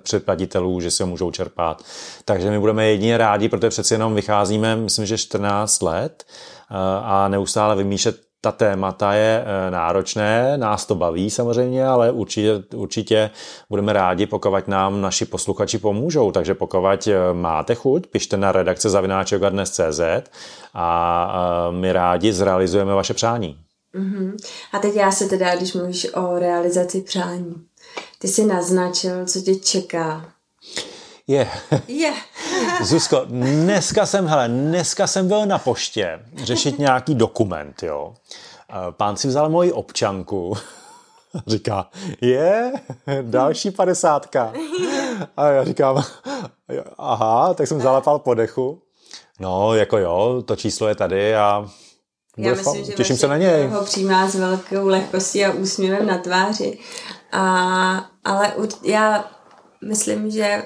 předplatitelů, 0.02 0.80
že 0.80 0.90
si 0.90 1.02
ho 1.02 1.06
můžou 1.06 1.30
čerpat. 1.30 1.82
Takže 2.24 2.50
my 2.50 2.58
budeme 2.58 2.86
jedině 2.86 3.18
rádi, 3.18 3.48
protože 3.48 3.68
přeci 3.68 3.94
jenom 3.94 4.14
vycházíme, 4.14 4.76
myslím, 4.76 5.06
že 5.06 5.18
14 5.18 5.82
let 5.82 6.24
eh, 6.70 6.74
a 7.02 7.28
neustále 7.28 7.76
vymýšlet 7.76 8.16
ta 8.40 8.52
témata 8.52 9.12
je 9.12 9.44
eh, 9.44 9.70
náročné, 9.70 10.58
nás 10.58 10.86
to 10.86 10.94
baví 10.94 11.30
samozřejmě, 11.30 11.86
ale 11.86 12.10
určitě, 12.10 12.62
určitě 12.74 13.30
budeme 13.70 13.92
rádi, 13.92 14.26
pokud 14.26 14.68
nám 14.68 15.00
naši 15.00 15.24
posluchači 15.24 15.78
pomůžou. 15.78 16.32
Takže 16.32 16.54
pokud 16.54 17.08
eh, 17.08 17.14
máte 17.32 17.74
chuť, 17.74 18.06
pište 18.06 18.36
na 18.36 18.52
redakce 18.52 18.90
zavináčogadnes.cz 18.90 20.00
a 20.74 21.68
my 21.70 21.92
rádi 21.92 22.32
zrealizujeme 22.32 22.94
vaše 22.94 23.14
přání. 23.14 23.63
Uh-huh. 23.94 24.36
A 24.72 24.78
teď 24.78 24.94
já 24.94 25.12
se 25.12 25.28
teda, 25.28 25.56
když 25.56 25.72
mluvíš 25.72 26.14
o 26.14 26.38
realizaci 26.38 27.00
přání, 27.00 27.54
ty 28.18 28.28
jsi 28.28 28.44
naznačil, 28.46 29.26
co 29.26 29.40
tě 29.40 29.54
čeká. 29.54 30.32
Je. 31.26 31.48
Je. 31.88 32.12
Zuzko, 32.82 33.24
dneska 33.24 34.06
jsem, 34.06 34.26
hele, 34.26 34.48
dneska 34.48 35.06
jsem 35.06 35.28
byl 35.28 35.46
na 35.46 35.58
poště 35.58 36.20
řešit 36.36 36.78
nějaký 36.78 37.14
dokument, 37.14 37.82
jo. 37.82 38.14
Pán 38.90 39.16
si 39.16 39.28
vzal 39.28 39.50
moji 39.50 39.72
občanku. 39.72 40.54
Říká, 41.46 41.88
je, 42.20 42.72
další 43.22 43.70
padesátka. 43.70 44.52
A 45.36 45.48
já 45.48 45.64
říkám, 45.64 46.02
aha, 46.98 47.54
tak 47.54 47.66
jsem 47.66 47.80
zalepal 47.80 48.18
podechu. 48.18 48.82
No, 49.40 49.74
jako 49.74 49.98
jo, 49.98 50.42
to 50.46 50.56
číslo 50.56 50.88
je 50.88 50.94
tady 50.94 51.36
a 51.36 51.68
já 52.36 52.54
myslím, 52.54 52.84
že 52.84 52.92
Těším 52.92 53.16
se 53.16 53.28
na 53.28 53.36
něj. 53.36 53.66
ho 53.66 53.84
přijímá 53.84 54.28
s 54.28 54.34
velkou 54.34 54.88
lehkostí 54.88 55.44
a 55.44 55.52
úsměvem 55.52 56.06
na 56.06 56.18
tváři. 56.18 56.78
A, 57.32 58.10
ale 58.24 58.52
já 58.82 59.30
myslím, 59.84 60.30
že 60.30 60.62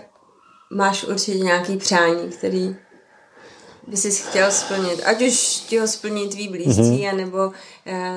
máš 0.71 1.05
určitě 1.05 1.39
nějaký 1.39 1.77
přání, 1.77 2.31
který 2.31 2.77
by 3.87 3.97
si 3.97 4.11
chtěl 4.11 4.51
splnit. 4.51 5.03
Ať 5.05 5.23
už 5.23 5.37
ti 5.69 5.79
ho 5.79 5.89
splní 5.89 6.29
tvý 6.29 6.49
blízcí, 6.49 6.83
mm-hmm. 6.83 7.11
anebo 7.13 7.47
uh, 7.47 7.53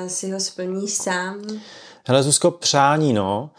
si 0.08 0.32
ho 0.32 0.40
splníš 0.40 0.94
sám. 0.94 1.42
Hele, 2.08 2.24
Zuzko, 2.24 2.52
přání, 2.52 3.14
no. 3.14 3.50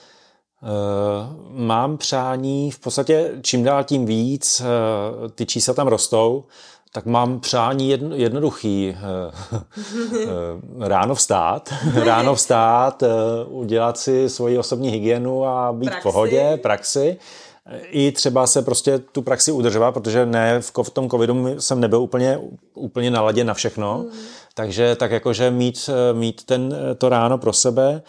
Uh, 0.62 1.58
mám 1.60 1.96
přání, 1.98 2.70
v 2.70 2.78
podstatě 2.78 3.30
čím 3.42 3.64
dál 3.64 3.84
tím 3.84 4.06
víc, 4.06 4.60
uh, 4.60 5.28
ty 5.28 5.46
čísla 5.46 5.74
tam 5.74 5.86
rostou, 5.86 6.44
tak 6.92 7.06
mám 7.06 7.40
přání 7.40 7.88
jedno, 7.88 8.16
jednoduchý. 8.16 8.96
Eh, 8.96 9.58
eh, 10.22 10.88
ráno 10.88 11.14
vstát, 11.14 11.74
ráno 11.94 12.34
vstát, 12.34 13.02
eh, 13.02 13.08
udělat 13.46 13.98
si 13.98 14.28
svoji 14.28 14.58
osobní 14.58 14.90
hygienu 14.90 15.46
a 15.46 15.72
být 15.72 15.86
praxi. 15.86 16.00
v 16.00 16.02
pohodě, 16.02 16.58
praxi 16.62 17.16
i 17.90 18.12
třeba 18.12 18.46
se 18.46 18.62
prostě 18.62 18.98
tu 18.98 19.22
praxi 19.22 19.52
udržovat, 19.52 19.92
protože 19.92 20.26
ne, 20.26 20.60
v, 20.60 20.90
tom 20.90 21.10
covidu 21.10 21.60
jsem 21.60 21.80
nebyl 21.80 22.00
úplně, 22.00 22.38
úplně 22.74 23.10
naladě 23.10 23.44
na 23.44 23.54
všechno, 23.54 23.98
mm. 23.98 24.18
takže 24.54 24.96
tak 24.96 25.10
jakože 25.10 25.50
mít, 25.50 25.90
mít 26.12 26.44
ten, 26.44 26.76
to 26.98 27.08
ráno 27.08 27.38
pro 27.38 27.52
sebe, 27.52 28.02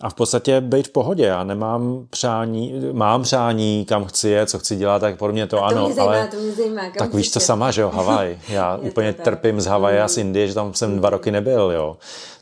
a 0.00 0.10
v 0.10 0.14
podstatě 0.14 0.60
být 0.60 0.88
v 0.88 0.92
pohodě. 0.92 1.24
Já 1.24 1.44
nemám 1.44 2.06
přání, 2.10 2.74
mám 2.92 3.22
přání, 3.22 3.84
kam 3.88 4.04
chci 4.04 4.28
je, 4.28 4.46
co 4.46 4.58
chci 4.58 4.76
dělat, 4.76 4.98
tak 4.98 5.18
pro 5.18 5.32
mě 5.32 5.46
to, 5.46 5.56
to 5.56 5.64
ano, 5.64 5.86
mě 5.86 5.94
zajímá, 5.94 6.14
ale 6.14 6.26
to 6.26 6.36
mě 6.36 6.52
zajímá, 6.52 6.82
kam 6.82 6.92
tak 6.98 7.14
víš 7.14 7.30
to 7.30 7.40
sama, 7.40 7.70
že 7.70 7.82
jo, 7.82 7.90
Havaj. 7.94 8.38
Já 8.48 8.76
úplně 8.76 9.12
tak. 9.12 9.24
trpím 9.24 9.60
z 9.60 9.66
Havaje 9.66 10.02
a 10.02 10.08
z 10.08 10.18
Indie, 10.18 10.48
že 10.48 10.54
tam 10.54 10.74
jsem 10.74 10.98
dva 10.98 11.10
roky 11.10 11.30
nebyl, 11.30 11.72
jo. 11.74 11.96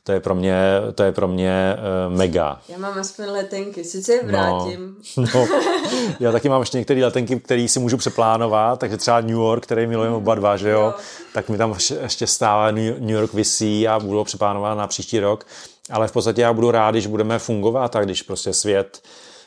To 0.04 0.12
je 0.12 0.20
pro 0.20 0.34
mě, 0.34 0.56
to 0.94 1.02
je 1.02 1.12
pro 1.12 1.28
mě 1.28 1.76
uh, 2.08 2.16
mega. 2.16 2.60
Já 2.68 2.78
mám 2.78 2.98
aspoň 2.98 3.24
letenky, 3.26 3.84
sice 3.84 4.12
je 4.12 4.24
vrátím. 4.24 4.96
No, 5.16 5.24
no, 5.34 5.48
já 6.20 6.32
taky 6.32 6.48
mám 6.48 6.60
ještě 6.62 6.78
některé 6.78 7.04
letenky, 7.04 7.40
které 7.40 7.68
si 7.68 7.80
můžu 7.80 7.96
přeplánovat, 7.96 8.78
takže 8.78 8.96
třeba 8.96 9.20
New 9.20 9.30
York, 9.30 9.62
který 9.62 9.86
milujeme 9.86 10.16
oba 10.16 10.34
dva, 10.34 10.56
že 10.56 10.70
jo, 10.70 10.80
Jo. 10.80 10.94
tak 11.34 11.48
mi 11.48 11.58
tam 11.58 11.76
ještě 12.02 12.26
stále 12.26 12.72
New 12.72 13.10
York 13.10 13.32
visí 13.34 13.88
a 13.88 14.00
budu 14.00 14.24
přeplánovat 14.24 14.78
na 14.78 14.86
příští 14.86 15.20
rok. 15.20 15.46
Ale 15.90 16.08
v 16.08 16.12
podstatě 16.12 16.40
já 16.40 16.52
budu 16.52 16.70
rád, 16.70 16.90
když 16.90 17.06
budeme 17.06 17.38
fungovat 17.38 17.96
a 17.96 18.04
když 18.04 18.22
prostě 18.22 18.52
svět 18.52 19.02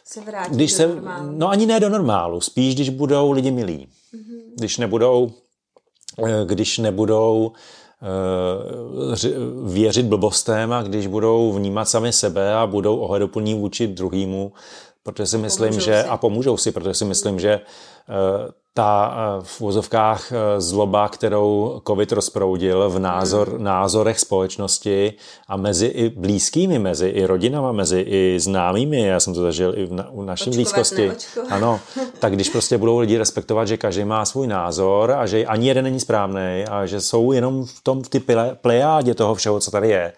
Se 0.05 0.21
vrátím 0.21 0.55
když 0.55 0.71
do 0.71 0.77
se, 0.77 0.87
normálu. 0.87 1.27
no 1.31 1.49
ani 1.49 1.65
ne 1.65 1.79
do 1.79 1.89
normálu, 1.89 2.41
spíš 2.41 2.75
když 2.75 2.89
budou 2.89 3.31
lidi 3.31 3.51
milí. 3.51 3.87
Mhm. 4.13 4.39
Když 4.57 4.77
nebudou, 4.77 5.31
eh, 6.27 6.45
když 6.45 6.77
nebudou 6.77 7.51
ři- 9.13 9.33
věřit 9.71 10.05
blbostem 10.05 10.73
a 10.73 10.81
když 10.83 11.07
budou 11.07 11.53
vnímat 11.53 11.85
sami 11.85 12.13
sebe 12.13 12.53
a 12.55 12.67
budou 12.67 12.97
ohleduplní 12.97 13.53
vůči 13.53 13.87
druhýmu, 13.87 14.53
protože 15.03 15.25
si 15.27 15.37
myslím, 15.37 15.67
Pomůžou 15.69 15.85
že 15.85 16.01
si. 16.01 16.07
a 16.07 16.17
pomůžou 16.17 16.57
si, 16.57 16.71
protože 16.71 16.93
si 16.93 17.05
myslím, 17.05 17.39
že 17.39 17.51
eh, 17.51 17.61
ta 18.73 19.13
eh, 19.13 19.43
v 19.43 19.59
vozovkách 19.59 20.31
zloba, 20.57 21.09
kterou 21.09 21.81
covid 21.87 22.11
rozproudil 22.11 22.89
v 22.89 22.99
názor, 22.99 23.49
Hmm. 23.49 23.63
názorech 23.63 24.19
společnosti 24.19 25.13
a 25.47 25.57
mezi 25.57 25.85
i 25.85 26.09
blízkými, 26.09 26.79
mezi 26.79 27.07
i 27.07 27.25
rodinama, 27.25 27.71
mezi 27.71 27.99
i 27.99 28.39
známými, 28.39 29.01
já 29.01 29.19
jsem 29.19 29.33
to 29.33 29.41
zažil 29.41 29.73
i 29.77 29.85
v 29.85 29.93
na, 29.93 30.09
u 30.09 30.23
naší 30.23 30.41
Očkovat, 30.49 30.55
blízkosti. 30.55 31.07
neočkovat. 31.07 31.51
Ano, 31.51 31.79
tak 32.19 32.33
když 32.33 32.49
prostě 32.49 32.77
budou 32.77 32.97
lidi 32.99 33.17
respektovat, 33.17 33.67
že 33.67 33.77
každý 33.77 34.03
má 34.05 34.25
svůj 34.25 34.47
názor 34.47 35.11
a 35.11 35.25
že 35.25 35.45
ani 35.45 35.67
jeden 35.67 35.83
není 35.83 35.99
správný 35.99 36.63
a 36.69 36.85
že 36.85 37.01
jsou 37.01 37.31
jenom 37.31 37.65
v 37.65 37.83
tom 37.83 38.03
v 38.03 38.09
ty 38.09 38.23
plejádě 38.61 39.13
toho 39.13 39.35
všeho, 39.35 39.59
co 39.59 39.71
tady 39.71 39.89
je 39.89 40.13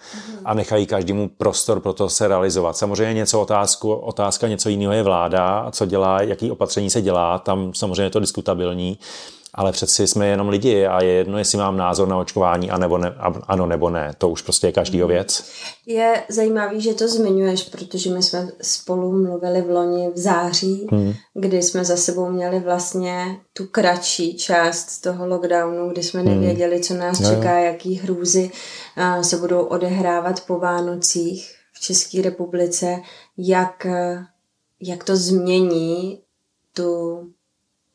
a 0.45 0.53
nechají 0.53 0.85
každému 0.85 1.29
prostor 1.37 1.79
pro 1.79 1.93
to 1.93 2.09
se 2.09 2.27
realizovat. 2.27 2.77
Samozřejmě 2.77 3.13
něco 3.13 3.41
otázku, 3.41 3.93
otázka 3.93 4.47
něco 4.47 4.69
jiného 4.69 4.93
je 4.93 5.03
vláda, 5.03 5.59
a 5.59 5.71
co 5.71 5.85
dělá, 5.85 6.21
jaký 6.21 6.51
opatření 6.51 6.89
se 6.89 7.01
dělá, 7.01 7.39
tam 7.39 7.73
samozřejmě 7.73 8.09
to 8.09 8.19
diskutabilní, 8.43 8.97
ale 9.53 9.71
přeci 9.71 10.07
jsme 10.07 10.27
jenom 10.27 10.49
lidi 10.49 10.85
a 10.85 11.03
je 11.03 11.11
jedno, 11.11 11.37
jestli 11.37 11.57
mám 11.57 11.77
názor 11.77 12.07
na 12.07 12.17
očkování, 12.17 12.71
anebo 12.71 12.97
ne, 12.97 13.09
a- 13.17 13.41
ano 13.47 13.65
nebo 13.65 13.89
ne. 13.89 14.13
To 14.17 14.29
už 14.29 14.41
prostě 14.41 14.67
je 14.67 14.71
každýho 14.71 15.07
věc. 15.07 15.45
Je 15.85 16.23
zajímavý, 16.29 16.81
že 16.81 16.93
to 16.93 17.07
zmiňuješ, 17.07 17.63
protože 17.63 18.09
my 18.09 18.23
jsme 18.23 18.47
spolu 18.61 19.11
mluvili 19.11 19.61
v 19.61 19.69
loni 19.69 20.09
v 20.09 20.17
září, 20.17 20.87
hmm. 20.91 21.13
kdy 21.33 21.63
jsme 21.63 21.85
za 21.85 21.97
sebou 21.97 22.29
měli 22.29 22.59
vlastně 22.59 23.37
tu 23.53 23.65
kratší 23.67 24.37
část 24.37 25.01
toho 25.01 25.27
lockdownu, 25.27 25.89
kdy 25.89 26.03
jsme 26.03 26.23
nevěděli, 26.23 26.79
co 26.79 26.93
nás 26.93 27.19
jo. 27.19 27.29
čeká, 27.29 27.59
jaký 27.59 27.95
hrůzy 27.95 28.51
a, 28.95 29.23
se 29.23 29.37
budou 29.37 29.61
odehrávat 29.61 30.45
po 30.47 30.59
Vánocích 30.59 31.55
v 31.73 31.79
České 31.79 32.21
republice, 32.21 33.01
jak, 33.37 33.85
eh, 33.85 34.25
jak 34.81 35.03
to 35.03 35.15
změní 35.15 36.19
tu, 36.73 37.19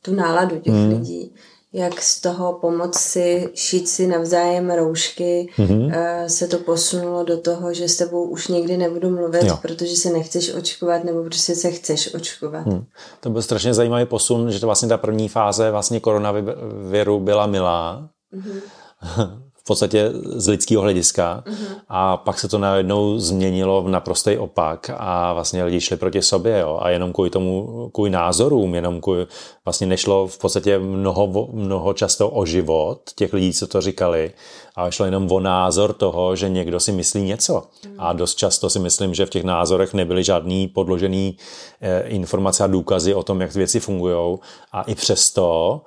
tu 0.08 0.14
náladu 0.14 0.58
těch 0.58 0.72
hmm. 0.74 0.88
lidí. 0.90 1.32
Jak 1.72 2.02
z 2.02 2.20
toho 2.20 2.52
pomoci 2.52 3.48
šít 3.54 3.88
si 3.88 4.06
navzájem 4.06 4.70
roušky 4.70 5.48
Mhm. 5.58 5.90
eh, 5.92 6.28
se 6.28 6.48
to 6.48 6.58
posunulo 6.58 7.24
do 7.24 7.38
toho, 7.40 7.74
že 7.74 7.88
s 7.88 7.96
tebou 7.96 8.24
už 8.24 8.48
nikdy 8.48 8.76
nebudu 8.76 9.10
mluvit, 9.10 9.44
Jo. 9.44 9.58
protože 9.62 9.96
se 9.96 10.10
nechceš 10.10 10.54
očkovat 10.54 11.04
nebo 11.04 11.22
protože 11.24 11.40
se 11.54 11.70
chceš 11.70 12.14
očkovat. 12.14 12.66
Hmm. 12.66 12.84
To 13.20 13.30
byl 13.30 13.42
strašně 13.42 13.74
zajímavý 13.74 14.04
posun, 14.06 14.50
že 14.50 14.60
to 14.60 14.66
vlastně 14.66 14.88
ta 14.88 14.96
první 14.96 15.28
fáze 15.28 15.70
vlastně 15.70 16.00
koronaviru 16.00 17.20
byla 17.20 17.46
milá. 17.46 18.08
v 19.54 19.64
podstatě 19.68 20.10
z 20.24 20.48
lidského 20.48 20.82
hlediska 20.82 21.44
a 21.88 22.16
pak 22.16 22.38
se 22.38 22.48
to 22.48 22.58
najednou 22.58 23.18
změnilo 23.18 23.82
v 23.82 23.88
naprostý 23.88 24.38
opak 24.38 24.90
a 24.96 25.32
vlastně 25.32 25.64
lidi 25.64 25.80
šli 25.80 25.96
proti 25.96 26.22
sobě 26.22 26.58
jo? 26.58 26.78
a 26.82 26.90
jenom 26.90 27.12
kvůli 27.12 27.30
tomu, 27.30 27.88
kvůli 27.94 28.10
názorům, 28.10 28.74
jenom 28.74 29.00
kvůli, 29.00 29.26
vlastně 29.68 29.86
nešlo 29.86 30.26
v 30.26 30.38
podstatě 30.38 30.78
mnoho, 30.78 31.48
mnoho 31.52 31.92
často 31.94 32.30
o 32.30 32.46
život 32.46 33.00
těch 33.14 33.32
lidí, 33.32 33.52
co 33.52 33.66
to 33.66 33.80
říkali, 33.80 34.32
ale 34.76 34.92
šlo 34.92 35.04
jenom 35.04 35.32
o 35.32 35.40
názor 35.40 35.92
toho, 35.92 36.36
že 36.36 36.48
někdo 36.48 36.80
si 36.80 36.92
myslí 36.92 37.22
něco. 37.22 37.62
A 37.98 38.12
dost 38.12 38.34
často 38.34 38.70
si 38.70 38.78
myslím, 38.78 39.14
že 39.14 39.26
v 39.26 39.30
těch 39.30 39.44
názorech 39.44 39.94
nebyly 39.94 40.24
žádný 40.24 40.68
podložený 40.68 41.36
eh, 41.80 42.00
informace 42.08 42.64
a 42.64 42.66
důkazy 42.66 43.14
o 43.14 43.22
tom, 43.22 43.40
jak 43.40 43.54
věci 43.54 43.80
fungují. 43.80 44.38
A 44.72 44.82
i 44.82 44.94
přesto 44.94 45.80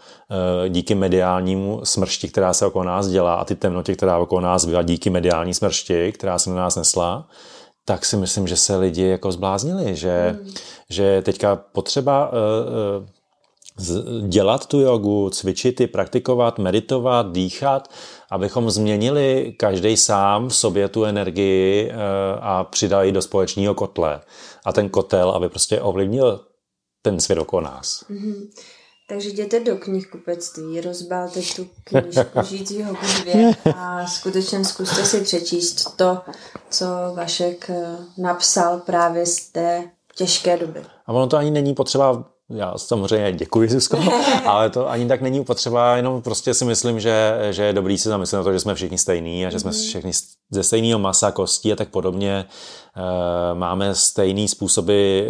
eh, 0.66 0.70
díky 0.70 0.96
mediálnímu 0.96 1.80
smršti, 1.84 2.28
která 2.30 2.54
se 2.54 2.66
okolo 2.66 2.84
nás 2.84 3.08
dělá 3.08 3.34
a 3.34 3.46
ty 3.46 3.56
temnotě, 3.56 3.96
která 3.96 4.18
okolo 4.18 4.42
nás 4.42 4.66
byla 4.66 4.82
díky 4.82 5.10
mediální 5.10 5.54
smršti, 5.54 6.12
která 6.12 6.40
se 6.40 6.50
na 6.50 6.56
nás 6.56 6.76
nesla, 6.76 7.28
tak 7.86 8.06
si 8.06 8.18
myslím, 8.18 8.48
že 8.48 8.58
se 8.58 8.76
lidi 8.78 9.04
jako 9.08 9.32
zbláznili, 9.32 9.96
že, 9.96 10.40
že 10.90 11.04
je 11.04 11.22
teďka 11.22 11.56
potřeba 11.56 12.32
z- 12.32 13.20
dělat 14.28 14.65
tu 14.65 14.80
jogu, 14.80 15.30
cvičit 15.30 15.80
ji, 15.80 15.88
praktikovat, 15.88 16.59
meditovat, 16.59 17.32
dýchat, 17.32 17.88
abychom 18.30 18.72
změnili 18.72 19.53
každý 19.57 19.97
sám 19.97 20.49
v 20.49 20.55
sobě 20.55 20.88
tu 20.89 21.03
energii 21.03 21.89
eh, 21.89 21.95
a 22.41 22.63
přidali 22.63 23.11
do 23.11 23.22
společného 23.22 23.74
kotle. 23.74 24.22
A 24.65 24.74
ten 24.74 24.89
kotel, 24.89 25.30
aby 25.30 25.49
prostě 25.49 25.82
ovlivnil 25.82 26.39
ten 27.01 27.19
svět 27.19 27.39
okolo 27.39 27.61
nás. 27.61 28.03
Takže 29.09 29.30
jděte 29.30 29.59
do 29.59 29.78
knihkupectví, 29.78 30.82
rozbalte 30.82 31.39
tu 31.55 31.67
knížku 31.84 32.74
jogu 32.80 33.05
dvě 33.22 33.51
a 33.76 34.07
skutečně 34.07 34.65
zkuste 34.65 35.05
si 35.05 35.22
přečíst 35.22 35.97
to, 35.97 36.22
co 36.69 36.86
Vašek 37.15 37.69
eh, 37.69 37.97
napsal 38.17 38.80
právě 38.80 39.26
z 39.26 39.49
té 39.49 39.89
těžké 40.15 40.57
doby. 40.57 40.82
A 41.05 41.13
ono 41.13 41.28
to 41.28 41.38
ani 41.38 41.51
není 41.51 41.74
potřeba, 41.74 42.31
já 42.54 42.78
samozřejmě 42.78 43.34
děkuji, 43.34 43.70
Zuzko, 43.70 43.99
ale 44.45 44.70
to 44.70 44.89
ani 44.89 45.08
tak 45.08 45.22
není 45.22 45.43
potřeba, 45.43 45.95
jenom 45.95 46.22
prostě 46.22 46.54
si 46.54 46.66
myslím, 46.66 46.99
že, 46.99 47.38
že 47.52 47.64
je 47.64 47.74
dobrý 47.74 47.97
si 47.97 48.10
zamyslet 48.10 48.38
na 48.38 48.43
to, 48.43 48.54
že 48.54 48.60
jsme 48.60 48.76
všichni 48.76 48.97
stejní 48.97 49.45
a 49.45 49.49
že 49.49 49.60
jsme 49.60 49.72
všichni 49.72 50.12
ze 50.52 50.64
stejného 50.64 50.99
masa, 50.99 51.32
kostí 51.32 51.74
a 51.74 51.76
tak 51.76 51.89
podobně. 51.89 52.45
E, 52.95 53.54
máme 53.54 53.95
stejný 53.95 54.47
způsoby 54.47 55.20
e, 55.20 55.24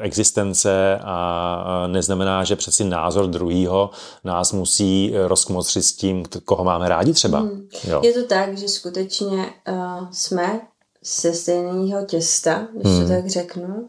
existence 0.00 0.98
a 1.04 1.84
neznamená, 1.86 2.44
že 2.44 2.56
přeci 2.56 2.84
názor 2.84 3.26
druhýho 3.26 3.90
nás 4.24 4.52
musí 4.52 5.12
rozkmotřit 5.26 5.82
s 5.82 5.92
tím, 5.92 6.24
koho 6.44 6.64
máme 6.64 6.88
rádi 6.88 7.12
třeba. 7.12 7.46
Jo. 7.84 8.00
Je 8.04 8.12
to 8.12 8.26
tak, 8.26 8.58
že 8.58 8.68
skutečně 8.68 9.36
uh, 9.68 10.08
jsme 10.10 10.60
ze 11.04 11.32
stejného 11.32 12.06
těsta, 12.06 12.68
když 12.74 12.92
Hmm. 12.92 13.02
to 13.02 13.08
tak 13.08 13.26
řeknu, 13.30 13.88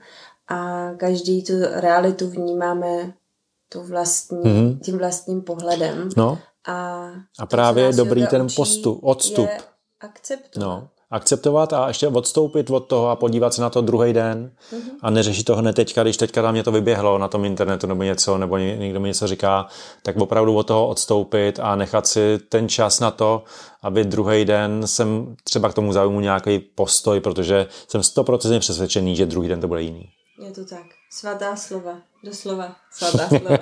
a 0.49 0.89
každý 0.97 1.43
tu 1.43 1.53
realitu 1.73 2.29
vnímáme 2.29 3.13
tu 3.71 3.83
vlastní, 3.83 4.39
Mhm. 4.43 4.79
tím 4.79 4.97
vlastním 4.97 5.41
pohledem. 5.41 6.09
No, 6.17 6.37
A, 6.67 7.09
A 7.39 7.45
právě 7.45 7.83
je 7.83 7.93
dobrý 7.93 8.27
ten 8.27 8.47
postup, 8.55 8.99
odstup. 9.03 9.49
Akceptovat. 10.01 10.67
No, 10.67 10.87
akceptovat 11.11 11.73
a 11.73 11.87
ještě 11.87 12.07
odstoupit 12.07 12.69
od 12.69 12.79
toho 12.79 13.09
a 13.09 13.15
podívat 13.15 13.53
se 13.53 13.61
na 13.61 13.69
to 13.69 13.81
druhý 13.81 14.13
den 14.13 14.51
Mhm. 14.71 14.81
a 15.01 15.09
neřešit 15.09 15.43
toho 15.43 15.59
hned 15.61 15.73
teďka, 15.75 16.03
když 16.03 16.17
teďka 16.17 16.41
tam 16.41 16.51
mě 16.53 16.63
to 16.63 16.71
vyběhlo 16.71 17.17
na 17.17 17.27
tom 17.27 17.45
internetu 17.45 17.87
nebo 17.87 18.03
něco, 18.03 18.37
nebo 18.37 18.57
ně- 18.57 18.77
někdo 18.77 18.99
mi 18.99 19.07
něco 19.07 19.27
říká, 19.27 19.67
tak 20.03 20.17
opravdu 20.17 20.55
od 20.55 20.67
toho 20.67 20.87
odstoupit 20.87 21.59
a 21.59 21.75
nechat 21.75 22.07
si 22.07 22.39
ten 22.49 22.69
čas 22.69 22.99
na 22.99 23.11
to, 23.11 23.43
aby 23.81 24.03
druhý 24.05 24.45
den 24.45 24.87
jsem 24.87 25.35
třeba 25.43 25.69
k 25.69 25.73
tomu 25.73 25.93
zaujmu 25.93 26.19
nějaký 26.19 26.59
postoj, 26.59 27.19
protože 27.19 27.67
jsem 27.87 28.01
100% 28.03 28.59
přesvědčený, 28.59 29.15
že 29.15 29.25
druhý 29.25 29.47
den 29.47 29.61
to 29.61 29.67
bude 29.67 29.81
jiný. 29.81 30.09
Je 30.39 30.51
to 30.51 30.65
tak. 30.65 30.85
Svatá 31.11 31.55
slova. 31.55 31.97
Doslova. 32.23 32.75
Svatá 32.91 33.27
slova. 33.29 33.57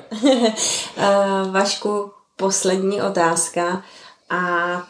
uh, 0.97 1.51
Vašku, 1.51 2.11
poslední 2.35 3.01
otázka. 3.01 3.83
A 4.29 4.41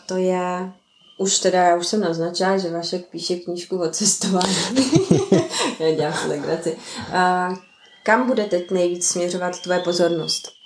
to 0.06 0.18
je, 0.18 0.72
už 1.20 1.40
teda, 1.40 1.64
já 1.64 1.76
už 1.76 1.88
jsem 1.88 2.02
naznačila, 2.02 2.58
že 2.58 2.72
Vašek 2.72 3.06
píše 3.06 3.36
knížku 3.36 3.82
o 3.82 3.90
cestování. 3.90 4.56
já 5.80 5.92
dělám 5.92 6.30
legraci. 6.30 6.78
Uh, 7.08 7.58
kam 8.04 8.28
bude 8.28 8.46
teď 8.46 8.72
nejvíc 8.72 9.08
směřovat 9.08 9.62
tvoje 9.62 9.80
pozornost? 9.80 10.58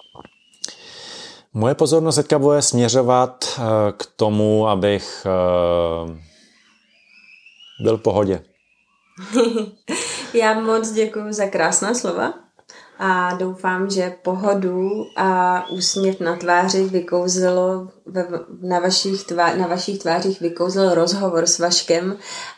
Moje 1.53 1.75
pozornost 1.75 2.15
teďka 2.15 2.39
bude 2.39 2.61
směřovat 2.61 3.59
eh, 3.59 3.61
k 3.97 4.05
tomu, 4.15 4.67
abych 4.67 5.25
eh, 5.25 6.21
byl 7.83 7.97
v 7.97 8.01
pohodě. 8.01 8.43
Já 10.33 10.59
moc 10.59 10.91
děkuji 10.91 11.33
za 11.33 11.45
krásná 11.45 11.93
slova 11.93 12.33
a 12.99 13.35
doufám, 13.35 13.89
že 13.89 14.15
pohodu 14.21 14.89
a 15.17 15.63
úsměv 15.69 16.19
na 16.19 16.35
tváři 16.35 16.83
vykouzelo 16.83 17.87
na 18.61 18.79
vašich, 18.79 19.23
tvá, 19.23 19.55
na 19.55 19.67
vašich 19.67 19.99
tvářích 19.99 20.41
vykouzl 20.41 20.89
rozhovor 20.93 21.45
s 21.45 21.59
Vaškem 21.59 22.17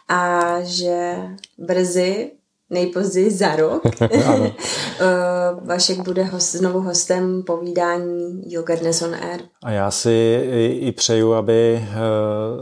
a 0.10 0.42
že 0.62 1.16
brzy 1.58 2.32
nejpozději 2.70 3.32
za 3.32 3.56
rok. 3.56 3.84
Eh, 5.00 5.66
Vašek 5.66 6.00
bude 6.00 6.24
host, 6.24 6.56
znovu 6.56 6.82
hostem 6.82 7.44
povídání 7.44 8.44
Yoga 8.54 8.76
Dnes 8.76 9.02
on 9.02 9.16
Air. 9.16 9.42
A 9.64 9.72
já 9.72 9.92
si 9.92 10.40
i 10.80 10.92
přeju, 10.92 11.34
aby 11.34 11.76
eh, 11.76 11.94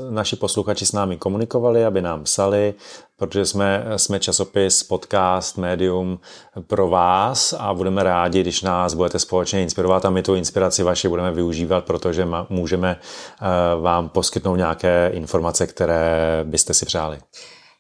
naši 0.10 0.36
posluchači 0.36 0.86
s 0.86 0.92
námi 0.92 1.18
komunikovali, 1.18 1.86
aby 1.86 2.02
nám 2.02 2.24
psali, 2.24 2.74
protože 3.22 3.46
jsme, 3.46 3.86
jsme 3.96 4.20
časopis, 4.20 4.84
podcast, 4.84 5.58
médium 5.58 6.20
pro 6.68 6.88
vás 6.88 7.54
a 7.60 7.74
budeme 7.74 8.04
rádi, 8.04 8.42
když 8.42 8.62
nás 8.62 8.94
budete 8.94 9.20
společně 9.20 9.62
inspirovat 9.62 10.06
a 10.06 10.10
my 10.10 10.24
tu 10.24 10.36
inspiraci 10.36 10.84
vaši 10.84 11.08
budeme 11.08 11.32
využívat, 11.32 11.86
protože 11.86 12.28
můžeme 12.50 13.00
eh, 13.00 13.82
vám 13.82 14.10
poskytnout 14.10 14.56
nějaké 14.56 15.10
informace, 15.14 15.68
které 15.68 16.42
byste 16.44 16.74
si 16.74 16.86
přáli. 16.86 17.18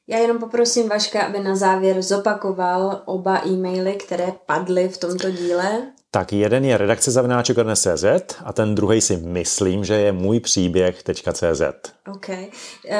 Já 0.07 0.17
jenom 0.17 0.39
poprosím 0.39 0.89
Vaška, 0.89 1.21
aby 1.21 1.39
na 1.39 1.55
závěr 1.55 2.01
zopakoval 2.01 3.01
oba 3.05 3.41
e-maily, 3.47 3.93
které 3.93 4.33
padly 4.45 4.89
v 4.89 4.97
tomto 4.97 5.31
díle. 5.31 5.81
Tak 6.11 6.33
jeden 6.33 6.65
je 6.65 6.77
redakce 6.77 7.11
zavináček.cz 7.11 8.05
a 8.45 8.53
ten 8.53 8.75
druhý 8.75 9.01
si 9.01 9.17
myslím, 9.17 9.85
že 9.85 9.93
je 9.93 10.11
můj 10.11 10.39
příběh.cz. 10.39 11.61
OK. 12.07 12.29
Uh, 12.29 12.95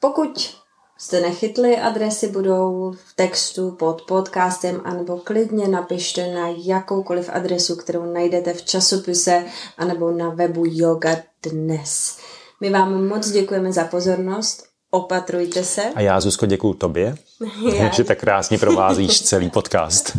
pokud 0.00 0.61
jste 1.02 1.20
nechytli, 1.20 1.76
adresy 1.76 2.28
budou 2.28 2.92
v 2.92 3.16
textu 3.16 3.70
pod 3.70 4.02
podcastem, 4.02 4.80
anebo 4.84 5.16
klidně 5.16 5.68
napište 5.68 6.34
na 6.34 6.48
jakoukoliv 6.64 7.30
adresu, 7.32 7.76
kterou 7.76 8.12
najdete 8.12 8.54
v 8.54 8.62
časopise, 8.62 9.44
anebo 9.78 10.10
na 10.10 10.28
webu 10.28 10.64
Yoga 10.66 11.16
Dnes. 11.42 12.18
My 12.60 12.70
vám 12.70 13.08
moc 13.08 13.30
děkujeme 13.30 13.72
za 13.72 13.84
pozornost 13.84 14.64
Opatrujte 14.94 15.64
se. 15.64 15.82
A 15.94 16.00
já, 16.00 16.20
Zuzko, 16.20 16.46
děkuju 16.46 16.74
tobě, 16.74 17.14
já. 17.78 17.88
že 17.88 18.04
tak 18.04 18.20
krásně 18.20 18.58
provázíš 18.58 19.22
celý 19.22 19.50
podcast. 19.50 20.16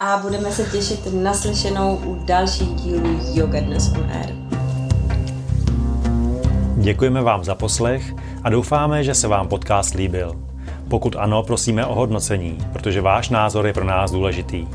A 0.00 0.18
budeme 0.18 0.52
se 0.52 0.64
těšit 0.64 1.00
na 1.12 1.34
slyšenou 1.34 1.96
u 1.96 2.24
dalších 2.24 2.68
dílů 2.68 3.20
Yoga 3.34 3.60
Dnes 3.60 3.88
on 3.88 4.10
Air. 4.10 4.43
Děkujeme 6.84 7.22
vám 7.22 7.44
za 7.44 7.54
poslech 7.54 8.14
a 8.42 8.50
doufáme, 8.50 9.04
že 9.04 9.14
se 9.14 9.28
vám 9.28 9.48
podcast 9.48 9.94
líbil. 9.94 10.32
Pokud 10.88 11.16
ano, 11.18 11.42
prosíme 11.42 11.86
o 11.86 11.94
hodnocení, 11.94 12.58
protože 12.72 13.00
váš 13.00 13.28
názor 13.28 13.66
je 13.66 13.72
pro 13.72 13.84
nás 13.84 14.10
důležitý. 14.10 14.66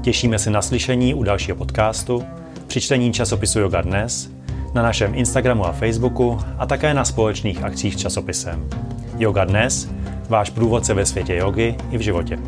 Těšíme 0.00 0.38
se 0.38 0.50
na 0.50 0.62
slyšení 0.62 1.14
u 1.14 1.22
dalšího 1.22 1.56
podcastu, 1.56 2.24
při 2.66 2.80
čtení 2.80 3.12
časopisu 3.12 3.60
Yoga 3.60 3.80
Dnes 3.80 4.30
na 4.74 4.82
našem 4.82 5.14
Instagramu 5.14 5.66
a 5.66 5.72
Facebooku 5.72 6.38
a 6.58 6.66
také 6.66 6.94
na 6.94 7.04
společných 7.04 7.62
akcích 7.62 7.94
s 7.94 7.98
časopisem. 7.98 8.68
Yoga 9.18 9.44
Dnes, 9.44 9.88
váš 10.28 10.50
průvodce 10.50 10.94
ve 10.94 11.06
světě 11.06 11.36
jogy 11.36 11.74
i 11.90 11.98
v 11.98 12.00
životě. 12.00 12.38